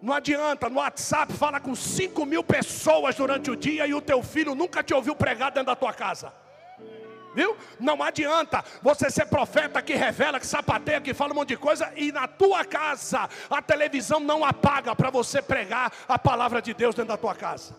Não 0.00 0.12
adianta, 0.12 0.68
no 0.68 0.80
WhatsApp 0.80 1.32
fala 1.32 1.58
com 1.58 1.74
5 1.74 2.26
mil 2.26 2.44
pessoas 2.44 3.14
durante 3.14 3.50
o 3.50 3.56
dia 3.56 3.86
e 3.86 3.94
o 3.94 4.02
teu 4.02 4.22
filho 4.22 4.54
nunca 4.54 4.82
te 4.82 4.92
ouviu 4.92 5.16
pregar 5.16 5.50
dentro 5.50 5.66
da 5.66 5.76
tua 5.76 5.94
casa. 5.94 6.32
Viu? 7.34 7.56
Não 7.80 8.00
adianta 8.02 8.62
você 8.82 9.10
ser 9.10 9.26
profeta 9.26 9.80
que 9.80 9.94
revela, 9.94 10.38
que 10.38 10.46
sapateia, 10.46 11.00
que 11.00 11.14
fala 11.14 11.32
um 11.32 11.36
monte 11.36 11.48
de 11.48 11.56
coisa 11.56 11.90
e 11.96 12.12
na 12.12 12.28
tua 12.28 12.64
casa 12.64 13.28
a 13.50 13.62
televisão 13.62 14.20
não 14.20 14.44
apaga 14.44 14.94
para 14.94 15.10
você 15.10 15.40
pregar 15.40 15.90
a 16.06 16.18
palavra 16.18 16.60
de 16.60 16.74
Deus 16.74 16.94
dentro 16.94 17.08
da 17.08 17.16
tua 17.16 17.34
casa. 17.34 17.74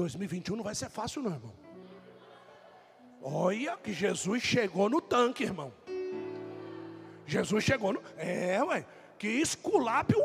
2021 0.00 0.56
não 0.56 0.64
vai 0.64 0.74
ser 0.74 0.88
fácil, 0.88 1.22
não, 1.22 1.32
irmão. 1.32 1.69
Olha 3.22 3.76
que 3.76 3.92
Jesus 3.92 4.42
chegou 4.42 4.88
no 4.88 5.00
tanque, 5.00 5.44
irmão. 5.44 5.72
Jesus 7.26 7.62
chegou 7.62 7.92
no. 7.92 8.02
É, 8.16 8.62
ué. 8.64 8.86
Que 9.18 9.28
esculápio 9.28 10.18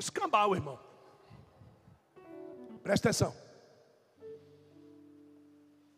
escambau, 0.00 0.54
irmão. 0.54 0.78
Presta 2.82 3.08
atenção. 3.08 3.34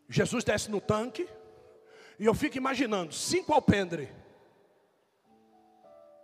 Jesus 0.09 0.43
desce 0.43 0.69
no 0.69 0.79
tanque, 0.79 1.27
e 2.19 2.25
eu 2.25 2.33
fico 2.35 2.57
imaginando, 2.57 3.13
cinco 3.13 3.53
alpendre. 3.53 4.09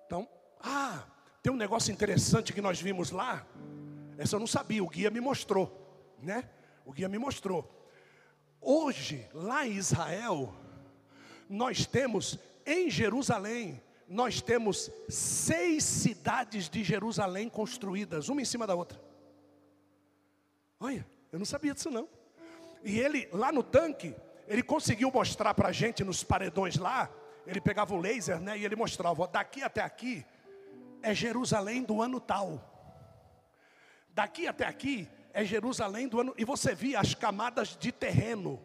Então, 0.05 0.27
ah, 0.59 1.03
tem 1.41 1.51
um 1.51 1.55
negócio 1.55 1.91
interessante 1.91 2.53
que 2.53 2.61
nós 2.61 2.79
vimos 2.79 3.09
lá. 3.09 3.47
Essa 4.17 4.35
eu 4.35 4.39
não 4.39 4.47
sabia, 4.47 4.83
o 4.83 4.89
guia 4.89 5.09
me 5.09 5.21
mostrou, 5.21 6.15
né? 6.21 6.47
O 6.85 6.91
guia 6.91 7.07
me 7.07 7.17
mostrou. 7.17 7.78
Hoje, 8.61 9.27
lá 9.33 9.65
em 9.65 9.73
Israel, 9.73 10.53
nós 11.49 11.85
temos 11.85 12.37
em 12.65 12.89
Jerusalém, 12.89 13.81
nós 14.07 14.41
temos 14.41 14.91
seis 15.07 15.83
cidades 15.83 16.69
de 16.69 16.83
Jerusalém 16.83 17.49
construídas, 17.49 18.29
uma 18.29 18.41
em 18.41 18.45
cima 18.45 18.67
da 18.67 18.75
outra. 18.75 18.99
Olha, 20.79 21.05
eu 21.31 21.39
não 21.39 21.45
sabia 21.45 21.73
disso 21.73 21.89
não. 21.89 22.07
E 22.83 22.99
ele, 22.99 23.27
lá 23.31 23.51
no 23.51 23.63
tanque, 23.63 24.15
ele 24.47 24.63
conseguiu 24.63 25.11
mostrar 25.11 25.53
para 25.53 25.69
a 25.69 25.71
gente 25.71 26.03
nos 26.03 26.23
paredões 26.23 26.77
lá. 26.77 27.09
Ele 27.45 27.61
pegava 27.61 27.93
o 27.93 27.99
laser, 27.99 28.39
né? 28.39 28.57
E 28.57 28.65
ele 28.65 28.75
mostrava: 28.75 29.23
ó, 29.23 29.27
daqui 29.27 29.61
até 29.61 29.81
aqui 29.81 30.25
é 31.01 31.13
Jerusalém 31.13 31.83
do 31.83 32.01
ano 32.01 32.19
tal. 32.19 32.65
Daqui 34.09 34.47
até 34.47 34.65
aqui 34.65 35.07
é 35.33 35.43
Jerusalém 35.43 36.07
do 36.07 36.19
ano. 36.19 36.33
E 36.37 36.45
você 36.45 36.73
via 36.73 36.99
as 36.99 37.13
camadas 37.13 37.77
de 37.77 37.91
terreno. 37.91 38.61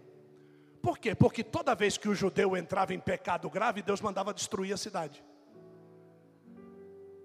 Por 0.82 0.98
quê? 0.98 1.14
Porque 1.14 1.42
toda 1.42 1.74
vez 1.74 1.96
que 1.96 2.08
o 2.08 2.14
judeu 2.14 2.56
entrava 2.56 2.92
em 2.92 3.00
pecado 3.00 3.48
grave, 3.48 3.82
Deus 3.82 4.00
mandava 4.00 4.34
destruir 4.34 4.72
a 4.72 4.76
cidade. 4.76 5.24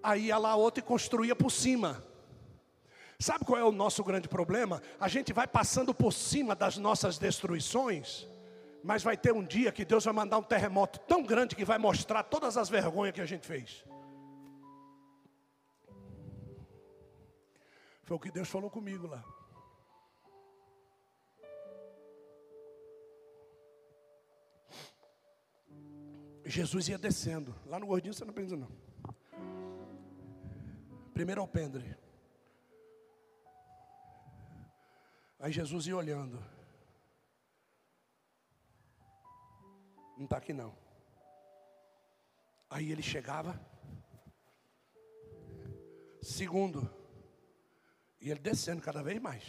Aí 0.02 0.26
ia 0.26 0.38
lá 0.38 0.54
outra 0.54 0.80
e 0.80 0.86
construía 0.86 1.36
por 1.36 1.50
cima. 1.50 2.02
Sabe 3.18 3.44
qual 3.44 3.60
é 3.60 3.64
o 3.64 3.70
nosso 3.70 4.02
grande 4.02 4.28
problema? 4.28 4.80
A 4.98 5.08
gente 5.08 5.30
vai 5.30 5.46
passando 5.46 5.92
por 5.92 6.10
cima 6.10 6.54
das 6.54 6.78
nossas 6.78 7.18
destruições, 7.18 8.26
mas 8.82 9.02
vai 9.02 9.14
ter 9.14 9.32
um 9.32 9.44
dia 9.44 9.70
que 9.70 9.84
Deus 9.84 10.06
vai 10.06 10.14
mandar 10.14 10.38
um 10.38 10.42
terremoto 10.42 10.98
tão 11.00 11.22
grande 11.22 11.54
que 11.54 11.64
vai 11.64 11.76
mostrar 11.76 12.22
todas 12.22 12.56
as 12.56 12.70
vergonhas 12.70 13.14
que 13.14 13.20
a 13.20 13.26
gente 13.26 13.46
fez. 13.46 13.84
Foi 18.10 18.16
o 18.16 18.20
que 18.20 18.32
Deus 18.32 18.48
falou 18.48 18.68
comigo 18.68 19.06
lá. 19.06 19.24
Jesus 26.44 26.88
ia 26.88 26.98
descendo. 26.98 27.54
Lá 27.66 27.78
no 27.78 27.86
gordinho 27.86 28.12
você 28.12 28.24
não 28.24 28.34
pensa 28.34 28.56
não. 28.56 28.68
Primeiro 31.14 31.40
alpendre. 31.40 31.96
Aí 35.38 35.52
Jesus 35.52 35.86
ia 35.86 35.96
olhando. 35.96 36.44
Não 40.16 40.24
está 40.24 40.38
aqui 40.38 40.52
não. 40.52 40.76
Aí 42.68 42.90
ele 42.90 43.04
chegava. 43.04 43.54
Segundo. 46.20 46.99
E 48.20 48.30
ele 48.30 48.40
descendo 48.40 48.82
cada 48.82 49.02
vez 49.02 49.20
mais. 49.20 49.44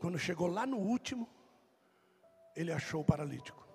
Quando 0.00 0.18
chegou 0.18 0.46
lá 0.46 0.66
no 0.66 0.78
último, 0.78 1.28
ele 2.54 2.72
achou 2.72 3.00
o 3.02 3.04
paralítico. 3.04 3.66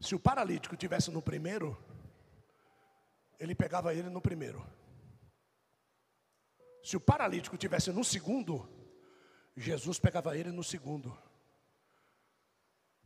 Se 0.00 0.14
o 0.14 0.20
paralítico 0.20 0.76
tivesse 0.76 1.10
no 1.10 1.20
primeiro, 1.20 1.76
ele 3.38 3.54
pegava 3.54 3.94
ele 3.94 4.08
no 4.08 4.20
primeiro. 4.20 4.64
Se 6.82 6.96
o 6.96 7.00
paralítico 7.00 7.56
tivesse 7.56 7.90
no 7.92 8.04
segundo, 8.04 8.68
Jesus 9.56 9.98
pegava 9.98 10.36
ele 10.36 10.50
no 10.50 10.62
segundo. 10.62 11.16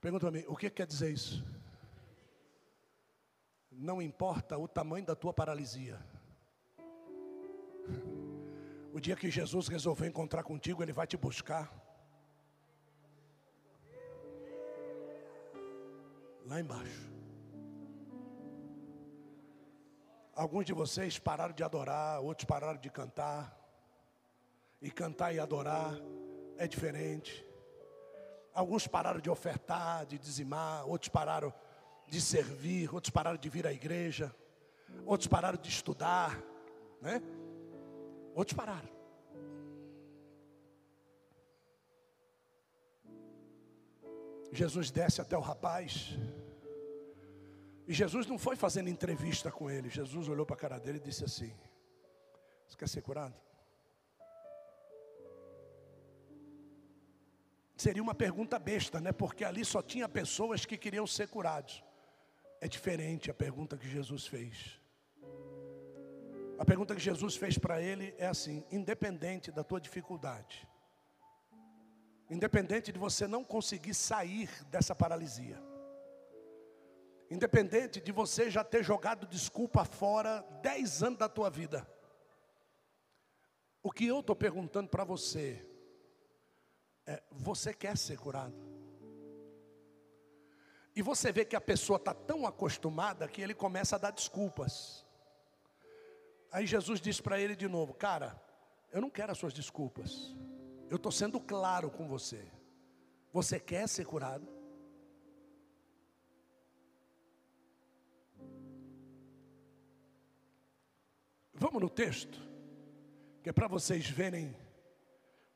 Pergunta 0.01 0.27
para 0.27 0.39
mim, 0.39 0.45
o 0.49 0.57
que 0.57 0.69
quer 0.69 0.87
dizer 0.87 1.13
isso? 1.13 1.45
Não 3.71 4.03
importa 4.03 4.59
o 4.59 4.69
tamanho 4.69 5.07
da 5.07 5.17
tua 5.17 5.33
paralisia. 5.33 5.99
O 8.93 9.01
dia 9.01 9.17
que 9.17 9.31
Jesus 9.31 9.69
resolver 9.69 10.07
encontrar 10.07 10.43
contigo, 10.43 10.83
Ele 10.83 10.93
vai 10.93 11.07
te 11.07 11.17
buscar. 11.17 11.73
Lá 16.47 16.61
embaixo. 16.61 17.11
Alguns 20.35 20.65
de 20.65 20.73
vocês 20.73 21.19
pararam 21.19 21.55
de 21.55 21.63
adorar, 21.63 22.21
outros 22.21 22.45
pararam 22.45 22.79
de 22.79 22.91
cantar. 22.91 23.59
E 24.81 24.91
cantar 24.91 25.35
e 25.35 25.39
adorar 25.39 25.95
é 26.59 26.67
diferente. 26.67 27.47
Alguns 28.53 28.87
pararam 28.87 29.21
de 29.21 29.31
ofertar, 29.31 30.05
de 30.05 30.19
dizimar, 30.19 30.87
outros 30.87 31.09
pararam 31.09 31.53
de 32.07 32.21
servir, 32.21 32.93
outros 32.95 33.11
pararam 33.11 33.39
de 33.39 33.49
vir 33.49 33.67
à 33.67 33.73
igreja, 33.73 34.35
outros 35.07 35.27
pararam 35.27 35.59
de 35.59 35.69
estudar, 35.69 36.39
né? 37.01 37.23
Outros 38.35 38.57
pararam. 38.57 38.89
Jesus 44.53 44.91
desce 44.91 45.21
até 45.21 45.37
o 45.37 45.41
rapaz. 45.41 46.19
E 47.87 47.95
Jesus 47.95 48.27
não 48.27 48.39
foi 48.39 48.55
fazendo 48.55 48.89
entrevista 48.89 49.51
com 49.51 49.71
ele. 49.71 49.89
Jesus 49.89 50.29
olhou 50.29 50.45
para 50.47 50.57
a 50.57 50.59
cara 50.59 50.79
dele 50.79 50.99
e 50.99 51.01
disse 51.01 51.25
assim: 51.25 51.53
Você 52.69 52.77
quer 52.77 52.89
ser 52.89 53.03
curado? 53.03 53.35
Seria 57.77 58.03
uma 58.03 58.15
pergunta 58.15 58.59
besta, 58.59 59.01
né? 59.01 59.11
Porque 59.11 59.45
ali 59.45 59.65
só 59.65 59.83
tinha 59.83 60.09
pessoas 60.09 60.65
que 60.65 60.77
queriam 60.77 61.07
ser 61.07 61.29
curados. 61.29 61.83
É 62.61 62.69
diferente 62.69 63.31
a 63.31 63.35
pergunta 63.35 63.77
que 63.77 63.89
Jesus 63.89 64.27
fez. 64.27 64.81
A 66.63 66.65
pergunta 66.65 66.95
que 66.95 67.01
Jesus 67.01 67.35
fez 67.35 67.59
para 67.59 67.83
ele 67.83 68.15
é 68.19 68.29
assim: 68.29 68.65
independente 68.71 69.51
da 69.51 69.65
tua 69.65 69.81
dificuldade, 69.81 70.65
independente 72.31 72.93
de 72.93 73.01
você 73.01 73.27
não 73.27 73.43
conseguir 73.43 73.95
sair 73.95 74.49
dessa 74.67 74.95
paralisia, 74.95 75.61
independente 77.29 78.01
de 78.01 78.13
você 78.13 78.49
já 78.49 78.63
ter 78.63 78.85
jogado 78.85 79.27
desculpa 79.27 79.85
fora 79.85 80.41
dez 80.63 81.03
anos 81.03 81.19
da 81.19 81.29
tua 81.29 81.51
vida, 81.51 81.85
o 83.83 83.91
que 83.91 84.07
eu 84.07 84.21
estou 84.21 84.37
perguntando 84.37 84.89
para 84.89 85.03
você 85.03 85.69
é: 87.05 87.21
você 87.33 87.75
quer 87.75 87.99
ser 87.99 88.17
curado? 88.17 88.55
E 90.95 91.03
você 91.03 91.33
vê 91.33 91.45
que 91.45 91.57
a 91.57 91.61
pessoa 91.61 91.97
está 91.97 92.15
tão 92.15 92.47
acostumada 92.47 93.27
que 93.27 93.43
ele 93.43 93.53
começa 93.53 93.97
a 93.97 93.99
dar 93.99 94.13
desculpas. 94.13 95.02
Aí 96.53 96.67
Jesus 96.67 97.01
disse 97.01 97.23
para 97.23 97.41
ele 97.41 97.57
de 97.57 97.67
novo: 97.67 97.95
Cara, 97.95 98.39
eu 98.93 99.01
não 99.01 99.09
quero 99.09 99.33
as 99.33 99.39
suas 99.39 99.55
desculpas. 99.55 100.37
Eu 100.91 100.97
estou 100.97 101.11
sendo 101.11 101.41
claro 101.41 101.91
com 101.91 102.07
você. 102.07 102.47
Você 103.33 103.59
quer 103.59 103.89
ser 103.89 104.05
curado? 104.05 104.47
Vamos 111.55 111.81
no 111.81 111.89
texto, 111.89 112.39
que 113.43 113.49
é 113.49 113.53
para 113.53 113.67
vocês 113.67 114.11
verem 114.11 114.55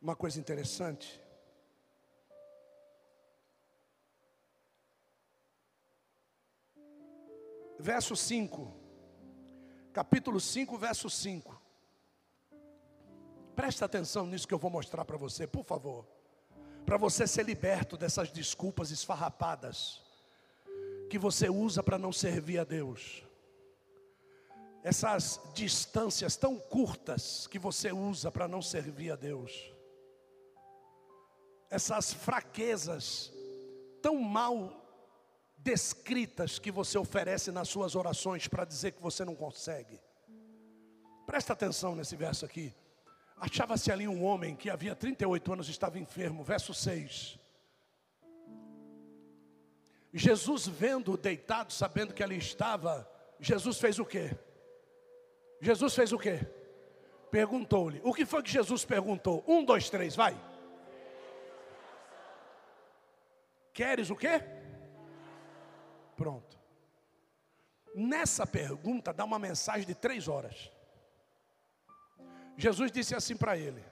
uma 0.01 0.17
coisa 0.17 0.41
interessante. 0.41 1.21
Verso 7.79 8.17
5 8.17 8.76
capítulo 9.97 10.39
5, 10.39 10.77
verso 10.77 11.09
5. 11.09 11.59
Presta 13.55 13.87
atenção 13.87 14.27
nisso 14.27 14.47
que 14.47 14.53
eu 14.53 14.59
vou 14.59 14.71
mostrar 14.71 15.07
para 15.07 15.17
você, 15.17 15.47
por 15.47 15.65
favor. 15.65 16.07
Para 16.85 16.99
você 16.99 17.27
ser 17.27 17.47
liberto 17.47 17.97
dessas 17.97 18.31
desculpas 18.31 18.91
esfarrapadas 18.91 20.03
que 21.09 21.19
você 21.19 21.49
usa 21.49 21.83
para 21.83 21.97
não 21.97 22.13
servir 22.13 22.59
a 22.59 22.65
Deus. 22.65 23.25
Essas 24.83 25.41
distâncias 25.55 26.37
tão 26.37 26.59
curtas 26.59 27.47
que 27.47 27.59
você 27.59 27.91
usa 27.91 28.31
para 28.31 28.47
não 28.47 28.61
servir 28.61 29.13
a 29.13 29.17
Deus. 29.17 29.73
Essas 31.71 32.13
fraquezas 32.13 33.33
tão 34.03 34.17
mal 34.17 34.86
descritas 35.67 36.61
que 36.61 36.71
você 36.71 36.97
oferece 36.97 37.51
nas 37.51 37.69
suas 37.69 37.97
orações 37.97 38.47
para 38.47 38.65
dizer 38.65 38.93
que 38.93 39.03
você 39.03 39.25
não 39.25 39.35
consegue. 39.35 40.01
Presta 41.27 41.55
atenção 41.55 41.97
nesse 41.97 42.15
verso 42.15 42.45
aqui. 42.45 42.73
Achava-se 43.37 43.91
ali 43.91 44.07
um 44.07 44.25
homem 44.25 44.55
que 44.55 44.71
havia 44.71 44.95
38 44.95 45.53
anos 45.53 45.69
estava 45.69 45.99
enfermo, 45.99 46.45
verso 46.45 46.73
6. 46.73 47.37
Jesus 50.15 50.69
vendo 50.69 51.17
deitado, 51.17 51.73
sabendo 51.73 52.15
que 52.15 52.23
ali 52.23 52.39
estava, 52.39 53.11
Jesus 53.41 53.79
fez 53.79 53.99
o 53.99 54.05
quê? 54.05 54.39
Jesus 55.61 55.97
fez 55.97 56.13
o 56.13 56.19
quê? 56.19 56.47
Perguntou-lhe. 57.29 58.01
O 58.05 58.15
que 58.15 58.25
foi 58.25 58.41
que 58.41 58.53
Jesus 58.53 58.85
perguntou? 58.85 59.43
Um, 59.49 59.65
dois, 59.65 59.91
três, 59.91 60.15
vai. 60.15 60.41
Queres 63.75 64.11
o 64.11 64.17
quê? 64.17 64.56
Pronto. 66.17 66.59
Nessa 67.95 68.47
pergunta 68.47 69.13
dá 69.13 69.25
uma 69.25 69.39
mensagem 69.39 69.87
de 69.87 69.95
três 69.95 70.29
horas. 70.29 70.71
Jesus 72.57 72.91
disse 72.91 73.15
assim 73.15 73.37
para 73.37 73.57
ele: 73.57 73.85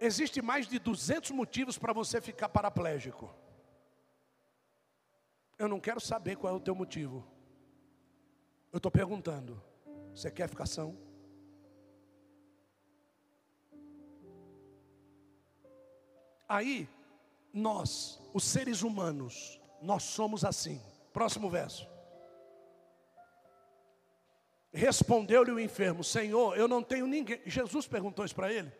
Existe 0.00 0.42
mais 0.42 0.66
de 0.66 0.78
200 0.78 1.30
motivos 1.30 1.78
para 1.78 1.92
você 1.92 2.20
ficar 2.20 2.48
paraplégico. 2.48 3.34
Eu 5.58 5.68
não 5.68 5.80
quero 5.80 6.00
saber 6.00 6.36
qual 6.36 6.52
é 6.52 6.56
o 6.56 6.60
teu 6.60 6.74
motivo. 6.74 7.24
Eu 8.72 8.78
estou 8.78 8.90
perguntando: 8.90 9.62
você 10.14 10.30
quer 10.30 10.48
ficar 10.48 10.66
são? 10.66 10.98
Aí 16.48 16.88
nós, 17.52 18.20
os 18.32 18.44
seres 18.44 18.82
humanos, 18.82 19.60
nós 19.80 20.02
somos 20.04 20.44
assim. 20.44 20.80
Próximo 21.12 21.50
verso. 21.50 21.86
Respondeu-lhe 24.72 25.50
o 25.50 25.60
enfermo: 25.60 26.02
Senhor, 26.02 26.56
eu 26.56 26.66
não 26.66 26.82
tenho 26.82 27.06
ninguém. 27.06 27.40
Jesus 27.44 27.86
perguntou 27.86 28.24
isso 28.24 28.34
para 28.34 28.52
ele. 28.52 28.72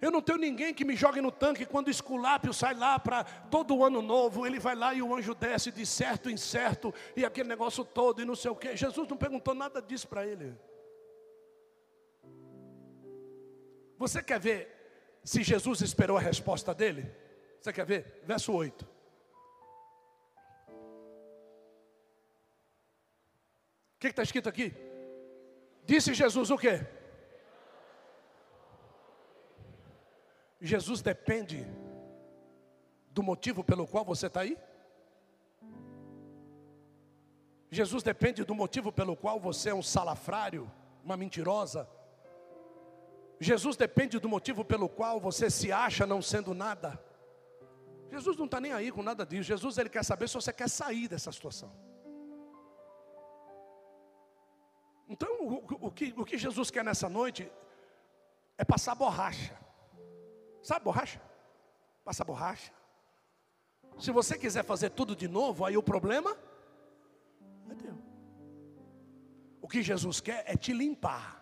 Eu 0.00 0.10
não 0.10 0.20
tenho 0.20 0.38
ninguém 0.38 0.74
que 0.74 0.84
me 0.84 0.96
jogue 0.96 1.20
no 1.20 1.30
tanque 1.30 1.64
quando 1.64 1.86
o 1.86 1.90
esculápio 1.90 2.52
sai 2.52 2.74
lá 2.74 2.98
para 2.98 3.22
todo 3.22 3.84
ano 3.84 4.02
novo. 4.02 4.44
Ele 4.44 4.58
vai 4.58 4.74
lá 4.74 4.92
e 4.92 5.00
o 5.00 5.14
anjo 5.14 5.32
desce 5.32 5.70
de 5.70 5.86
certo 5.86 6.28
em 6.28 6.36
certo 6.36 6.92
e 7.14 7.24
aquele 7.24 7.48
negócio 7.48 7.84
todo 7.84 8.20
e 8.20 8.24
não 8.24 8.34
sei 8.34 8.50
o 8.50 8.56
que. 8.56 8.74
Jesus 8.74 9.06
não 9.06 9.16
perguntou 9.16 9.54
nada 9.54 9.80
disso 9.80 10.08
para 10.08 10.26
ele. 10.26 10.58
Você 13.96 14.20
quer 14.20 14.40
ver 14.40 14.81
se 15.24 15.42
Jesus 15.42 15.80
esperou 15.80 16.16
a 16.16 16.20
resposta 16.20 16.74
dele? 16.74 17.10
Você 17.60 17.72
quer 17.72 17.86
ver? 17.86 18.22
Verso 18.24 18.52
8. 18.52 18.84
O 18.84 18.88
que 24.00 24.08
está 24.08 24.22
escrito 24.22 24.48
aqui? 24.48 24.74
Disse 25.84 26.12
Jesus 26.12 26.50
o 26.50 26.58
quê? 26.58 26.84
Jesus 30.60 31.02
depende 31.02 31.66
do 33.10 33.22
motivo 33.22 33.62
pelo 33.62 33.86
qual 33.86 34.04
você 34.04 34.26
está 34.26 34.40
aí? 34.40 34.56
Jesus 37.70 38.02
depende 38.02 38.44
do 38.44 38.54
motivo 38.54 38.92
pelo 38.92 39.16
qual 39.16 39.40
você 39.40 39.70
é 39.70 39.74
um 39.74 39.82
salafrário, 39.82 40.70
uma 41.02 41.16
mentirosa, 41.16 41.88
Jesus 43.42 43.76
depende 43.76 44.18
do 44.18 44.28
motivo 44.28 44.64
pelo 44.64 44.88
qual 44.88 45.20
você 45.20 45.50
se 45.50 45.72
acha 45.72 46.06
não 46.06 46.22
sendo 46.22 46.54
nada. 46.54 47.02
Jesus 48.10 48.36
não 48.36 48.44
está 48.44 48.60
nem 48.60 48.72
aí 48.72 48.92
com 48.92 49.02
nada 49.02 49.26
disso. 49.26 49.44
Jesus 49.44 49.78
ele 49.78 49.88
quer 49.88 50.04
saber 50.04 50.28
se 50.28 50.34
você 50.34 50.52
quer 50.52 50.68
sair 50.68 51.08
dessa 51.08 51.32
situação. 51.32 51.72
Então, 55.08 55.28
o, 55.40 55.86
o, 55.88 55.90
que, 55.90 56.14
o 56.16 56.24
que 56.24 56.38
Jesus 56.38 56.70
quer 56.70 56.84
nessa 56.84 57.08
noite 57.08 57.50
é 58.56 58.64
passar 58.64 58.94
borracha. 58.94 59.58
Sabe 60.62 60.84
borracha? 60.84 61.20
Passar 62.04 62.24
borracha. 62.24 62.72
Se 63.98 64.10
você 64.10 64.38
quiser 64.38 64.64
fazer 64.64 64.90
tudo 64.90 65.16
de 65.16 65.26
novo, 65.26 65.64
aí 65.64 65.76
o 65.76 65.82
problema 65.82 66.36
é 67.70 67.74
teu. 67.74 67.98
O 69.60 69.68
que 69.68 69.82
Jesus 69.82 70.20
quer 70.20 70.44
é 70.46 70.56
te 70.56 70.72
limpar. 70.72 71.41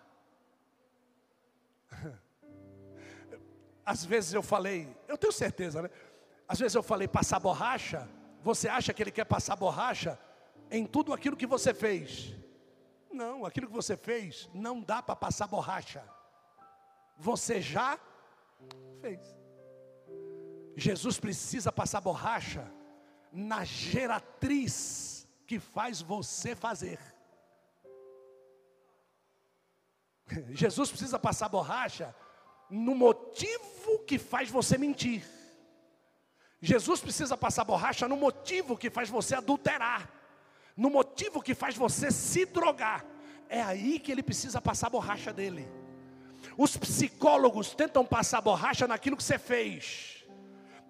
Às 3.85 4.05
vezes 4.05 4.33
eu 4.33 4.43
falei, 4.43 4.95
eu 5.07 5.17
tenho 5.17 5.33
certeza, 5.33 5.81
né? 5.81 5.89
Às 6.47 6.59
vezes 6.59 6.75
eu 6.75 6.83
falei 6.83 7.07
passar 7.07 7.39
borracha. 7.39 8.07
Você 8.43 8.67
acha 8.67 8.93
que 8.93 9.01
ele 9.01 9.11
quer 9.11 9.25
passar 9.25 9.55
borracha 9.55 10.17
em 10.69 10.85
tudo 10.85 11.13
aquilo 11.13 11.37
que 11.37 11.47
você 11.47 11.73
fez. 11.73 12.35
Não, 13.11 13.45
aquilo 13.45 13.67
que 13.67 13.73
você 13.73 13.97
fez 13.97 14.49
não 14.53 14.81
dá 14.81 15.01
para 15.01 15.15
passar 15.15 15.47
borracha. 15.47 16.03
Você 17.17 17.61
já 17.61 17.99
fez. 19.01 19.19
Jesus 20.75 21.19
precisa 21.19 21.71
passar 21.71 22.01
borracha 22.01 22.71
na 23.31 23.63
geratriz 23.63 25.27
que 25.45 25.59
faz 25.59 26.01
você 26.01 26.55
fazer. 26.55 26.99
Jesus 30.51 30.89
precisa 30.89 31.19
passar 31.19 31.49
borracha 31.49 32.15
no 32.69 32.95
motivo 32.95 33.99
que 34.07 34.17
faz 34.17 34.49
você 34.49 34.77
mentir. 34.77 35.23
Jesus 36.61 37.01
precisa 37.01 37.35
passar 37.35 37.63
borracha 37.63 38.07
no 38.07 38.15
motivo 38.15 38.77
que 38.77 38.89
faz 38.89 39.09
você 39.09 39.35
adulterar, 39.35 40.09
no 40.77 40.89
motivo 40.89 41.41
que 41.41 41.55
faz 41.55 41.75
você 41.75 42.11
se 42.11 42.45
drogar. 42.45 43.05
É 43.49 43.61
aí 43.61 43.99
que 43.99 44.11
ele 44.11 44.23
precisa 44.23 44.61
passar 44.61 44.89
borracha 44.89 45.33
dele. 45.33 45.67
Os 46.57 46.77
psicólogos 46.77 47.73
tentam 47.73 48.05
passar 48.05 48.41
borracha 48.41 48.87
naquilo 48.87 49.17
que 49.17 49.23
você 49.23 49.37
fez. 49.37 50.23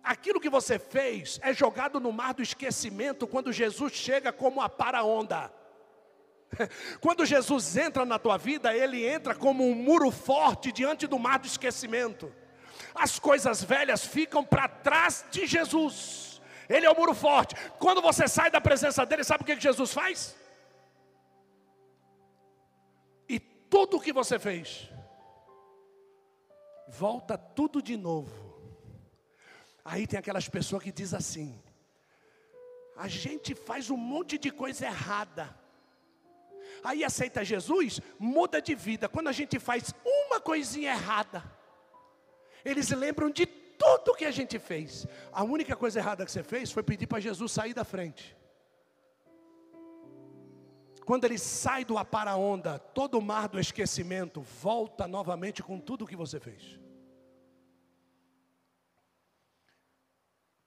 Aquilo 0.04 0.40
que 0.40 0.50
você 0.50 0.78
fez 0.78 1.40
é 1.42 1.54
jogado 1.54 2.00
no 2.00 2.12
mar 2.12 2.34
do 2.34 2.42
esquecimento 2.42 3.28
quando 3.28 3.54
Jesus 3.54 3.94
chega 3.94 4.32
como 4.32 4.62
a 4.62 4.68
para-onda. 4.68 5.52
Quando 7.00 7.26
Jesus 7.26 7.78
entra 7.78 8.06
na 8.06 8.20
tua 8.20 8.38
vida, 8.38 8.76
ele 8.76 9.06
entra 9.06 9.34
como 9.34 9.68
um 9.68 9.76
muro 9.76 10.12
forte 10.12 10.72
diante 10.72 11.08
do 11.08 11.18
mar 11.20 11.40
do 11.40 11.48
esquecimento 11.48 12.32
as 12.94 13.20
coisas 13.20 13.64
velhas 13.64 14.06
ficam 14.06 14.44
para 14.44 14.68
trás 14.68 15.26
de 15.32 15.46
Jesus. 15.46 16.42
Ele 16.70 16.86
é 16.86 16.92
o 16.92 16.96
muro 16.96 17.14
forte. 17.14 17.56
Quando 17.80 18.02
você 18.02 18.28
sai 18.28 18.50
da 18.50 18.62
presença 18.62 19.06
dele, 19.06 19.24
sabe 19.24 19.44
o 19.44 19.46
que 19.46 19.60
Jesus 19.60 19.94
faz? 19.94 20.36
E 23.28 23.40
tudo 23.40 23.98
o 23.98 24.02
que 24.02 24.14
você 24.14 24.40
fez, 24.40 24.90
volta 26.88 27.38
tudo 27.38 27.82
de 27.82 27.98
novo. 27.98 28.52
Aí 29.84 30.06
tem 30.06 30.20
aquelas 30.20 30.48
pessoas 30.48 30.84
que 30.84 30.92
diz 30.92 31.14
assim: 31.14 31.62
a 32.96 33.08
gente 33.08 33.56
faz 33.56 33.90
um 33.90 33.98
monte 33.98 34.38
de 34.38 34.52
coisa 34.52 34.86
errada. 34.86 35.60
Aí 36.84 37.04
aceita 37.04 37.46
Jesus, 37.46 38.00
muda 38.18 38.62
de 38.62 38.76
vida. 38.76 39.08
Quando 39.08 39.28
a 39.28 39.32
gente 39.32 39.60
faz 39.60 39.94
uma 40.04 40.40
coisinha 40.40 40.92
errada, 40.92 41.44
eles 42.64 42.90
lembram 42.90 43.30
de 43.30 43.46
tudo 43.46 44.16
que 44.16 44.26
a 44.26 44.32
gente 44.32 44.60
fez. 44.60 45.08
A 45.32 45.44
única 45.44 45.76
coisa 45.76 46.00
errada 46.00 46.26
que 46.26 46.32
você 46.32 46.44
fez 46.44 46.72
foi 46.72 46.84
pedir 46.84 47.08
para 47.08 47.20
Jesus 47.20 47.52
sair 47.52 47.74
da 47.74 47.84
frente. 47.84 48.38
Quando 51.06 51.26
ele 51.26 51.38
sai 51.38 51.84
do 51.84 51.98
apara-onda, 51.98 52.78
todo 52.78 53.18
o 53.18 53.22
mar 53.22 53.48
do 53.48 53.60
esquecimento 53.60 54.42
volta 54.42 55.08
novamente 55.08 55.64
com 55.64 55.80
tudo 55.80 56.06
o 56.06 56.08
que 56.08 56.16
você 56.16 56.40
fez. 56.40 56.80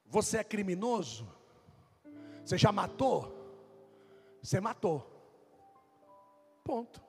Você 0.04 0.38
é 0.38 0.44
criminoso? 0.44 1.26
Você 2.44 2.58
já 2.58 2.70
matou? 2.70 3.32
Você 4.42 4.60
matou. 4.60 5.13
Ponto. 6.64 7.02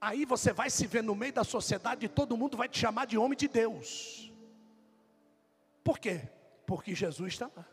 Aí 0.00 0.24
você 0.24 0.52
vai 0.52 0.68
se 0.68 0.84
ver 0.84 1.02
no 1.02 1.14
meio 1.14 1.32
da 1.32 1.44
sociedade 1.44 2.06
e 2.06 2.08
todo 2.08 2.36
mundo 2.36 2.56
vai 2.56 2.68
te 2.68 2.76
chamar 2.76 3.06
de 3.06 3.16
homem 3.16 3.38
de 3.38 3.46
Deus. 3.46 4.32
Por 5.84 5.98
quê? 6.00 6.28
Porque 6.66 6.92
Jesus 6.92 7.34
está 7.34 7.48
lá. 7.56 7.64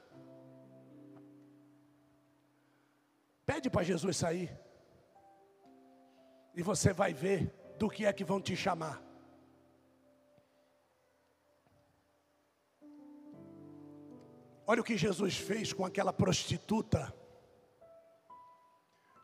Pede 3.47 3.67
para 3.67 3.81
Jesus 3.81 4.15
sair. 4.15 4.55
E 6.55 6.61
você 6.61 6.93
vai 6.93 7.13
ver 7.13 7.51
do 7.79 7.89
que 7.89 8.05
é 8.05 8.13
que 8.13 8.23
vão 8.23 8.39
te 8.39 8.55
chamar. 8.55 9.01
Olha 14.67 14.81
o 14.81 14.83
que 14.83 14.95
Jesus 14.95 15.35
fez 15.35 15.73
com 15.73 15.83
aquela 15.83 16.13
prostituta 16.13 17.11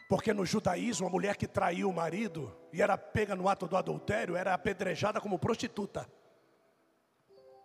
porque 0.08 0.34
no 0.34 0.46
judaísmo, 0.46 1.08
a 1.08 1.10
mulher 1.10 1.36
que 1.36 1.48
traiu 1.48 1.90
o 1.90 1.94
marido 1.94 2.56
e 2.72 2.82
era 2.82 2.98
pega 2.98 3.36
no 3.36 3.50
ato 3.50 3.68
do 3.68 3.76
adultério 3.76 4.36
era 4.36 4.54
apedrejada 4.54 5.20
como 5.20 5.40
prostituta. 5.40 6.08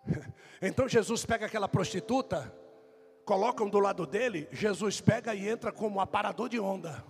Então 0.63 0.87
Jesus 0.87 1.25
pega 1.25 1.47
aquela 1.47 1.67
prostituta, 1.67 2.55
colocam 3.25 3.67
do 3.67 3.79
lado 3.79 4.05
dele, 4.05 4.47
Jesus 4.51 5.01
pega 5.01 5.33
e 5.33 5.49
entra 5.49 5.71
como 5.71 5.99
aparador 5.99 6.47
de 6.47 6.59
onda. 6.59 7.03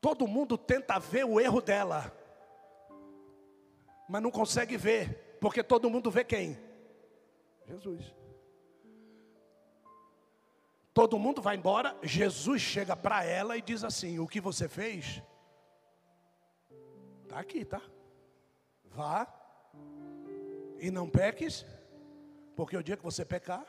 Todo 0.00 0.26
mundo 0.26 0.56
tenta 0.56 0.98
ver 0.98 1.26
o 1.26 1.38
erro 1.38 1.60
dela, 1.60 2.10
mas 4.08 4.22
não 4.22 4.30
consegue 4.30 4.78
ver, 4.78 5.36
porque 5.38 5.62
todo 5.62 5.90
mundo 5.90 6.10
vê 6.10 6.24
quem? 6.24 6.58
Jesus. 7.66 8.21
Todo 10.94 11.18
mundo 11.18 11.40
vai 11.40 11.56
embora, 11.56 11.96
Jesus 12.02 12.60
chega 12.60 12.94
para 12.94 13.24
ela 13.24 13.56
e 13.56 13.62
diz 13.62 13.82
assim: 13.82 14.18
O 14.18 14.26
que 14.26 14.40
você 14.40 14.68
fez? 14.68 15.22
Está 17.22 17.38
aqui, 17.38 17.64
tá? 17.64 17.80
Vá 18.84 19.26
e 20.78 20.90
não 20.90 21.08
peques, 21.08 21.64
porque 22.56 22.76
o 22.76 22.82
dia 22.82 22.96
que 22.96 23.02
você 23.04 23.24
pecar, 23.24 23.64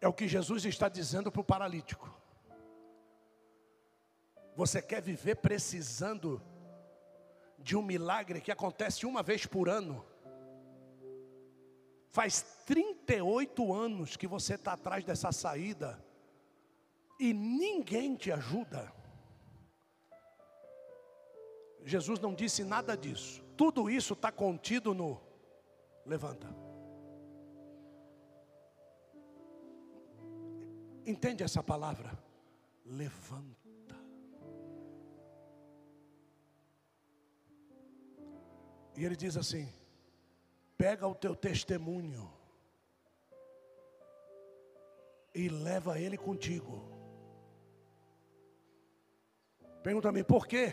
é 0.00 0.08
o 0.08 0.12
que 0.12 0.26
Jesus 0.26 0.64
está 0.64 0.88
dizendo 0.88 1.30
para 1.30 1.40
o 1.40 1.44
paralítico. 1.44 2.08
Você 4.56 4.80
quer 4.80 5.02
viver 5.02 5.36
precisando 5.36 6.40
de 7.58 7.76
um 7.76 7.82
milagre 7.82 8.40
que 8.40 8.50
acontece 8.50 9.04
uma 9.04 9.22
vez 9.22 9.44
por 9.44 9.68
ano? 9.68 10.04
Faz 12.10 12.42
38 12.66 13.72
anos 13.72 14.16
que 14.16 14.26
você 14.26 14.54
está 14.54 14.72
atrás 14.72 15.04
dessa 15.04 15.30
saída 15.30 16.04
e 17.20 17.32
ninguém 17.32 18.16
te 18.16 18.32
ajuda. 18.32 18.92
Jesus 21.84 22.18
não 22.18 22.34
disse 22.34 22.64
nada 22.64 22.96
disso. 22.96 23.42
Tudo 23.56 23.88
isso 23.88 24.14
está 24.14 24.32
contido 24.32 24.92
no 24.92 25.20
levanta. 26.04 26.48
Entende 31.06 31.42
essa 31.42 31.62
palavra? 31.62 32.10
Levanta. 32.84 33.60
E 38.96 39.04
ele 39.04 39.16
diz 39.16 39.36
assim: 39.36 39.68
pega 40.80 41.06
o 41.06 41.14
teu 41.14 41.36
testemunho 41.36 42.32
e 45.34 45.46
leva 45.46 45.98
ele 46.00 46.16
contigo. 46.16 46.74
Pergunta-me 49.82 50.24
por 50.24 50.46
quê? 50.46 50.72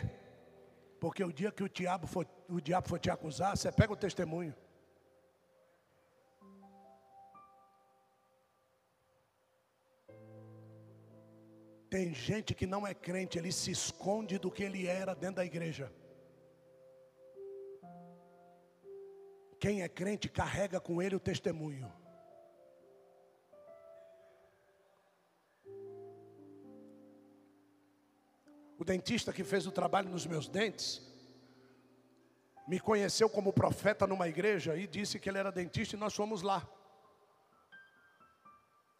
Porque 0.98 1.22
o 1.22 1.30
dia 1.30 1.52
que 1.52 1.62
o 1.62 1.68
diabo, 1.68 2.06
for, 2.06 2.26
o 2.48 2.58
diabo 2.58 2.88
for 2.88 2.98
te 2.98 3.10
acusar, 3.10 3.54
você 3.54 3.70
pega 3.70 3.92
o 3.92 3.96
testemunho. 3.96 4.54
Tem 11.90 12.14
gente 12.14 12.54
que 12.54 12.66
não 12.66 12.86
é 12.86 12.94
crente, 12.94 13.36
ele 13.36 13.52
se 13.52 13.70
esconde 13.70 14.38
do 14.38 14.50
que 14.50 14.62
ele 14.62 14.86
era 14.86 15.14
dentro 15.14 15.36
da 15.36 15.44
igreja. 15.44 15.92
Quem 19.68 19.82
é 19.82 19.88
crente 19.88 20.30
carrega 20.30 20.80
com 20.80 21.02
ele 21.02 21.14
o 21.14 21.20
testemunho. 21.20 21.92
O 28.78 28.82
dentista 28.82 29.30
que 29.30 29.44
fez 29.44 29.66
o 29.66 29.70
trabalho 29.70 30.08
nos 30.08 30.24
meus 30.24 30.48
dentes 30.48 31.02
me 32.66 32.80
conheceu 32.80 33.28
como 33.28 33.52
profeta 33.52 34.06
numa 34.06 34.26
igreja 34.26 34.74
e 34.74 34.86
disse 34.86 35.20
que 35.20 35.28
ele 35.28 35.36
era 35.36 35.52
dentista 35.52 35.96
e 35.96 35.98
nós 35.98 36.14
fomos 36.14 36.40
lá. 36.40 36.66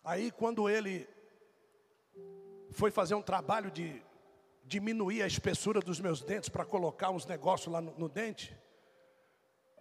Aí 0.04 0.30
quando 0.30 0.68
ele 0.68 1.08
foi 2.72 2.90
fazer 2.90 3.14
um 3.14 3.22
trabalho 3.22 3.70
de 3.70 4.02
diminuir 4.66 5.22
a 5.22 5.26
espessura 5.26 5.80
dos 5.80 5.98
meus 5.98 6.20
dentes 6.20 6.50
para 6.50 6.66
colocar 6.66 7.08
uns 7.08 7.24
negócios 7.24 7.72
lá 7.72 7.80
no, 7.80 7.98
no 7.98 8.06
dente, 8.06 8.54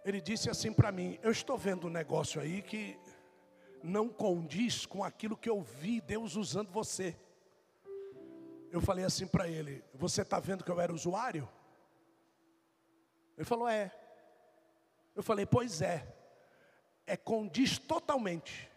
ele 0.04 0.20
disse 0.20 0.48
assim 0.50 0.72
para 0.72 0.90
mim: 0.90 1.18
Eu 1.22 1.30
estou 1.30 1.56
vendo 1.56 1.86
um 1.86 1.90
negócio 1.90 2.40
aí 2.40 2.62
que 2.62 2.98
não 3.82 4.08
condiz 4.08 4.86
com 4.86 5.04
aquilo 5.04 5.36
que 5.36 5.48
eu 5.48 5.60
vi 5.60 6.00
Deus 6.00 6.36
usando 6.36 6.70
você. 6.70 7.16
Eu 8.70 8.80
falei 8.80 9.04
assim 9.04 9.26
para 9.26 9.48
ele: 9.48 9.84
Você 9.94 10.22
está 10.22 10.38
vendo 10.40 10.64
que 10.64 10.70
eu 10.70 10.80
era 10.80 10.92
usuário? 10.92 11.48
Ele 13.36 13.44
falou: 13.44 13.68
É. 13.68 13.92
Eu 15.18 15.22
falei, 15.24 15.44
pois 15.44 15.82
é, 15.82 16.06
é 17.04 17.16
condiz 17.16 17.76
totalmente. 17.76 18.70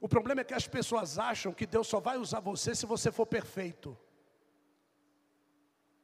O 0.00 0.08
problema 0.08 0.42
é 0.42 0.44
que 0.44 0.54
as 0.54 0.68
pessoas 0.68 1.18
acham 1.18 1.52
que 1.52 1.66
Deus 1.66 1.88
só 1.88 1.98
vai 1.98 2.18
usar 2.18 2.38
você 2.38 2.72
se 2.72 2.86
você 2.86 3.10
for 3.10 3.26
perfeito. 3.26 3.98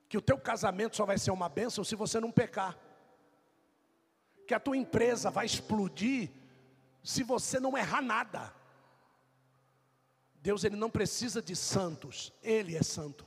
Que 0.08 0.18
o 0.18 0.22
teu 0.22 0.38
casamento 0.38 0.96
só 0.96 1.04
vai 1.04 1.18
ser 1.18 1.30
uma 1.30 1.48
bênção 1.48 1.84
se 1.84 1.94
você 1.94 2.20
não 2.20 2.30
pecar. 2.30 2.78
Que 4.46 4.54
a 4.54 4.60
tua 4.60 4.76
empresa 4.76 5.30
vai 5.30 5.46
explodir 5.46 6.30
se 7.02 7.22
você 7.22 7.60
não 7.60 7.76
errar 7.76 8.02
nada. 8.02 8.52
Deus 10.34 10.62
ele 10.64 10.76
não 10.76 10.90
precisa 10.90 11.42
de 11.42 11.56
santos, 11.56 12.32
ele 12.42 12.76
é 12.76 12.82
santo. 12.82 13.26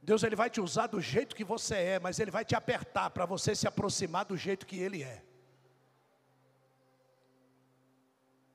Deus 0.00 0.22
ele 0.22 0.34
vai 0.34 0.50
te 0.50 0.60
usar 0.60 0.88
do 0.88 1.00
jeito 1.00 1.34
que 1.34 1.44
você 1.44 1.74
é, 1.74 1.98
mas 2.00 2.18
ele 2.18 2.30
vai 2.30 2.44
te 2.44 2.56
apertar 2.56 3.10
para 3.10 3.24
você 3.24 3.54
se 3.54 3.68
aproximar 3.68 4.24
do 4.24 4.36
jeito 4.36 4.66
que 4.66 4.78
ele 4.78 5.02
é. 5.02 5.22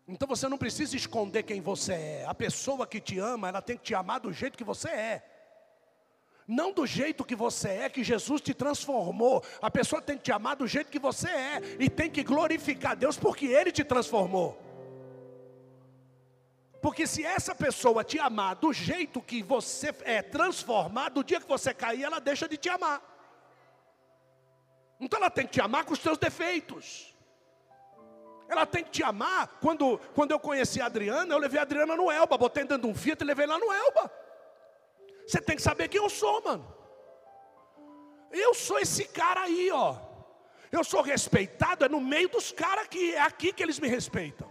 Então 0.05 0.27
você 0.27 0.47
não 0.47 0.57
precisa 0.57 0.95
esconder 0.95 1.43
quem 1.43 1.59
você 1.61 1.93
é. 1.93 2.25
A 2.25 2.33
pessoa 2.33 2.87
que 2.87 2.99
te 2.99 3.19
ama, 3.19 3.49
ela 3.49 3.61
tem 3.61 3.77
que 3.77 3.83
te 3.83 3.95
amar 3.95 4.19
do 4.21 4.31
jeito 4.31 4.57
que 4.57 4.63
você 4.63 4.89
é. 4.89 5.36
Não 6.47 6.71
do 6.71 6.85
jeito 6.85 7.25
que 7.25 7.35
você 7.35 7.67
é, 7.69 7.89
que 7.89 8.05
Jesus 8.05 8.39
te 8.39 8.53
transformou. 8.53 9.43
A 9.61 9.69
pessoa 9.69 10.01
tem 10.01 10.15
que 10.15 10.23
te 10.23 10.31
amar 10.31 10.55
do 10.55 10.65
jeito 10.65 10.89
que 10.89 10.97
você 10.97 11.27
é. 11.29 11.61
E 11.77 11.89
tem 11.89 12.09
que 12.09 12.23
glorificar 12.23 12.95
Deus 12.95 13.17
porque 13.17 13.47
Ele 13.47 13.69
te 13.69 13.83
transformou. 13.83 14.57
Porque 16.81 17.05
se 17.05 17.25
essa 17.25 17.53
pessoa 17.53 18.01
te 18.01 18.17
amar 18.17 18.55
do 18.55 18.71
jeito 18.71 19.21
que 19.21 19.43
você 19.43 19.93
é 20.05 20.21
transformado, 20.21 21.19
o 21.19 21.23
dia 21.23 21.41
que 21.41 21.47
você 21.47 21.73
cair, 21.73 22.03
ela 22.03 22.19
deixa 22.19 22.47
de 22.47 22.55
te 22.55 22.69
amar. 22.69 23.01
Então 24.97 25.19
ela 25.19 25.29
tem 25.29 25.45
que 25.45 25.53
te 25.53 25.61
amar 25.61 25.83
com 25.83 25.91
os 25.91 25.99
seus 25.99 26.17
defeitos. 26.17 27.13
Ela 28.47 28.65
tem 28.65 28.85
que 28.85 28.91
te 28.91 29.03
amar. 29.03 29.57
Quando, 29.59 29.97
quando 30.15 30.31
eu 30.31 30.39
conheci 30.39 30.79
a 30.79 30.85
Adriana, 30.85 31.33
eu 31.33 31.37
levei 31.37 31.59
a 31.59 31.63
Adriana 31.63 31.95
no 31.97 32.09
Elba, 32.09 32.37
botei 32.37 32.63
dentro 32.63 32.83
de 32.83 32.87
um 32.87 32.95
Fiat 32.95 33.21
e 33.21 33.27
levei 33.27 33.45
lá 33.45 33.59
no 33.59 33.71
Elba. 33.71 34.26
Você 35.27 35.41
tem 35.41 35.57
que 35.57 35.61
saber 35.61 35.89
quem 35.89 36.01
eu 36.01 36.09
sou, 36.09 36.41
mano. 36.41 36.65
Eu 38.31 38.53
sou 38.53 38.79
esse 38.79 39.05
cara 39.05 39.41
aí, 39.41 39.69
ó. 39.71 39.97
Eu 40.71 40.83
sou 40.83 41.01
respeitado, 41.01 41.83
é 41.83 41.89
no 41.89 41.99
meio 41.99 42.29
dos 42.29 42.51
caras 42.51 42.87
que 42.87 43.13
é 43.13 43.21
aqui 43.21 43.51
que 43.51 43.61
eles 43.61 43.79
me 43.79 43.89
respeitam. 43.89 44.49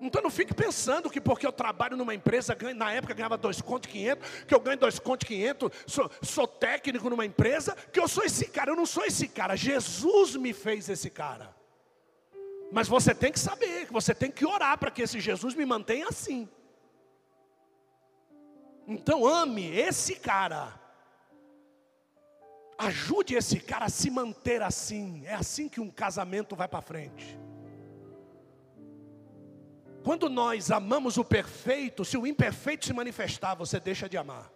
Então 0.00 0.22
não 0.22 0.30
fique 0.30 0.54
pensando 0.54 1.08
que 1.08 1.20
porque 1.20 1.46
eu 1.46 1.52
trabalho 1.52 1.96
numa 1.96 2.14
empresa, 2.14 2.54
ganho, 2.54 2.76
na 2.76 2.92
época 2.92 3.14
ganhava 3.14 3.38
dois 3.38 3.60
contos 3.60 3.90
500, 3.90 4.44
que 4.44 4.54
eu 4.54 4.60
ganho 4.60 4.78
dois 4.78 4.98
contos 4.98 5.26
500, 5.26 5.70
sou, 5.86 6.10
sou 6.22 6.46
técnico 6.46 7.08
numa 7.08 7.24
empresa, 7.24 7.74
que 7.92 7.98
eu 7.98 8.06
sou 8.06 8.22
esse 8.22 8.46
cara. 8.46 8.70
Eu 8.70 8.76
não 8.76 8.86
sou 8.86 9.04
esse 9.04 9.26
cara, 9.26 9.56
Jesus 9.56 10.36
me 10.36 10.52
fez 10.52 10.88
esse 10.88 11.10
cara. 11.10 11.54
Mas 12.70 12.88
você 12.88 13.14
tem 13.14 13.32
que 13.32 13.38
saber, 13.40 13.86
você 13.90 14.14
tem 14.14 14.30
que 14.30 14.44
orar 14.44 14.76
para 14.78 14.90
que 14.90 15.02
esse 15.02 15.18
Jesus 15.18 15.54
me 15.54 15.64
mantenha 15.64 16.08
assim. 16.08 16.48
Então 18.86 19.26
ame 19.26 19.66
esse 19.68 20.14
cara. 20.16 20.72
Ajude 22.78 23.34
esse 23.34 23.58
cara 23.58 23.86
a 23.86 23.90
se 23.90 24.10
manter 24.10 24.62
assim. 24.62 25.24
É 25.26 25.34
assim 25.34 25.68
que 25.68 25.80
um 25.80 25.90
casamento 25.90 26.54
vai 26.54 26.68
para 26.68 26.82
frente. 26.82 27.38
Quando 30.04 30.28
nós 30.28 30.70
amamos 30.70 31.16
o 31.16 31.24
perfeito, 31.24 32.04
se 32.04 32.16
o 32.16 32.26
imperfeito 32.26 32.86
se 32.86 32.92
manifestar, 32.92 33.56
você 33.56 33.80
deixa 33.80 34.08
de 34.08 34.16
amar. 34.16 34.52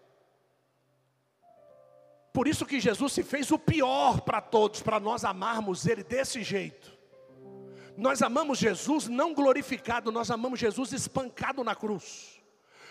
Por 2.32 2.46
isso 2.46 2.64
que 2.64 2.78
Jesus 2.78 3.12
se 3.12 3.24
fez 3.24 3.50
o 3.50 3.58
pior 3.58 4.20
para 4.20 4.40
todos, 4.40 4.80
para 4.80 5.00
nós 5.00 5.24
amarmos 5.24 5.86
Ele 5.86 6.04
desse 6.04 6.44
jeito. 6.44 6.96
Nós 7.96 8.22
amamos 8.22 8.58
Jesus 8.58 9.08
não 9.08 9.34
glorificado, 9.34 10.12
nós 10.12 10.30
amamos 10.30 10.60
Jesus 10.60 10.92
espancado 10.92 11.64
na 11.64 11.74
cruz. 11.74 12.29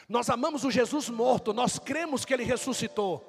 Nós 0.09 0.27
amamos 0.27 0.63
o 0.63 0.71
Jesus 0.71 1.07
morto, 1.07 1.53
nós 1.53 1.77
cremos 1.77 2.25
que 2.25 2.33
Ele 2.33 2.43
ressuscitou. 2.43 3.23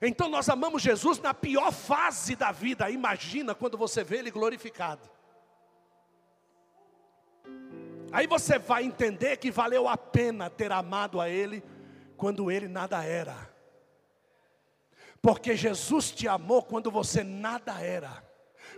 Então 0.00 0.30
nós 0.30 0.48
amamos 0.48 0.80
Jesus 0.80 1.18
na 1.18 1.34
pior 1.34 1.70
fase 1.70 2.34
da 2.34 2.50
vida. 2.50 2.90
Imagina 2.90 3.54
quando 3.54 3.76
você 3.76 4.02
vê 4.02 4.16
Ele 4.16 4.30
glorificado. 4.30 5.08
Aí 8.10 8.26
você 8.26 8.58
vai 8.58 8.84
entender 8.84 9.36
que 9.36 9.50
valeu 9.50 9.86
a 9.86 9.96
pena 9.96 10.48
ter 10.48 10.72
amado 10.72 11.20
a 11.20 11.28
Ele 11.28 11.62
quando 12.16 12.50
Ele 12.50 12.66
nada 12.66 13.04
era. 13.04 13.54
Porque 15.20 15.54
Jesus 15.54 16.10
te 16.12 16.26
amou 16.26 16.62
quando 16.62 16.90
você 16.90 17.22
nada 17.22 17.78
era 17.80 18.25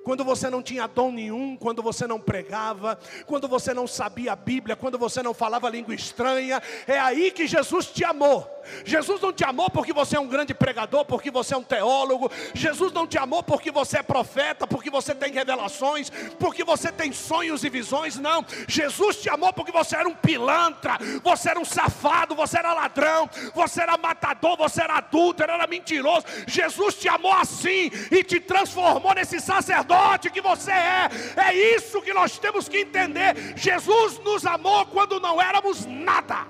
quando 0.03 0.25
você 0.25 0.49
não 0.49 0.63
tinha 0.63 0.87
dom 0.87 1.11
nenhum, 1.11 1.57
quando 1.57 1.83
você 1.83 2.07
não 2.07 2.21
pregava, 2.21 2.99
quando 3.27 3.49
você 3.49 3.75
não 3.75 3.87
sabia 3.87 4.33
a 4.33 4.37
Bíblia, 4.37 4.77
quando 4.77 4.99
você 4.99 5.23
não 5.23 5.35
falava 5.35 5.69
língua 5.69 5.95
estranha, 5.95 6.63
é 6.87 6.99
aí 6.99 7.31
que 7.31 7.47
Jesus 7.47 7.87
te 7.87 8.05
amou. 8.05 8.49
Jesus 8.85 9.21
não 9.21 9.33
te 9.33 9.45
amou 9.45 9.71
porque 9.71 9.93
você 9.93 10.17
é 10.17 10.21
um 10.21 10.29
grande 10.29 10.55
pregador, 10.55 11.05
porque 11.05 11.31
você 11.31 11.55
é 11.55 11.57
um 11.57 11.63
teólogo. 11.63 12.31
Jesus 12.55 12.93
não 12.93 13.07
te 13.07 13.19
amou 13.19 13.43
porque 13.43 13.71
você 13.71 13.99
é 13.99 14.03
profeta, 14.03 14.67
porque 14.67 14.91
você 14.91 15.15
tem 15.15 15.33
revelações, 15.33 16.11
porque 16.39 16.63
você 16.65 16.93
tem 16.93 17.13
sonhos 17.13 17.65
e 17.65 17.71
visões. 17.71 18.19
Não. 18.19 18.45
Jesus 18.67 19.17
te 19.17 19.31
amou 19.31 19.53
porque 19.53 19.73
você 19.73 19.97
era 19.97 20.09
um 20.09 20.15
pilantra, 20.15 20.99
você 21.23 21.51
era 21.51 21.61
um 21.61 21.65
safado, 21.65 22.35
você 22.35 22.59
era 22.59 22.75
ladrão, 22.75 23.29
você 23.55 23.83
era 23.83 23.97
matador, 23.97 24.57
você 24.57 24.83
era 24.83 24.99
adúltero, 24.99 25.53
era 25.53 25.67
mentiroso. 25.67 26.27
Jesus 26.47 26.95
te 26.95 27.09
amou 27.09 27.33
assim 27.33 27.91
e 28.11 28.23
te 28.23 28.39
transformou 28.39 29.15
nesse 29.15 29.41
sacerdote 29.41 29.98
que 30.31 30.41
você 30.41 30.71
é. 30.71 31.09
É 31.37 31.55
isso 31.77 32.03
que 32.03 32.13
nós 32.13 32.39
temos 32.39 32.69
que 32.69 32.79
entender. 32.79 33.35
Jesus 33.57 34.19
nos 34.21 34.47
amou 34.47 34.87
quando 34.87 35.21
não 35.21 35.41
éramos 35.41 35.85
nada. 35.87 36.47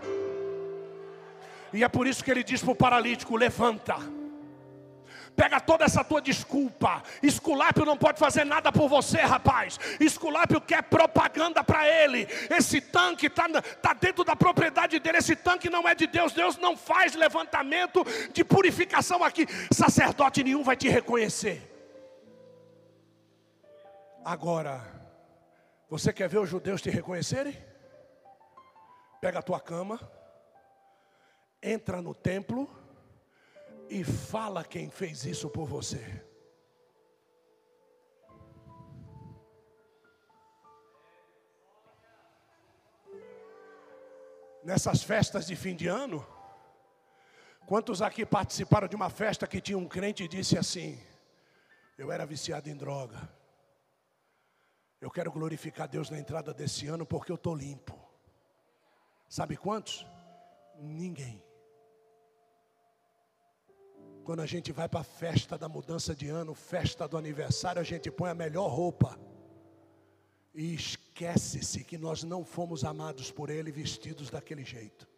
E 1.72 1.84
é 1.84 1.88
por 1.88 2.06
isso 2.06 2.24
que 2.24 2.30
ele 2.30 2.44
diz 2.44 2.60
para 2.62 2.72
o 2.72 2.76
paralítico: 2.76 3.36
levanta. 3.36 3.96
Pega 5.38 5.60
toda 5.60 5.84
essa 5.84 6.02
tua 6.02 6.20
desculpa. 6.20 7.00
Esculápio 7.22 7.84
não 7.84 7.96
pode 7.96 8.18
fazer 8.18 8.42
nada 8.44 8.72
por 8.72 8.88
você, 8.88 9.18
rapaz. 9.18 9.78
Esculápio 10.00 10.60
quer 10.60 10.82
propaganda 10.82 11.62
para 11.62 11.88
ele. 11.88 12.26
Esse 12.50 12.80
tanque 12.80 13.26
está 13.26 13.46
tá 13.80 13.92
dentro 13.92 14.24
da 14.24 14.34
propriedade 14.34 14.98
dele. 14.98 15.18
Esse 15.18 15.36
tanque 15.36 15.70
não 15.70 15.88
é 15.88 15.94
de 15.94 16.08
Deus. 16.08 16.32
Deus 16.32 16.58
não 16.58 16.76
faz 16.76 17.14
levantamento 17.14 18.04
de 18.32 18.42
purificação 18.42 19.22
aqui. 19.22 19.46
Sacerdote 19.70 20.42
nenhum 20.42 20.64
vai 20.64 20.74
te 20.74 20.88
reconhecer. 20.88 21.77
Agora, 24.30 24.82
você 25.88 26.12
quer 26.12 26.28
ver 26.28 26.36
os 26.36 26.50
judeus 26.50 26.82
te 26.82 26.90
reconhecerem? 26.90 27.56
Pega 29.22 29.38
a 29.38 29.42
tua 29.42 29.58
cama, 29.58 29.98
entra 31.62 32.02
no 32.02 32.14
templo 32.14 32.68
e 33.88 34.04
fala 34.04 34.62
quem 34.62 34.90
fez 34.90 35.24
isso 35.24 35.48
por 35.48 35.66
você. 35.66 36.22
Nessas 44.62 45.02
festas 45.02 45.46
de 45.46 45.56
fim 45.56 45.74
de 45.74 45.88
ano, 45.88 46.22
quantos 47.66 48.02
aqui 48.02 48.26
participaram 48.26 48.88
de 48.88 48.94
uma 48.94 49.08
festa 49.08 49.46
que 49.46 49.58
tinha 49.58 49.78
um 49.78 49.88
crente 49.88 50.24
e 50.24 50.28
disse 50.28 50.58
assim: 50.58 51.02
Eu 51.96 52.12
era 52.12 52.26
viciado 52.26 52.68
em 52.68 52.76
droga. 52.76 53.37
Eu 55.00 55.10
quero 55.10 55.30
glorificar 55.30 55.88
Deus 55.88 56.10
na 56.10 56.18
entrada 56.18 56.52
desse 56.52 56.86
ano 56.88 57.06
porque 57.06 57.30
eu 57.30 57.36
estou 57.36 57.54
limpo. 57.54 57.96
Sabe 59.28 59.56
quantos? 59.56 60.06
Ninguém. 60.76 61.42
Quando 64.24 64.40
a 64.40 64.46
gente 64.46 64.72
vai 64.72 64.88
para 64.88 65.00
a 65.00 65.04
festa 65.04 65.56
da 65.56 65.68
mudança 65.68 66.14
de 66.14 66.28
ano, 66.28 66.54
festa 66.54 67.06
do 67.08 67.16
aniversário, 67.16 67.80
a 67.80 67.84
gente 67.84 68.10
põe 68.10 68.30
a 68.30 68.34
melhor 68.34 68.68
roupa. 68.68 69.18
E 70.52 70.74
esquece-se 70.74 71.84
que 71.84 71.96
nós 71.96 72.24
não 72.24 72.44
fomos 72.44 72.84
amados 72.84 73.30
por 73.30 73.48
Ele 73.48 73.70
vestidos 73.70 74.28
daquele 74.28 74.64
jeito. 74.64 75.08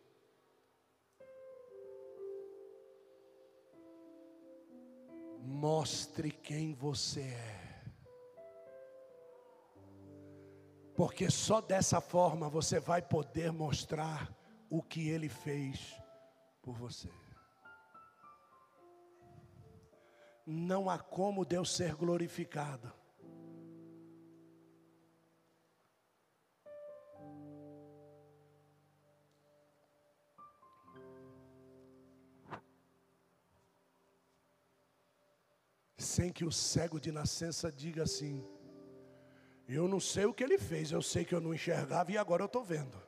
Mostre 5.38 6.30
quem 6.30 6.74
você 6.74 7.22
é. 7.22 7.59
Porque 11.00 11.30
só 11.30 11.62
dessa 11.62 11.98
forma 11.98 12.46
você 12.46 12.78
vai 12.78 13.00
poder 13.00 13.50
mostrar 13.50 14.30
o 14.68 14.82
que 14.82 15.08
ele 15.08 15.30
fez 15.30 15.98
por 16.60 16.74
você. 16.74 17.08
Não 20.44 20.90
há 20.90 20.98
como 20.98 21.42
Deus 21.46 21.74
ser 21.74 21.94
glorificado. 21.94 22.92
sem 35.96 36.32
que 36.32 36.44
o 36.44 36.52
cego 36.52 37.00
de 37.00 37.10
nascença 37.10 37.72
diga 37.72 38.02
assim: 38.02 38.44
Eu 39.72 39.86
não 39.86 40.00
sei 40.00 40.24
o 40.24 40.34
que 40.34 40.42
ele 40.42 40.58
fez, 40.58 40.90
eu 40.90 41.00
sei 41.00 41.24
que 41.24 41.32
eu 41.32 41.40
não 41.40 41.54
enxergava 41.54 42.10
e 42.10 42.18
agora 42.18 42.42
eu 42.42 42.46
estou 42.46 42.64
vendo. 42.64 43.00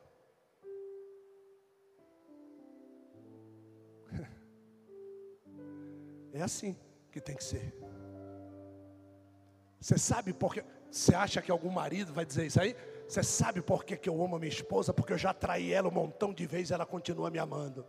É 6.31 6.41
assim 6.41 6.75
que 7.11 7.21
tem 7.21 7.35
que 7.35 7.43
ser. 7.43 7.75
Você 9.79 9.99
sabe 9.99 10.33
por 10.33 10.53
que? 10.53 10.63
Você 10.89 11.13
acha 11.13 11.41
que 11.41 11.51
algum 11.51 11.69
marido 11.69 12.11
vai 12.13 12.25
dizer 12.25 12.45
isso 12.47 12.59
aí? 12.59 12.75
Você 13.07 13.21
sabe 13.21 13.61
por 13.61 13.83
que, 13.83 13.97
que 13.97 14.09
eu 14.09 14.23
amo 14.23 14.37
a 14.37 14.39
minha 14.39 14.51
esposa? 14.51 14.93
Porque 14.93 15.13
eu 15.13 15.17
já 15.17 15.33
traí 15.33 15.71
ela 15.71 15.89
um 15.89 15.91
montão 15.91 16.33
de 16.33 16.47
vezes 16.47 16.71
e 16.71 16.73
ela 16.73 16.85
continua 16.85 17.29
me 17.29 17.37
amando. 17.37 17.85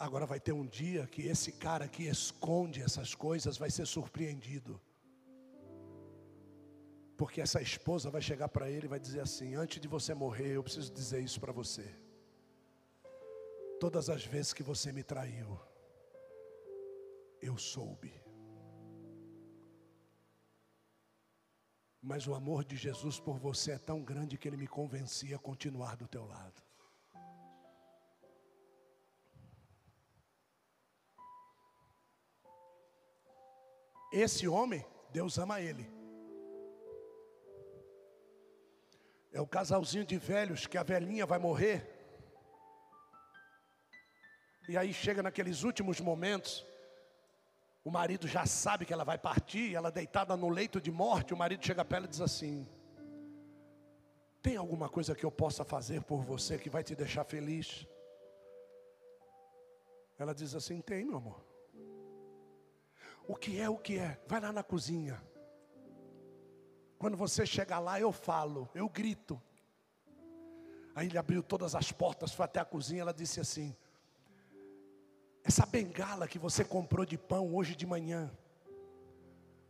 Agora 0.00 0.24
vai 0.24 0.40
ter 0.40 0.52
um 0.52 0.66
dia 0.66 1.06
que 1.06 1.26
esse 1.26 1.52
cara 1.52 1.86
que 1.86 2.04
esconde 2.04 2.80
essas 2.80 3.14
coisas 3.14 3.58
vai 3.58 3.70
ser 3.70 3.86
surpreendido. 3.86 4.80
Porque 7.18 7.42
essa 7.42 7.60
esposa 7.60 8.08
vai 8.10 8.22
chegar 8.22 8.48
para 8.48 8.70
ele 8.70 8.86
e 8.86 8.88
vai 8.88 8.98
dizer 8.98 9.20
assim: 9.20 9.54
Antes 9.54 9.78
de 9.78 9.86
você 9.86 10.14
morrer, 10.14 10.52
eu 10.52 10.62
preciso 10.62 10.90
dizer 10.90 11.20
isso 11.20 11.38
para 11.38 11.52
você. 11.52 11.84
Todas 13.78 14.08
as 14.08 14.24
vezes 14.24 14.54
que 14.54 14.62
você 14.62 14.90
me 14.90 15.02
traiu, 15.02 15.60
eu 17.42 17.58
soube. 17.58 18.14
Mas 22.00 22.26
o 22.26 22.34
amor 22.34 22.64
de 22.64 22.74
Jesus 22.74 23.20
por 23.20 23.38
você 23.38 23.72
é 23.72 23.78
tão 23.78 24.02
grande 24.02 24.38
que 24.38 24.48
ele 24.48 24.56
me 24.56 24.66
convencia 24.66 25.36
a 25.36 25.38
continuar 25.38 25.94
do 25.94 26.08
teu 26.08 26.24
lado. 26.24 26.69
Esse 34.12 34.48
homem, 34.48 34.84
Deus 35.12 35.38
ama 35.38 35.60
ele. 35.60 35.88
É 39.32 39.40
o 39.40 39.46
casalzinho 39.46 40.04
de 40.04 40.18
velhos 40.18 40.66
que 40.66 40.76
a 40.76 40.82
velhinha 40.82 41.24
vai 41.24 41.38
morrer. 41.38 41.96
E 44.68 44.76
aí 44.76 44.92
chega 44.92 45.22
naqueles 45.22 45.62
últimos 45.62 46.00
momentos, 46.00 46.66
o 47.84 47.90
marido 47.90 48.26
já 48.26 48.44
sabe 48.46 48.84
que 48.84 48.92
ela 48.92 49.04
vai 49.04 49.18
partir, 49.18 49.74
ela 49.74 49.90
deitada 49.90 50.36
no 50.36 50.48
leito 50.48 50.80
de 50.80 50.90
morte, 50.90 51.32
o 51.32 51.36
marido 51.36 51.64
chega 51.64 51.84
para 51.84 51.98
ela 51.98 52.06
e 52.06 52.10
diz 52.10 52.20
assim: 52.20 52.68
Tem 54.42 54.56
alguma 54.56 54.88
coisa 54.88 55.14
que 55.14 55.24
eu 55.24 55.30
possa 55.30 55.64
fazer 55.64 56.02
por 56.02 56.22
você 56.22 56.58
que 56.58 56.68
vai 56.68 56.82
te 56.82 56.94
deixar 56.94 57.24
feliz? 57.24 57.86
Ela 60.18 60.34
diz 60.34 60.54
assim: 60.54 60.80
Tem, 60.80 61.04
meu 61.04 61.16
amor. 61.16 61.49
O 63.30 63.36
que 63.36 63.60
é, 63.60 63.70
o 63.70 63.78
que 63.78 63.96
é? 63.96 64.18
Vai 64.26 64.40
lá 64.40 64.52
na 64.52 64.64
cozinha. 64.64 65.22
Quando 66.98 67.16
você 67.16 67.46
chegar 67.46 67.78
lá, 67.78 68.00
eu 68.00 68.10
falo, 68.10 68.68
eu 68.74 68.88
grito. 68.88 69.40
Aí 70.96 71.06
ele 71.06 71.16
abriu 71.16 71.40
todas 71.40 71.76
as 71.76 71.92
portas, 71.92 72.32
foi 72.32 72.44
até 72.44 72.58
a 72.58 72.64
cozinha. 72.64 73.02
Ela 73.02 73.14
disse 73.14 73.38
assim: 73.38 73.76
Essa 75.44 75.64
bengala 75.64 76.26
que 76.26 76.40
você 76.40 76.64
comprou 76.64 77.06
de 77.06 77.16
pão 77.16 77.54
hoje 77.54 77.76
de 77.76 77.86
manhã, 77.86 78.36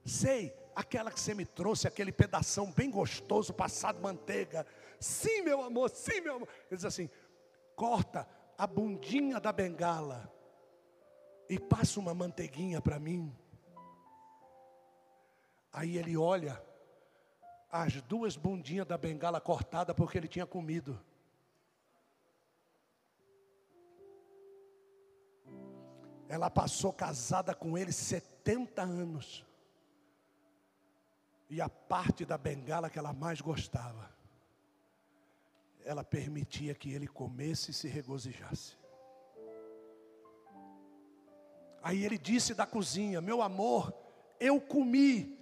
sei, 0.06 0.56
aquela 0.74 1.10
que 1.10 1.20
você 1.20 1.34
me 1.34 1.44
trouxe, 1.44 1.86
aquele 1.86 2.12
pedação 2.12 2.72
bem 2.72 2.90
gostoso, 2.90 3.52
passado 3.52 4.00
manteiga. 4.00 4.66
Sim, 4.98 5.42
meu 5.42 5.60
amor, 5.60 5.90
sim, 5.90 6.22
meu 6.22 6.36
amor. 6.36 6.48
Ele 6.70 6.76
diz 6.76 6.86
assim: 6.86 7.10
corta 7.76 8.26
a 8.56 8.66
bundinha 8.66 9.38
da 9.38 9.52
bengala 9.52 10.32
e 11.46 11.58
passa 11.58 12.00
uma 12.00 12.14
manteiguinha 12.14 12.80
para 12.80 12.98
mim. 12.98 13.36
Aí 15.72 15.96
ele 15.96 16.16
olha 16.16 16.60
as 17.70 18.00
duas 18.02 18.36
bundinhas 18.36 18.86
da 18.86 18.98
bengala 18.98 19.40
cortada 19.40 19.94
porque 19.94 20.18
ele 20.18 20.26
tinha 20.26 20.46
comido. 20.46 21.00
Ela 26.28 26.50
passou 26.50 26.92
casada 26.92 27.54
com 27.54 27.76
ele 27.76 27.92
70 27.92 28.82
anos. 28.82 29.44
E 31.48 31.60
a 31.60 31.68
parte 31.68 32.24
da 32.24 32.38
bengala 32.38 32.88
que 32.88 32.98
ela 32.98 33.12
mais 33.12 33.40
gostava, 33.40 34.08
ela 35.84 36.04
permitia 36.04 36.74
que 36.74 36.92
ele 36.92 37.08
comesse 37.08 37.72
e 37.72 37.74
se 37.74 37.88
regozijasse. 37.88 38.78
Aí 41.82 42.04
ele 42.04 42.18
disse 42.18 42.54
da 42.54 42.66
cozinha: 42.66 43.20
Meu 43.20 43.42
amor, 43.42 43.92
eu 44.38 44.60
comi. 44.60 45.39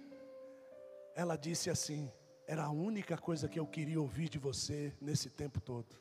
Ela 1.15 1.37
disse 1.37 1.69
assim: 1.69 2.11
era 2.49 2.63
a 2.63 2.71
única 2.71 3.15
coisa 3.15 3.47
que 3.47 3.59
eu 3.59 3.67
queria 3.67 4.01
ouvir 4.01 4.27
de 4.27 4.39
você 4.39 4.91
nesse 4.99 5.29
tempo 5.29 5.61
todo. 5.61 5.95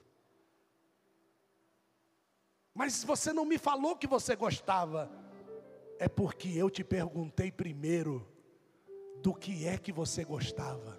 Mas 2.72 3.04
você 3.04 3.34
não 3.34 3.44
me 3.44 3.58
falou 3.58 3.94
que 3.94 4.06
você 4.06 4.34
gostava. 4.34 5.10
É 5.98 6.08
porque 6.08 6.48
eu 6.48 6.70
te 6.70 6.82
perguntei 6.82 7.52
primeiro 7.52 8.26
do 9.22 9.34
que 9.34 9.66
é 9.66 9.76
que 9.76 9.92
você 9.92 10.24
gostava. 10.24 10.98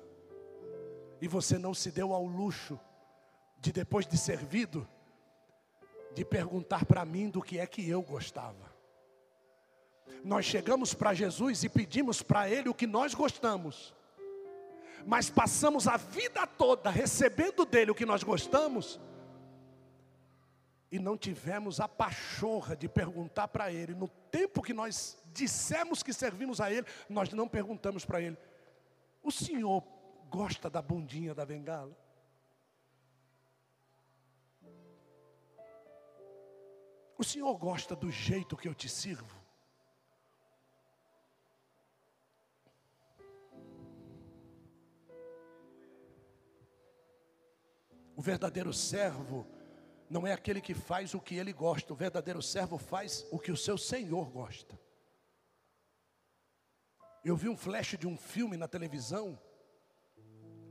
E 1.20 1.28
você 1.28 1.58
não 1.58 1.74
se 1.74 1.90
deu 1.90 2.14
ao 2.14 2.26
luxo 2.26 2.80
de 3.58 3.72
depois 3.72 4.06
de 4.06 4.20
servido 4.20 4.88
de 6.14 6.24
perguntar 6.24 6.86
para 6.86 7.04
mim 7.06 7.28
do 7.28 7.42
que 7.42 7.58
é 7.58 7.66
que 7.66 7.90
eu 7.90 8.04
gostava. 8.04 8.72
Nós 10.24 10.46
chegamos 10.46 10.94
para 10.94 11.16
Jesus 11.16 11.64
e 11.64 11.70
pedimos 11.70 12.22
para 12.22 12.48
ele 12.48 12.70
o 12.70 12.74
que 12.74 12.86
nós 12.86 13.16
gostamos 13.16 13.96
mas 15.06 15.30
passamos 15.30 15.88
a 15.88 15.98
vida 15.98 16.46
toda 16.46 16.90
recebendo 16.90 17.66
dele 17.66 17.92
o 17.92 17.96
que 17.96 18.06
nós 18.06 18.24
gostamos, 18.24 19.00
e 20.92 20.98
não 20.98 21.18
tivemos 21.18 21.80
a 21.80 21.88
pachorra 21.88 22.76
de 22.76 22.90
perguntar 22.90 23.48
para 23.48 23.72
ele, 23.72 23.94
no 23.94 24.08
tempo 24.08 24.62
que 24.62 24.74
nós 24.74 25.22
dissemos 25.32 26.02
que 26.02 26.12
servimos 26.12 26.60
a 26.60 26.72
ele, 26.72 26.88
nós 27.08 27.32
não 27.32 27.48
perguntamos 27.48 28.06
para 28.06 28.22
ele: 28.22 28.38
o 29.22 29.32
senhor 29.32 29.84
gosta 30.30 30.70
da 30.70 30.82
bundinha 30.82 31.34
da 31.34 31.46
bengala? 31.46 31.96
O 37.18 37.24
senhor 37.24 37.54
gosta 37.58 37.96
do 37.96 38.10
jeito 38.10 38.56
que 38.56 38.68
eu 38.68 38.74
te 38.74 38.88
sirvo? 38.88 39.39
O 48.20 48.22
verdadeiro 48.22 48.74
servo 48.74 49.48
não 50.10 50.28
é 50.28 50.34
aquele 50.34 50.60
que 50.60 50.74
faz 50.74 51.14
o 51.14 51.22
que 51.22 51.36
ele 51.36 51.54
gosta, 51.54 51.94
o 51.94 51.96
verdadeiro 51.96 52.42
servo 52.42 52.78
faz 52.78 53.26
o 53.32 53.40
que 53.40 53.50
o 53.50 53.56
seu 53.56 53.78
senhor 53.78 54.30
gosta. 54.30 54.78
Eu 57.24 57.38
vi 57.38 57.48
um 57.48 57.56
flash 57.56 57.98
de 57.98 58.06
um 58.06 58.18
filme 58.18 58.58
na 58.58 58.68
televisão, 58.68 59.40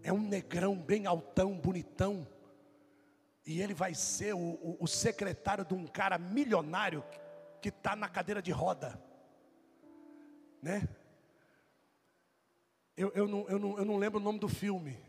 é 0.02 0.12
um 0.12 0.20
negrão 0.20 0.76
bem 0.76 1.06
altão, 1.06 1.58
bonitão, 1.58 2.28
e 3.46 3.62
ele 3.62 3.72
vai 3.72 3.94
ser 3.94 4.34
o, 4.34 4.38
o, 4.38 4.76
o 4.80 4.86
secretário 4.86 5.64
de 5.64 5.72
um 5.72 5.86
cara 5.86 6.18
milionário 6.18 7.02
que 7.62 7.70
está 7.70 7.96
na 7.96 8.10
cadeira 8.10 8.42
de 8.42 8.50
roda, 8.50 9.02
né? 10.60 10.86
Eu, 12.94 13.10
eu, 13.14 13.26
não, 13.26 13.48
eu, 13.48 13.58
não, 13.58 13.78
eu 13.78 13.84
não 13.86 13.96
lembro 13.96 14.20
o 14.20 14.22
nome 14.22 14.38
do 14.38 14.50
filme, 14.50 15.08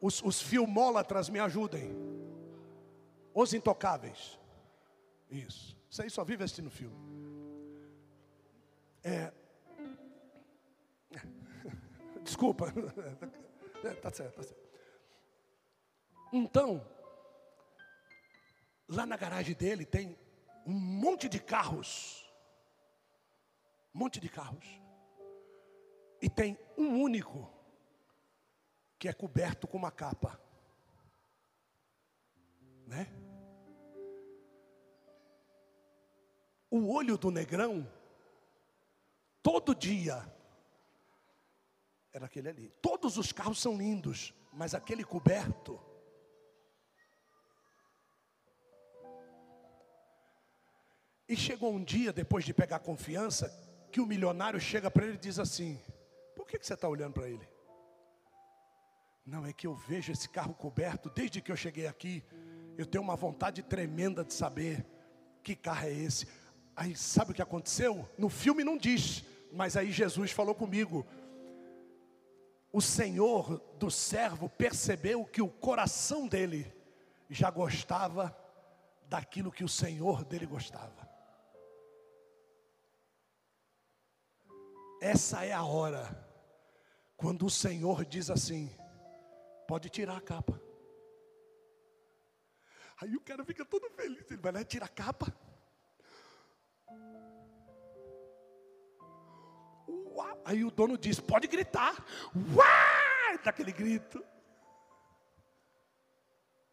os, 0.00 0.22
os 0.22 0.40
filmólatras 0.40 1.28
me 1.28 1.38
ajudem. 1.38 1.94
Os 3.34 3.52
intocáveis. 3.52 4.38
Isso. 5.30 5.76
Isso 5.88 6.02
aí 6.02 6.10
só 6.10 6.24
vive 6.24 6.42
assistindo 6.42 6.70
filme. 6.70 6.96
É. 9.02 9.32
Desculpa. 12.22 12.72
tá 14.02 14.10
certo, 14.10 14.34
tá 14.34 14.42
certo. 14.42 14.70
Então, 16.32 16.86
lá 18.88 19.04
na 19.04 19.16
garagem 19.16 19.54
dele 19.54 19.84
tem 19.84 20.16
um 20.66 20.72
monte 20.72 21.28
de 21.28 21.40
carros. 21.40 22.24
Um 23.94 23.98
monte 23.98 24.20
de 24.20 24.28
carros. 24.28 24.80
E 26.22 26.28
tem 26.28 26.58
um 26.76 27.00
único 27.02 27.59
que 29.00 29.08
é 29.08 29.14
coberto 29.14 29.66
com 29.66 29.78
uma 29.78 29.90
capa. 29.90 30.38
Né? 32.86 33.10
O 36.70 36.92
olho 36.92 37.16
do 37.16 37.30
negrão, 37.30 37.90
todo 39.42 39.74
dia, 39.74 40.30
era 42.12 42.26
aquele 42.26 42.50
ali. 42.50 42.68
Todos 42.82 43.16
os 43.16 43.32
carros 43.32 43.58
são 43.58 43.74
lindos, 43.74 44.34
mas 44.52 44.74
aquele 44.74 45.02
coberto. 45.02 45.80
E 51.26 51.34
chegou 51.36 51.72
um 51.72 51.82
dia, 51.82 52.12
depois 52.12 52.44
de 52.44 52.52
pegar 52.52 52.80
confiança, 52.80 53.48
que 53.90 54.00
o 54.00 54.06
milionário 54.06 54.60
chega 54.60 54.90
para 54.90 55.06
ele 55.06 55.14
e 55.14 55.20
diz 55.20 55.38
assim: 55.38 55.80
Por 56.36 56.46
que, 56.46 56.58
que 56.58 56.66
você 56.66 56.74
está 56.74 56.86
olhando 56.86 57.14
para 57.14 57.30
ele? 57.30 57.59
Não, 59.30 59.46
é 59.46 59.52
que 59.52 59.64
eu 59.64 59.76
vejo 59.76 60.10
esse 60.10 60.28
carro 60.28 60.52
coberto 60.52 61.08
desde 61.08 61.40
que 61.40 61.52
eu 61.52 61.56
cheguei 61.56 61.86
aqui. 61.86 62.24
Eu 62.76 62.84
tenho 62.84 63.04
uma 63.04 63.14
vontade 63.14 63.62
tremenda 63.62 64.24
de 64.24 64.34
saber 64.34 64.84
que 65.40 65.54
carro 65.54 65.86
é 65.86 65.92
esse. 65.92 66.26
Aí 66.74 66.96
sabe 66.96 67.30
o 67.30 67.34
que 67.34 67.40
aconteceu? 67.40 68.08
No 68.18 68.28
filme 68.28 68.64
não 68.64 68.76
diz, 68.76 69.24
mas 69.52 69.76
aí 69.76 69.92
Jesus 69.92 70.32
falou 70.32 70.52
comigo. 70.52 71.06
O 72.72 72.80
Senhor 72.80 73.60
do 73.78 73.88
servo 73.88 74.48
percebeu 74.48 75.24
que 75.24 75.40
o 75.40 75.48
coração 75.48 76.26
dele 76.26 76.66
já 77.28 77.52
gostava 77.52 78.36
daquilo 79.08 79.52
que 79.52 79.62
o 79.62 79.68
Senhor 79.68 80.24
dele 80.24 80.44
gostava. 80.44 81.08
Essa 85.00 85.44
é 85.44 85.52
a 85.52 85.62
hora 85.62 86.28
quando 87.16 87.46
o 87.46 87.50
Senhor 87.50 88.04
diz 88.04 88.28
assim: 88.28 88.68
pode 89.70 89.88
tirar 89.88 90.16
a 90.16 90.20
capa. 90.20 90.60
Aí 93.00 93.14
o 93.14 93.20
cara 93.20 93.44
fica 93.44 93.64
todo 93.64 93.88
feliz, 93.90 94.28
ele 94.28 94.42
vai 94.42 94.50
lá 94.50 94.62
e 94.62 94.64
tira 94.64 94.84
a 94.84 94.88
capa. 94.88 95.32
Aí 100.44 100.64
o 100.64 100.72
dono 100.72 100.98
diz: 100.98 101.20
pode 101.20 101.46
gritar. 101.46 102.04
Uau! 102.34 103.38
Daquele 103.44 103.70
grito. 103.70 104.20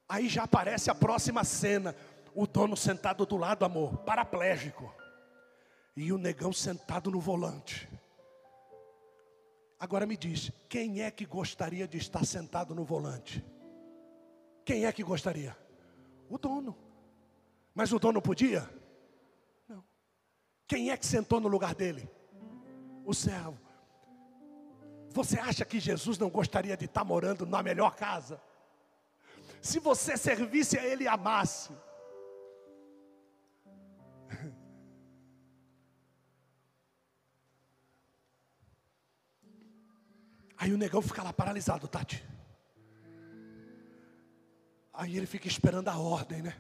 Aí 0.10 0.28
já 0.28 0.46
aparece 0.46 0.90
a 0.90 0.96
próxima 0.96 1.44
cena. 1.44 1.96
O 2.34 2.48
dono 2.48 2.76
sentado 2.76 3.28
do 3.28 3.38
lado, 3.38 3.64
amor, 3.64 4.00
paraplégico. 4.00 4.92
E 5.96 6.12
o 6.12 6.18
negão 6.18 6.52
sentado 6.52 7.12
no 7.12 7.20
volante. 7.20 7.88
Agora 9.80 10.06
me 10.06 10.18
diz, 10.18 10.52
quem 10.68 11.02
é 11.02 11.12
que 11.12 11.26
gostaria 11.26 11.88
de 11.88 11.98
estar 11.98 12.26
sentado 12.26 12.74
no 12.74 12.84
volante? 12.84 13.46
Quem 14.66 14.86
é 14.86 14.92
que 14.92 15.04
gostaria? 15.04 15.56
O 16.30 16.38
dono. 16.38 16.76
Mas 17.76 17.92
o 17.92 18.00
dono 18.00 18.22
podia? 18.22 18.68
Não. 19.68 19.84
Quem 20.68 20.90
é 20.90 20.98
que 20.98 21.06
sentou 21.06 21.40
no 21.40 21.48
lugar 21.48 21.76
dele? 21.76 22.10
O 23.06 23.14
servo. 23.14 23.60
Você 25.12 25.40
acha 25.40 25.64
que 25.64 25.80
Jesus 25.80 26.18
não 26.18 26.30
gostaria 26.30 26.76
de 26.76 26.86
estar 26.86 27.04
morando 27.04 27.46
na 27.46 27.62
melhor 27.62 27.96
casa? 27.96 28.42
Se 29.62 29.80
você 29.80 30.18
servisse 30.18 30.78
a 30.78 30.86
Ele 30.86 31.06
e 31.06 31.08
amasse. 31.08 31.72
Aí 40.58 40.74
o 40.74 40.78
negão 40.78 41.02
fica 41.02 41.22
lá 41.22 41.32
paralisado, 41.32 41.88
Tati. 41.88 42.28
Aí 44.92 45.16
ele 45.16 45.28
fica 45.28 45.48
esperando 45.48 45.90
a 45.90 46.00
ordem, 46.00 46.42
né? 46.42 46.60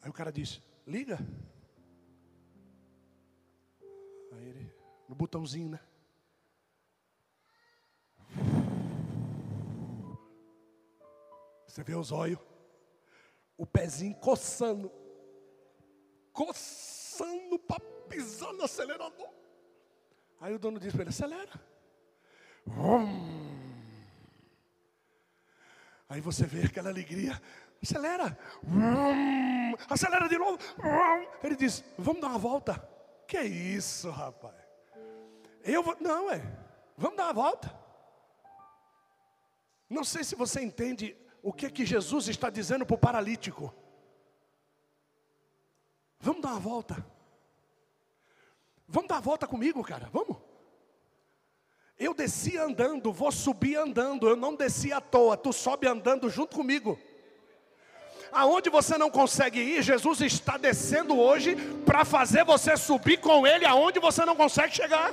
Aí 0.00 0.08
o 0.08 0.12
cara 0.12 0.30
diz: 0.30 0.62
liga. 0.86 1.18
Aí 4.32 4.46
ele, 4.46 4.72
no 5.08 5.16
botãozinho, 5.16 5.70
né? 5.70 5.80
Você 11.66 11.82
vê 11.82 11.94
os 11.96 12.12
olhos, 12.12 12.38
o 13.56 13.66
pezinho 13.66 14.14
coçando, 14.14 14.90
coçando 16.32 17.58
para 17.58 17.80
pisar 18.08 18.52
no 18.52 18.62
acelerador. 18.62 19.45
Aí 20.40 20.54
o 20.54 20.58
dono 20.58 20.78
diz 20.78 20.92
para 20.92 21.02
ele: 21.02 21.10
acelera. 21.10 21.60
Hum. 22.66 23.46
Aí 26.08 26.20
você 26.20 26.46
vê 26.46 26.66
aquela 26.66 26.90
alegria. 26.90 27.40
Acelera. 27.82 28.38
Hum. 28.64 29.74
Acelera 29.88 30.28
de 30.28 30.38
novo. 30.38 30.58
Hum. 30.78 31.26
Ele 31.42 31.56
diz: 31.56 31.84
Vamos 31.98 32.20
dar 32.20 32.28
uma 32.28 32.38
volta. 32.38 32.74
Que 33.26 33.40
isso, 33.42 34.10
rapaz? 34.10 34.54
Eu 35.64 35.82
vou. 35.82 35.96
Não, 36.00 36.30
é. 36.30 36.40
Vamos 36.96 37.16
dar 37.16 37.24
uma 37.24 37.32
volta. 37.32 37.86
Não 39.88 40.04
sei 40.04 40.24
se 40.24 40.34
você 40.34 40.60
entende 40.60 41.16
o 41.42 41.52
que 41.52 41.70
que 41.70 41.86
Jesus 41.86 42.28
está 42.28 42.50
dizendo 42.50 42.84
para 42.84 42.94
o 42.94 42.98
paralítico. 42.98 43.74
Vamos 46.18 46.42
dar 46.42 46.50
uma 46.50 46.60
volta. 46.60 47.15
Vamos 48.88 49.08
dar 49.08 49.16
a 49.16 49.20
volta 49.20 49.46
comigo, 49.46 49.82
cara, 49.82 50.08
vamos? 50.12 50.36
Eu 51.98 52.12
desci 52.12 52.56
andando, 52.58 53.12
vou 53.12 53.32
subir 53.32 53.76
andando, 53.76 54.28
eu 54.28 54.36
não 54.36 54.54
desci 54.54 54.92
à 54.92 55.00
toa, 55.00 55.36
tu 55.36 55.52
sobe 55.52 55.86
andando 55.86 56.28
junto 56.28 56.54
comigo. 56.54 56.98
Aonde 58.30 58.68
você 58.68 58.98
não 58.98 59.10
consegue 59.10 59.60
ir, 59.60 59.82
Jesus 59.82 60.20
está 60.20 60.58
descendo 60.58 61.18
hoje 61.18 61.56
para 61.86 62.04
fazer 62.04 62.44
você 62.44 62.76
subir 62.76 63.18
com 63.18 63.46
Ele 63.46 63.64
aonde 63.64 63.98
você 63.98 64.24
não 64.24 64.36
consegue 64.36 64.74
chegar. 64.74 65.12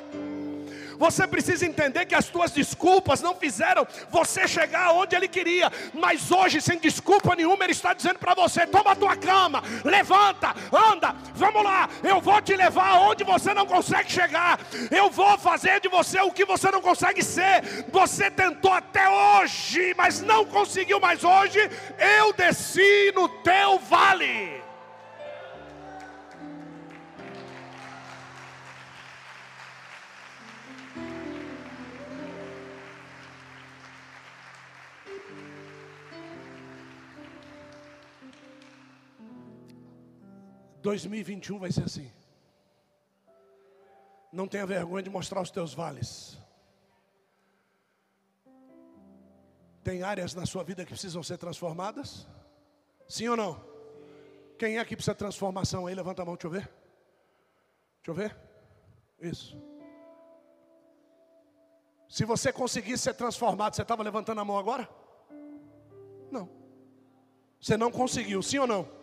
Você 0.97 1.27
precisa 1.27 1.65
entender 1.65 2.05
que 2.05 2.15
as 2.15 2.27
tuas 2.27 2.51
desculpas 2.51 3.21
não 3.21 3.35
fizeram 3.35 3.87
você 4.09 4.47
chegar 4.47 4.87
aonde 4.87 5.15
ele 5.15 5.27
queria, 5.27 5.71
mas 5.93 6.31
hoje, 6.31 6.61
sem 6.61 6.77
desculpa 6.77 7.35
nenhuma, 7.35 7.63
ele 7.63 7.71
está 7.71 7.93
dizendo 7.93 8.19
para 8.19 8.33
você: 8.33 8.65
toma 8.65 8.91
a 8.91 8.95
tua 8.95 9.15
cama, 9.15 9.63
levanta, 9.83 10.55
anda, 10.71 11.15
vamos 11.33 11.63
lá, 11.63 11.89
eu 12.03 12.19
vou 12.21 12.41
te 12.41 12.55
levar 12.55 12.89
aonde 12.89 13.23
você 13.23 13.53
não 13.53 13.65
consegue 13.65 14.11
chegar, 14.11 14.59
eu 14.91 15.09
vou 15.09 15.37
fazer 15.37 15.79
de 15.79 15.87
você 15.87 16.19
o 16.21 16.31
que 16.31 16.45
você 16.45 16.71
não 16.71 16.81
consegue 16.81 17.23
ser. 17.23 17.85
Você 17.91 18.29
tentou 18.31 18.71
até 18.71 19.07
hoje, 19.09 19.93
mas 19.97 20.21
não 20.21 20.45
conseguiu 20.45 20.99
mais 20.99 21.23
hoje, 21.23 21.59
eu 22.19 22.33
desci 22.33 23.11
no 23.15 23.27
teu 23.27 23.79
vale. 23.79 24.62
2021 40.83 41.57
vai 41.57 41.71
ser 41.71 41.85
assim. 41.85 42.11
Não 44.31 44.47
tenha 44.47 44.65
vergonha 44.65 45.01
de 45.01 45.09
mostrar 45.09 45.41
os 45.41 45.49
teus 45.49 45.73
vales. 45.73 46.37
Tem 49.83 50.03
áreas 50.03 50.33
na 50.33 50.45
sua 50.45 50.63
vida 50.63 50.83
que 50.83 50.89
precisam 50.89 51.23
ser 51.23 51.37
transformadas? 51.37 52.27
Sim 53.07 53.29
ou 53.29 53.37
não? 53.37 53.63
Quem 54.59 54.77
é 54.77 54.85
que 54.85 54.95
precisa 54.95 55.13
de 55.13 55.19
transformação 55.19 55.87
aí? 55.87 55.95
Levanta 55.95 56.21
a 56.21 56.25
mão, 56.25 56.35
deixa 56.35 56.47
eu 56.47 56.51
ver. 56.51 56.69
Deixa 57.97 58.11
eu 58.11 58.13
ver. 58.13 58.37
Isso. 59.21 59.57
Se 62.09 62.25
você 62.25 62.51
conseguisse 62.51 63.03
ser 63.03 63.13
transformado, 63.13 63.75
você 63.75 63.81
estava 63.81 64.03
levantando 64.03 64.41
a 64.41 64.45
mão 64.45 64.57
agora? 64.57 64.87
Não. 66.29 66.49
Você 67.59 67.77
não 67.77 67.91
conseguiu, 67.91 68.41
sim 68.41 68.57
ou 68.57 68.67
não? 68.67 69.02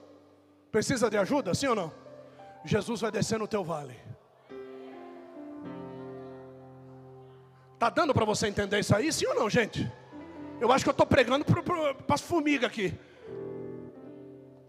Precisa 0.71 1.11
de 1.11 1.17
ajuda, 1.17 1.55
sim 1.55 1.67
ou 1.67 1.75
não? 1.75 1.93
Jesus 2.65 3.01
vai 3.01 3.11
descer 3.11 3.39
no 3.39 3.49
teu 3.49 3.65
vale. 3.65 3.97
Tá 7.79 7.89
dando 7.89 8.13
para 8.13 8.25
você 8.25 8.47
entender 8.47 8.79
isso 8.79 8.95
aí, 8.95 9.13
sim 9.13 9.27
ou 9.27 9.35
não, 9.35 9.49
gente? 9.49 9.91
Eu 10.61 10.71
acho 10.71 10.85
que 10.85 10.91
eu 10.91 10.93
estou 10.93 11.07
pregando 11.07 11.45
para 11.45 12.15
as 12.15 12.21
formigas 12.21 12.71
aqui. 12.71 12.93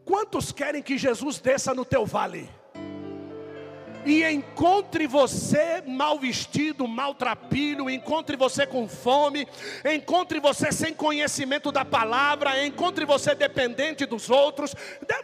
Quantos 0.06 0.52
querem 0.52 0.82
que 0.82 0.98
Jesus 0.98 1.40
desça 1.40 1.74
no 1.74 1.84
teu 1.84 2.06
vale? 2.06 2.50
E 4.06 4.24
encontre 4.24 5.08
você 5.08 5.84
mal 5.86 6.18
vestido, 6.20 6.88
maltrapilho, 6.88 7.90
encontre 7.90 8.36
você 8.36 8.66
com 8.66 8.88
fome, 8.88 9.48
encontre 9.86 10.40
você 10.40 10.72
sem 10.72 10.94
conhecimento 10.94 11.72
da 11.72 11.86
palavra, 11.86 12.66
encontre 12.66 13.06
você 13.06 13.36
dependente 13.36 14.06
dos 14.06 14.30
outros. 14.30 14.76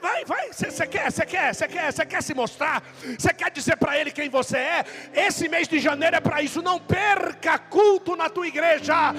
Vai, 0.02 0.26
vai, 0.26 0.52
você 0.52 0.88
quer, 0.88 1.12
você 1.12 1.26
quer, 1.26 1.54
você 1.54 1.68
quer, 1.68 1.92
você 1.92 2.06
quer 2.06 2.24
se 2.24 2.34
mostrar, 2.34 2.84
você 3.18 3.34
quer 3.34 3.52
dizer 3.52 3.78
para 3.78 3.98
ele 3.98 4.12
quem 4.12 4.30
você 4.30 4.58
é. 4.58 4.86
Esse 5.14 5.48
mês 5.48 5.68
de 5.68 5.80
janeiro 5.80 6.16
é 6.16 6.20
para 6.20 6.42
isso. 6.42 6.62
Não 6.62 6.80
perca 6.80 7.58
culto 7.58 8.16
na 8.16 8.30
tua 8.30 8.48
igreja. 8.48 9.14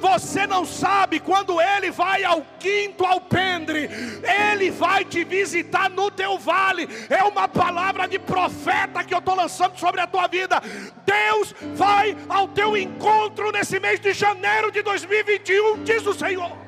Você 0.00 0.46
não 0.46 0.64
sabe 0.64 1.20
quando 1.20 1.60
ele 1.60 1.90
vai 1.90 2.24
ao 2.24 2.42
quinto 2.58 3.04
alpendre, 3.04 3.88
ele 4.22 4.70
vai 4.70 5.04
te 5.04 5.24
visitar 5.24 5.88
no 5.90 6.10
teu 6.10 6.38
vale. 6.38 6.88
É 7.08 7.22
uma 7.24 7.48
palavra 7.48 8.06
de 8.06 8.18
profeta 8.18 8.99
Tá 9.00 9.04
profeta 9.04 9.04
que 9.04 9.14
eu 9.14 9.18
estou 9.18 9.34
lançando 9.34 9.78
sobre 9.78 10.00
a 10.00 10.06
tua 10.06 10.26
vida. 10.26 10.60
Deus 11.04 11.54
vai 11.74 12.16
ao 12.28 12.48
teu 12.48 12.76
encontro 12.76 13.50
nesse 13.50 13.80
mês 13.80 14.00
de 14.00 14.12
janeiro 14.12 14.70
de 14.70 14.82
2021, 14.82 15.84
diz 15.84 16.06
o 16.06 16.14
Senhor. 16.14 16.58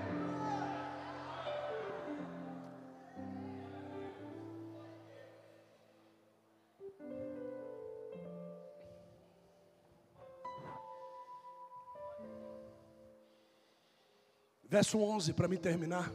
Verso 14.68 14.98
11, 14.98 15.34
para 15.34 15.46
me 15.46 15.59
terminar. 15.59 16.10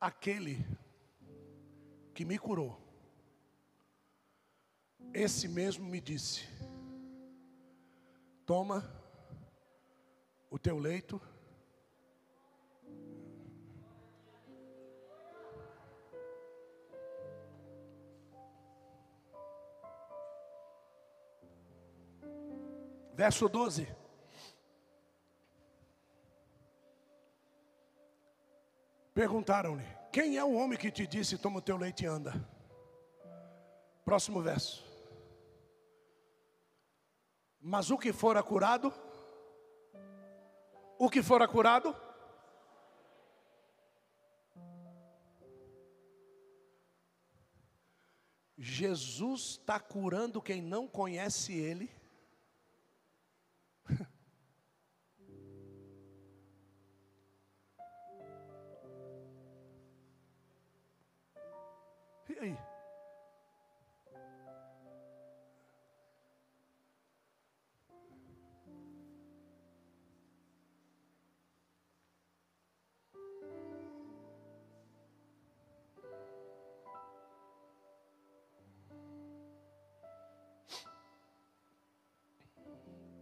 Aquele 0.00 0.64
que 2.14 2.24
me 2.24 2.38
curou, 2.38 2.80
esse 5.12 5.48
mesmo 5.48 5.84
me 5.84 6.00
disse: 6.00 6.46
Toma 8.46 8.84
o 10.48 10.58
teu 10.58 10.78
leito. 10.78 11.20
Verso 23.14 23.48
12. 23.48 23.97
Perguntaram-lhe: 29.18 29.84
Quem 30.12 30.36
é 30.36 30.44
o 30.44 30.54
homem 30.54 30.78
que 30.78 30.92
te 30.92 31.04
disse: 31.04 31.36
Toma 31.36 31.58
o 31.58 31.60
teu 31.60 31.76
leite 31.76 32.04
e 32.04 32.06
anda? 32.06 32.32
Próximo 34.04 34.40
verso. 34.40 34.86
Mas 37.60 37.90
o 37.90 37.98
que 37.98 38.12
fora 38.12 38.40
curado, 38.44 38.94
o 41.00 41.10
que 41.10 41.20
fora 41.20 41.48
curado, 41.48 41.96
Jesus 48.56 49.58
está 49.58 49.80
curando 49.80 50.40
quem 50.40 50.62
não 50.62 50.86
conhece 50.86 51.54
Ele. 51.54 51.90
Aí? 62.40 62.56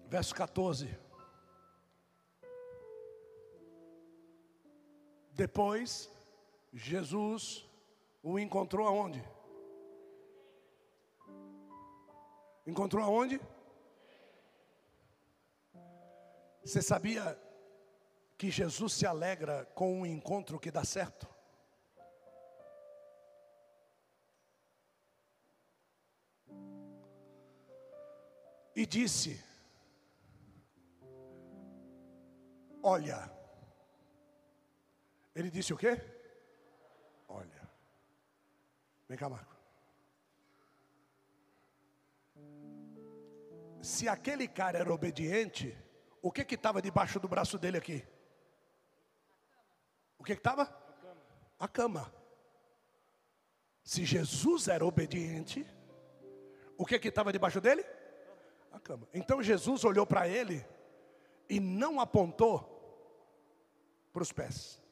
Verso 0.09 0.35
14. 0.35 0.89
Depois, 5.33 6.11
Jesus 6.73 7.66
o 8.29 8.41
encontrou 8.41 8.89
aonde? 8.89 9.25
Encontrou 12.67 13.05
aonde? 13.05 13.41
Você 16.61 16.83
sabia 16.83 17.41
que 18.37 18.51
Jesus 18.51 18.95
se 18.95 19.07
alegra 19.07 19.65
com 19.77 20.01
um 20.01 20.05
encontro 20.05 20.59
que 20.59 20.73
dá 20.73 20.83
certo? 20.83 21.29
E 28.75 28.85
disse: 28.85 29.41
Olha. 32.83 33.31
Ele 35.33 35.49
disse 35.49 35.73
o 35.73 35.77
quê? 35.77 36.16
Vem 39.09 39.17
cá, 39.17 39.29
Marco. 39.29 39.55
Se 43.81 44.09
aquele 44.09 44.49
cara 44.49 44.79
era 44.79 44.93
obediente, 44.93 45.77
o 46.21 46.33
que 46.33 46.45
que 46.45 46.57
estava 46.57 46.83
debaixo 46.83 47.21
do 47.21 47.29
braço 47.29 47.57
dele 47.57 47.79
aqui? 47.79 48.05
O 50.19 50.25
que 50.25 50.35
que 50.35 50.41
estava? 50.41 50.75
A 51.59 51.69
cama. 51.69 52.13
Se 53.85 54.05
Jesus 54.05 54.67
era 54.67 54.85
obediente, 54.85 55.65
o 56.77 56.85
que 56.85 56.99
que 56.99 57.09
estava 57.09 57.33
debaixo 57.33 57.61
dele? 57.61 57.85
A 58.73 58.81
cama. 58.81 59.07
Então 59.15 59.41
Jesus 59.41 59.85
olhou 59.85 60.05
para 60.05 60.29
ele 60.29 60.67
e 61.49 61.61
não 61.61 62.01
apontou 62.01 62.73
para 64.13 64.23
os 64.23 64.33
pés. 64.33 64.83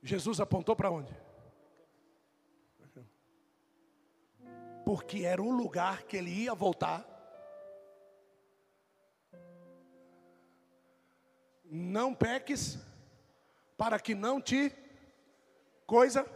Jesus 0.00 0.38
apontou 0.38 0.76
para 0.76 0.90
onde? 0.90 1.23
Porque 4.84 5.24
era 5.24 5.42
o 5.42 5.50
lugar 5.50 6.02
que 6.02 6.16
ele 6.16 6.30
ia 6.30 6.54
voltar. 6.54 7.04
Não 11.64 12.14
peques, 12.14 12.78
para 13.76 13.98
que 13.98 14.14
não 14.14 14.40
te 14.40 14.72
coisa. 15.86 16.26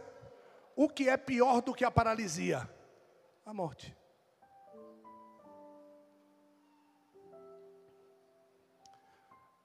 O 0.75 0.89
que 0.89 1.09
é 1.09 1.17
pior 1.17 1.61
do 1.61 1.73
que 1.73 1.85
a 1.85 1.91
paralisia? 1.91 2.69
A 3.45 3.53
morte. 3.53 3.95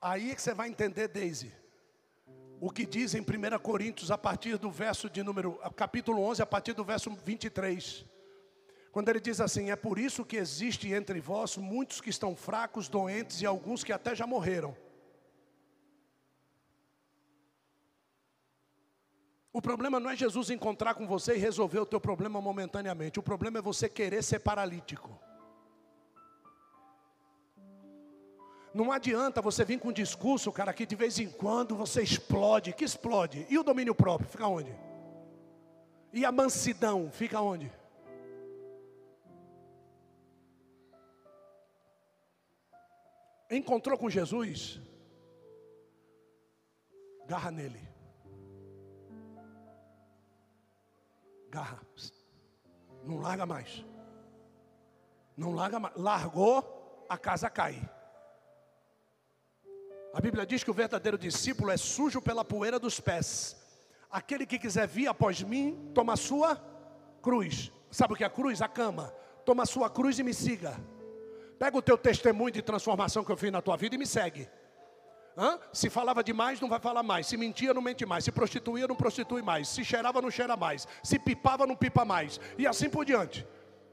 Aí 0.01 0.31
é 0.31 0.35
que 0.35 0.43
você 0.43 0.53
vai 0.53 0.69
entender, 0.69 1.09
Daisy, 1.09 1.51
o 2.61 2.71
que 2.71 2.85
diz 2.85 3.15
em 3.15 3.23
1 3.23 3.59
Coríntios, 3.59 4.11
a 4.11 4.19
partir 4.19 4.59
do 4.59 4.71
verso 4.71 5.09
de 5.09 5.23
número, 5.23 5.59
capítulo 5.75 6.23
11, 6.25 6.43
a 6.43 6.47
partir 6.47 6.75
do 6.75 6.85
verso 6.85 7.11
23. 7.11 8.05
Quando 8.95 9.09
ele 9.09 9.19
diz 9.19 9.41
assim: 9.41 9.73
É 9.73 9.77
por 9.77 9.99
isso 9.99 10.25
que 10.25 10.37
existe 10.37 10.93
entre 10.93 11.21
vós 11.21 11.57
muitos 11.57 12.01
que 12.01 12.11
estão 12.11 12.37
fracos, 12.37 12.89
doentes 12.89 13.43
e 13.43 13.47
alguns 13.47 13.83
que 13.83 13.93
até 13.93 14.15
já 14.15 14.25
morreram. 14.25 14.77
O 19.53 19.61
problema 19.61 19.99
não 19.99 20.11
é 20.11 20.17
Jesus 20.17 20.49
encontrar 20.49 20.95
com 20.95 21.09
você 21.09 21.35
e 21.35 21.39
resolver 21.39 21.81
o 21.81 21.87
teu 21.87 22.01
problema 22.01 22.41
momentaneamente. 22.41 23.19
O 23.19 23.23
problema 23.23 23.59
é 23.59 23.63
você 23.63 23.89
querer 23.89 24.23
ser 24.23 24.39
paralítico. 24.39 25.11
Não 28.73 28.93
adianta 28.93 29.43
você 29.43 29.65
vir 29.65 29.81
com 29.81 29.89
um 29.89 29.93
discurso, 29.93 30.53
cara, 30.53 30.73
que 30.73 30.87
de 30.87 30.95
vez 30.95 31.19
em 31.19 31.29
quando 31.29 31.75
você 31.75 32.01
explode. 32.01 32.73
Que 32.73 32.85
explode? 32.85 33.45
E 33.51 33.59
o 33.59 33.65
domínio 33.65 33.95
próprio? 33.95 34.31
Fica 34.31 34.47
onde? 34.47 34.73
E 36.13 36.25
a 36.25 36.31
mansidão? 36.31 37.11
Fica 37.11 37.41
onde? 37.41 37.73
Encontrou 43.57 43.97
com 43.97 44.11
Jesus? 44.11 44.81
Garra 47.27 47.51
nele. 47.51 47.81
Garra. 51.49 51.81
Não 53.05 53.19
larga 53.19 53.47
mais. 53.47 53.85
Não 55.37 55.53
larga 55.55 55.79
mais. 55.79 55.95
Largou, 55.97 57.07
a 57.09 57.17
casa 57.17 57.49
cai. 57.49 57.81
A 60.13 60.21
Bíblia 60.21 60.45
diz 60.45 60.65
que 60.65 60.71
o 60.71 60.75
verdadeiro 60.75 61.17
discípulo 61.17 61.71
é 61.71 61.77
sujo 61.77 62.21
pela 62.21 62.45
poeira 62.45 62.79
dos 62.79 62.99
pés. 62.99 63.57
Aquele 64.11 64.47
que 64.47 64.59
quiser 64.59 64.89
vir 64.89 65.07
após 65.07 65.43
mim, 65.43 65.93
toma 65.95 66.15
a 66.15 66.17
sua 66.17 66.57
cruz. 67.23 67.71
Sabe 67.91 68.15
o 68.15 68.17
que 68.17 68.25
é 68.25 68.27
a 68.27 68.31
cruz? 68.31 68.61
A 68.61 68.69
cama. 68.69 69.15
Toma 69.45 69.63
a 69.63 69.67
sua 69.67 69.89
cruz 69.89 70.19
e 70.19 70.25
me 70.25 70.35
siga. 70.35 70.77
Pega 71.59 71.77
o 71.77 71.83
teu 71.83 71.97
testemunho 71.97 72.51
de 72.51 72.63
transformação 72.63 73.25
que 73.25 73.31
eu 73.31 73.37
fiz 73.37 73.51
na 73.51 73.63
tua 73.63 73.77
vida 73.77 73.95
e 73.95 73.99
me 73.99 74.07
segue. 74.07 74.49
Hã? 75.37 75.59
Se 75.73 75.91
falava 75.91 76.23
demais, 76.23 76.61
não 76.61 76.69
vai 76.69 76.79
falar 76.79 77.03
mais. 77.03 77.27
Se 77.27 77.37
mentia, 77.37 77.75
não 77.75 77.83
mente 77.83 78.07
mais. 78.07 78.25
Se 78.25 78.31
prostituía, 78.31 78.87
não 78.87 78.95
prostitui 78.95 79.43
mais. 79.43 79.69
Se 79.69 79.85
cheirava, 79.85 80.23
não 80.23 80.31
cheira 80.31 80.57
mais. 80.57 80.87
Se 81.03 81.19
pipava, 81.19 81.67
não 81.67 81.75
pipa 81.75 82.05
mais. 82.05 82.41
E 82.57 82.67
assim 82.67 82.89
por 82.89 83.05
diante. 83.05 83.47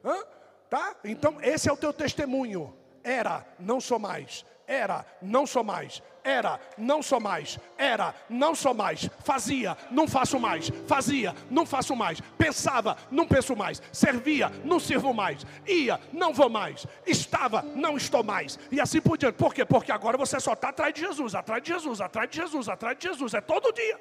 Hã? 0.03 0.23
Tá? 0.69 0.95
Então, 1.03 1.41
esse 1.41 1.67
é 1.67 1.73
o 1.73 1.77
teu 1.77 1.91
testemunho. 1.91 2.73
Era, 3.03 3.45
não 3.59 3.79
sou 3.79 3.99
mais. 3.99 4.45
Era, 4.67 5.05
não 5.21 5.45
sou 5.45 5.63
mais. 5.63 6.01
Era, 6.23 6.59
não 6.77 7.01
sou 7.01 7.19
mais. 7.19 7.59
Era, 7.77 8.13
não 8.29 8.53
sou 8.53 8.73
mais. 8.73 9.09
Fazia, 9.23 9.77
não 9.89 10.07
faço 10.07 10.39
mais. 10.39 10.71
Fazia, 10.87 11.35
não 11.49 11.65
faço 11.65 11.95
mais. 11.95 12.21
Pensava, 12.37 12.95
não 13.09 13.27
penso 13.27 13.55
mais. 13.55 13.81
Servia, 13.91 14.51
não 14.63 14.79
sirvo 14.79 15.13
mais. 15.13 15.45
Ia, 15.67 15.99
não 16.13 16.33
vou 16.33 16.49
mais. 16.49 16.85
Estava, 17.05 17.61
não 17.75 17.97
estou 17.97 18.23
mais. 18.23 18.59
E 18.71 18.79
assim 18.79 19.01
por 19.01 19.17
diante. 19.17 19.35
Por 19.35 19.53
quê? 19.53 19.65
Porque 19.65 19.91
agora 19.91 20.17
você 20.17 20.39
só 20.39 20.53
está 20.53 20.69
atrás 20.69 20.93
de 20.93 21.01
Jesus, 21.01 21.35
atrás 21.35 21.61
de 21.63 21.69
Jesus, 21.69 21.99
atrás 21.99 22.29
de 22.29 22.37
Jesus, 22.37 22.69
atrás 22.69 22.97
de 22.97 23.07
Jesus. 23.07 23.33
É 23.33 23.41
todo 23.41 23.73
dia. 23.73 23.99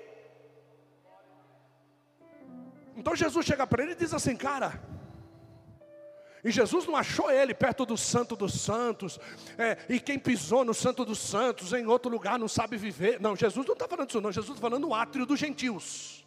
Então 2.97 3.17
Jesus 3.17 3.47
chega 3.47 3.67
para 3.67 3.83
ele 3.83 3.93
e 3.93 3.97
diz 3.97 4.13
assim: 4.13 4.37
Cara, 4.37 4.79
E 6.43 6.51
Jesus 6.51 6.87
não 6.87 6.97
achou 6.97 7.31
ele 7.31 7.53
perto 7.53 7.85
do 7.85 7.97
Santo 7.97 8.35
dos 8.35 8.61
Santos, 8.61 9.19
é, 9.59 9.77
e 9.89 10.01
quem 10.01 10.19
pisou 10.19 10.65
no 10.65 10.73
Santo 10.73 11.05
dos 11.05 11.19
Santos 11.19 11.73
em 11.73 11.87
outro 11.87 12.11
lugar 12.11 12.39
não 12.39 12.49
sabe 12.49 12.77
viver. 12.77 13.21
Não, 13.21 13.37
Jesus 13.37 13.67
não 13.67 13.75
está 13.75 13.87
falando 13.87 14.07
disso, 14.07 14.21
não. 14.21 14.33
Jesus 14.33 14.57
está 14.57 14.69
falando 14.69 14.87
no 14.87 14.95
átrio 14.95 15.27
dos 15.27 15.39
gentios, 15.39 16.27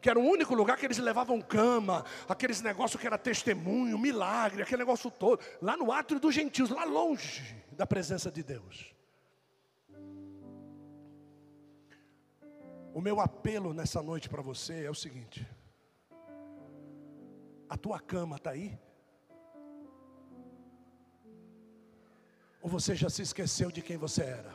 que 0.00 0.08
era 0.08 0.18
o 0.18 0.24
único 0.24 0.54
lugar 0.54 0.78
que 0.78 0.86
eles 0.86 0.98
levavam 0.98 1.40
cama, 1.40 2.04
aqueles 2.28 2.62
negócios 2.62 3.00
que 3.00 3.06
era 3.06 3.18
testemunho, 3.18 3.98
milagre, 3.98 4.62
aquele 4.62 4.78
negócio 4.78 5.10
todo, 5.10 5.40
lá 5.60 5.76
no 5.76 5.92
átrio 5.92 6.18
dos 6.18 6.34
gentios, 6.34 6.70
lá 6.70 6.84
longe 6.84 7.56
da 7.72 7.86
presença 7.86 8.30
de 8.30 8.42
Deus. 8.42 8.94
O 12.94 13.00
meu 13.00 13.20
apelo 13.20 13.74
nessa 13.74 14.00
noite 14.00 14.28
para 14.28 14.40
você 14.40 14.84
é 14.84 14.90
o 14.90 14.94
seguinte: 14.94 15.44
a 17.74 17.76
tua 17.76 17.98
cama 17.98 18.36
está 18.36 18.50
aí? 18.50 18.78
Ou 22.62 22.68
você 22.70 22.94
já 22.94 23.10
se 23.10 23.22
esqueceu 23.22 23.70
de 23.70 23.82
quem 23.82 23.96
você 23.96 24.22
era? 24.22 24.54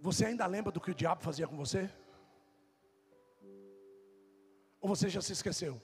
Você 0.00 0.26
ainda 0.26 0.46
lembra 0.46 0.70
do 0.72 0.80
que 0.80 0.90
o 0.90 0.94
diabo 0.94 1.22
fazia 1.22 1.46
com 1.48 1.56
você? 1.56 1.88
Ou 4.80 4.88
você 4.88 5.08
já 5.08 5.22
se 5.22 5.32
esqueceu? 5.32 5.80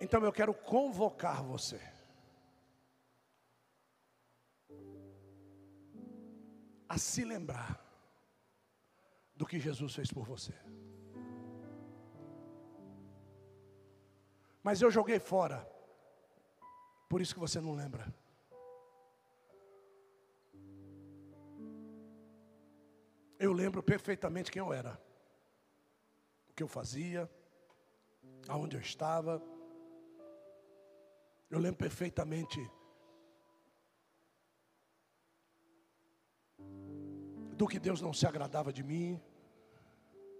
Então 0.00 0.22
eu 0.24 0.32
quero 0.32 0.52
convocar 0.52 1.42
você. 1.42 1.80
A 6.92 6.98
se 6.98 7.24
lembrar 7.24 7.70
do 9.34 9.46
que 9.46 9.58
Jesus 9.58 9.94
fez 9.94 10.12
por 10.12 10.26
você. 10.26 10.52
Mas 14.62 14.82
eu 14.82 14.90
joguei 14.90 15.18
fora. 15.18 15.66
Por 17.08 17.22
isso 17.22 17.32
que 17.32 17.40
você 17.40 17.62
não 17.62 17.74
lembra. 17.74 18.04
Eu 23.38 23.54
lembro 23.54 23.82
perfeitamente 23.82 24.52
quem 24.52 24.60
eu 24.60 24.70
era. 24.70 25.00
O 26.50 26.52
que 26.52 26.62
eu 26.62 26.68
fazia, 26.68 27.22
aonde 28.46 28.76
eu 28.76 28.82
estava, 28.82 29.42
eu 31.48 31.58
lembro 31.58 31.78
perfeitamente 31.78 32.60
do 37.62 37.68
que 37.68 37.78
Deus 37.78 38.00
não 38.00 38.12
se 38.12 38.26
agradava 38.26 38.72
de 38.72 38.82
mim. 38.82 39.22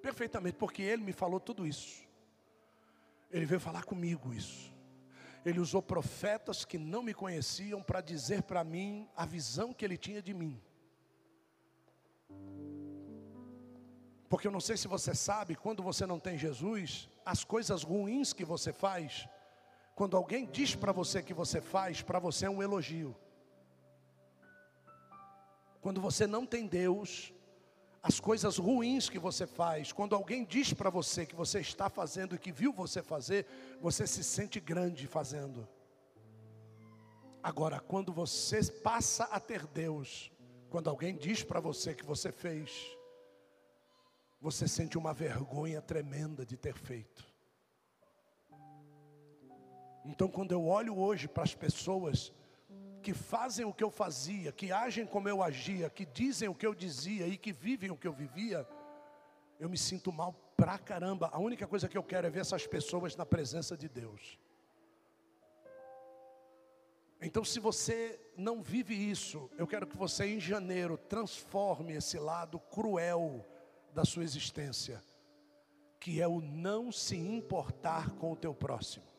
Perfeitamente, 0.03 0.57
porque 0.57 0.83
Ele 0.83 1.05
me 1.05 1.13
falou 1.13 1.39
tudo 1.39 1.65
isso. 1.65 2.03
Ele 3.31 3.47
veio 3.47 3.61
falar 3.61 3.85
comigo 3.85 4.35
isso. 4.35 4.75
Ele 5.45 5.61
usou 5.61 5.81
profetas 5.81 6.65
que 6.65 6.77
não 6.77 7.01
me 7.01 7.15
conheciam 7.15 7.81
para 7.81 8.01
dizer 8.01 8.43
para 8.43 8.65
mim 8.65 9.09
a 9.17 9.25
visão 9.25 9.73
que 9.73 9.85
ele 9.85 9.97
tinha 9.97 10.21
de 10.21 10.35
mim. 10.35 10.61
Porque 14.29 14.49
eu 14.49 14.53
não 14.53 14.61
sei 14.61 14.77
se 14.77 14.89
você 14.89 15.15
sabe, 15.15 15.55
quando 15.55 15.81
você 15.81 16.05
não 16.05 16.19
tem 16.19 16.37
Jesus, 16.37 17.09
as 17.25 17.45
coisas 17.45 17.85
ruins 17.85 18.33
que 18.33 18.45
você 18.45 18.73
faz, 18.73 19.29
quando 19.95 20.17
alguém 20.17 20.45
diz 20.45 20.75
para 20.75 20.91
você 20.91 21.23
que 21.23 21.35
você 21.35 21.61
faz, 21.61 22.03
para 22.03 22.19
você 22.19 22.47
é 22.47 22.51
um 22.51 22.63
elogio. 22.63 23.15
Quando 25.83 26.01
você 26.01 26.29
não 26.29 26.47
tem 26.47 26.67
Deus, 26.67 27.35
as 28.01 28.21
coisas 28.21 28.57
ruins 28.57 29.11
que 29.11 29.19
você 29.19 29.49
faz, 29.49 29.93
quando 29.93 30.15
alguém 30.15 30.45
diz 30.45 30.73
para 30.73 30.89
você 30.89 31.27
que 31.27 31.35
você 31.35 31.59
está 31.59 31.91
fazendo 31.91 32.37
e 32.37 32.39
que 32.39 32.53
viu 32.53 32.73
você 32.73 33.03
fazer, 33.03 33.47
você 33.81 34.07
se 34.07 34.23
sente 34.23 34.61
grande 34.61 35.09
fazendo. 35.09 35.69
Agora, 37.43 37.81
quando 37.81 38.13
você 38.13 38.65
passa 38.71 39.25
a 39.25 39.41
ter 39.41 39.67
Deus, 39.67 40.31
quando 40.71 40.89
alguém 40.89 41.17
diz 41.17 41.43
para 41.43 41.59
você 41.59 41.93
que 41.93 42.07
você 42.07 42.31
fez, 42.31 42.97
você 44.41 44.69
sente 44.69 44.97
uma 44.97 45.13
vergonha 45.13 45.83
tremenda 45.83 46.47
de 46.47 46.57
ter 46.57 46.75
feito. 46.75 47.25
Então, 50.05 50.29
quando 50.29 50.53
eu 50.53 50.65
olho 50.65 50.97
hoje 50.97 51.27
para 51.27 51.43
as 51.43 51.55
pessoas 51.57 52.33
que 53.03 53.13
fazem 53.13 53.67
o 53.67 53.73
que 53.73 53.85
eu 53.85 53.91
fazia, 53.91 54.53
que 54.53 54.73
agem 54.73 55.05
como 55.05 55.29
eu 55.29 55.43
agia, 55.43 55.91
que 55.91 56.07
dizem 56.07 56.49
o 56.49 56.55
que 56.55 56.67
eu 56.67 56.75
dizia 56.75 57.27
e 57.27 57.37
que 57.37 57.53
vivem 57.53 57.91
o 57.91 57.97
que 57.97 58.07
eu 58.07 58.13
vivia, 58.13 58.67
eu 59.59 59.69
me 59.69 59.77
sinto 59.77 60.13
mal 60.13 60.33
pra 60.57 60.79
caramba. 60.79 61.29
A 61.33 61.39
única 61.39 61.67
coisa 61.67 61.89
que 61.89 61.99
eu 61.99 62.03
quero 62.03 62.27
é 62.27 62.31
ver 62.31 62.41
essas 62.41 62.67
pessoas 62.67 63.17
na 63.17 63.27
presença 63.27 63.77
de 63.77 63.89
Deus. 63.89 64.39
Então, 67.21 67.45
se 67.45 67.61
você 67.61 68.19
não 68.37 68.63
vive 68.63 68.95
isso, 68.95 69.51
eu 69.57 69.67
quero 69.67 69.87
que 69.87 69.97
você 69.97 70.25
em 70.27 70.41
janeiro 70.41 70.97
transforme 70.97 71.95
esse 71.95 72.19
lado 72.19 72.59
cruel 72.59 73.47
da 73.95 74.05
sua 74.05 74.25
existência, 74.25 75.03
que 76.01 76.21
é 76.21 76.27
o 76.27 76.41
não 76.41 76.91
se 76.91 77.17
importar 77.17 78.11
com 78.17 78.33
o 78.33 78.37
teu 78.37 78.53
próximo. 78.53 79.12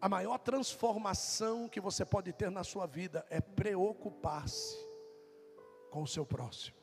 A 0.00 0.08
maior 0.08 0.38
transformação 0.38 1.68
que 1.68 1.80
você 1.80 2.04
pode 2.04 2.32
ter 2.32 2.50
na 2.50 2.62
sua 2.62 2.86
vida 2.86 3.26
é 3.28 3.40
preocupar-se 3.40 4.76
com 5.90 6.02
o 6.02 6.06
seu 6.06 6.24
próximo. 6.24 6.76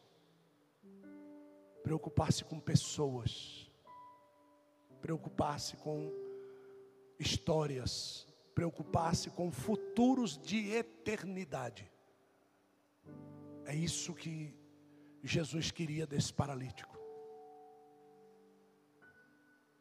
Preocupar-se 1.82 2.44
com 2.44 2.60
pessoas. 2.60 3.72
Preocupar-se 5.00 5.78
com 5.78 6.12
histórias. 7.18 8.28
Preocupar-se 8.54 9.30
com 9.30 9.50
futuros 9.50 10.38
de 10.38 10.72
eternidade. 10.72 11.90
É 13.66 13.74
isso 13.74 14.14
que 14.14 14.54
Jesus 15.24 15.72
queria 15.72 16.06
desse 16.06 16.34
paralítico. 16.34 16.95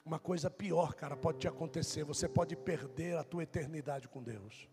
Uma 0.05 0.18
coisa 0.18 0.51
pior, 0.51 0.94
cara, 0.94 1.16
pode 1.16 1.39
te 1.39 1.48
acontecer. 1.48 2.05
Você 2.05 2.28
pode 2.28 2.55
perder 2.55 3.16
a 3.16 3.24
tua 3.24 3.43
eternidade 3.43 4.06
com 4.06 4.22
Deus. 4.22 4.68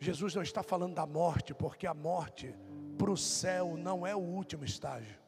Jesus 0.00 0.34
não 0.34 0.42
está 0.42 0.62
falando 0.62 0.94
da 0.94 1.06
morte, 1.06 1.52
porque 1.54 1.86
a 1.86 1.94
morte 1.94 2.54
para 2.96 3.10
o 3.10 3.16
céu 3.16 3.76
não 3.76 4.06
é 4.06 4.14
o 4.14 4.20
último 4.20 4.64
estágio. 4.64 5.18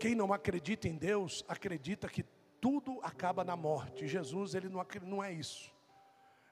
Quem 0.00 0.14
não 0.14 0.32
acredita 0.32 0.88
em 0.88 0.96
Deus, 0.96 1.44
acredita 1.46 2.08
que 2.08 2.24
tudo 2.60 2.98
acaba 3.02 3.44
na 3.44 3.54
morte. 3.56 4.08
Jesus, 4.08 4.54
ele 4.54 4.68
não, 4.68 4.84
não 5.02 5.22
é 5.22 5.32
isso. 5.32 5.72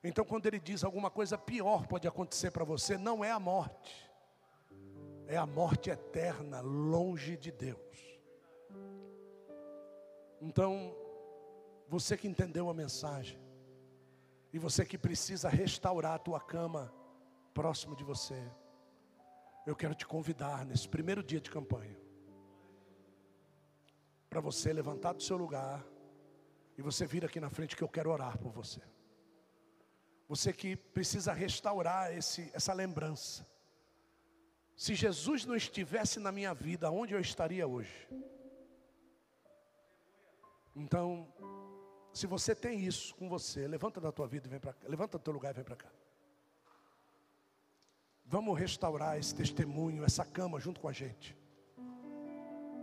Então, 0.04 0.24
quando 0.24 0.46
ele 0.46 0.60
diz 0.60 0.84
alguma 0.84 1.10
coisa 1.10 1.36
pior 1.36 1.86
pode 1.86 2.06
acontecer 2.06 2.50
para 2.50 2.64
você, 2.64 2.96
não 2.96 3.24
é 3.24 3.30
a 3.30 3.40
morte, 3.40 4.10
é 5.26 5.36
a 5.36 5.46
morte 5.46 5.90
eterna, 5.90 6.60
longe 6.60 7.36
de 7.36 7.50
Deus. 7.50 8.07
Então, 10.40 10.94
você 11.88 12.16
que 12.16 12.28
entendeu 12.28 12.68
a 12.68 12.74
mensagem, 12.74 13.38
e 14.52 14.58
você 14.58 14.84
que 14.84 14.96
precisa 14.96 15.48
restaurar 15.48 16.14
a 16.14 16.18
tua 16.18 16.40
cama 16.40 16.92
próximo 17.52 17.94
de 17.96 18.04
você, 18.04 18.40
eu 19.66 19.76
quero 19.76 19.94
te 19.94 20.06
convidar 20.06 20.64
nesse 20.64 20.88
primeiro 20.88 21.22
dia 21.22 21.40
de 21.40 21.50
campanha, 21.50 21.98
para 24.30 24.40
você 24.40 24.72
levantar 24.72 25.12
do 25.12 25.22
seu 25.22 25.36
lugar 25.36 25.84
e 26.76 26.82
você 26.82 27.06
vir 27.06 27.24
aqui 27.24 27.40
na 27.40 27.50
frente 27.50 27.76
que 27.76 27.82
eu 27.82 27.88
quero 27.88 28.10
orar 28.10 28.38
por 28.38 28.52
você. 28.52 28.80
Você 30.28 30.52
que 30.52 30.76
precisa 30.76 31.32
restaurar 31.32 32.14
esse, 32.16 32.50
essa 32.52 32.72
lembrança. 32.72 33.46
Se 34.76 34.94
Jesus 34.94 35.44
não 35.44 35.56
estivesse 35.56 36.20
na 36.20 36.30
minha 36.30 36.54
vida, 36.54 36.90
onde 36.90 37.14
eu 37.14 37.20
estaria 37.20 37.66
hoje? 37.66 38.08
Então, 40.78 41.26
se 42.12 42.26
você 42.26 42.54
tem 42.54 42.78
isso 42.80 43.14
com 43.16 43.28
você, 43.28 43.66
levanta 43.66 44.00
da 44.00 44.12
tua 44.12 44.28
vida 44.28 44.46
e 44.46 44.50
vem 44.50 44.60
para 44.60 44.72
cá. 44.72 44.86
Levanta 44.88 45.18
do 45.18 45.22
teu 45.22 45.32
lugar 45.32 45.50
e 45.50 45.54
vem 45.54 45.64
para 45.64 45.74
cá. 45.76 45.90
Vamos 48.24 48.58
restaurar 48.58 49.18
esse 49.18 49.34
testemunho, 49.34 50.04
essa 50.04 50.24
cama 50.24 50.60
junto 50.60 50.80
com 50.80 50.88
a 50.88 50.92
gente. 50.92 51.36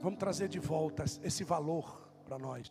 Vamos 0.01 0.19
trazer 0.19 0.49
de 0.49 0.59
volta 0.59 1.05
esse 1.23 1.43
valor 1.43 2.09
para 2.25 2.37
nós. 2.37 2.69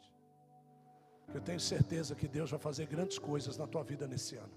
Eu 1.33 1.41
tenho 1.41 1.59
certeza 1.59 2.15
que 2.15 2.29
Deus 2.29 2.51
vai 2.51 2.61
fazer 2.61 2.87
grandes 2.87 3.19
coisas 3.19 3.57
na 3.57 3.67
tua 3.67 3.83
vida 3.83 4.07
nesse 4.07 4.37
ano. 4.37 4.53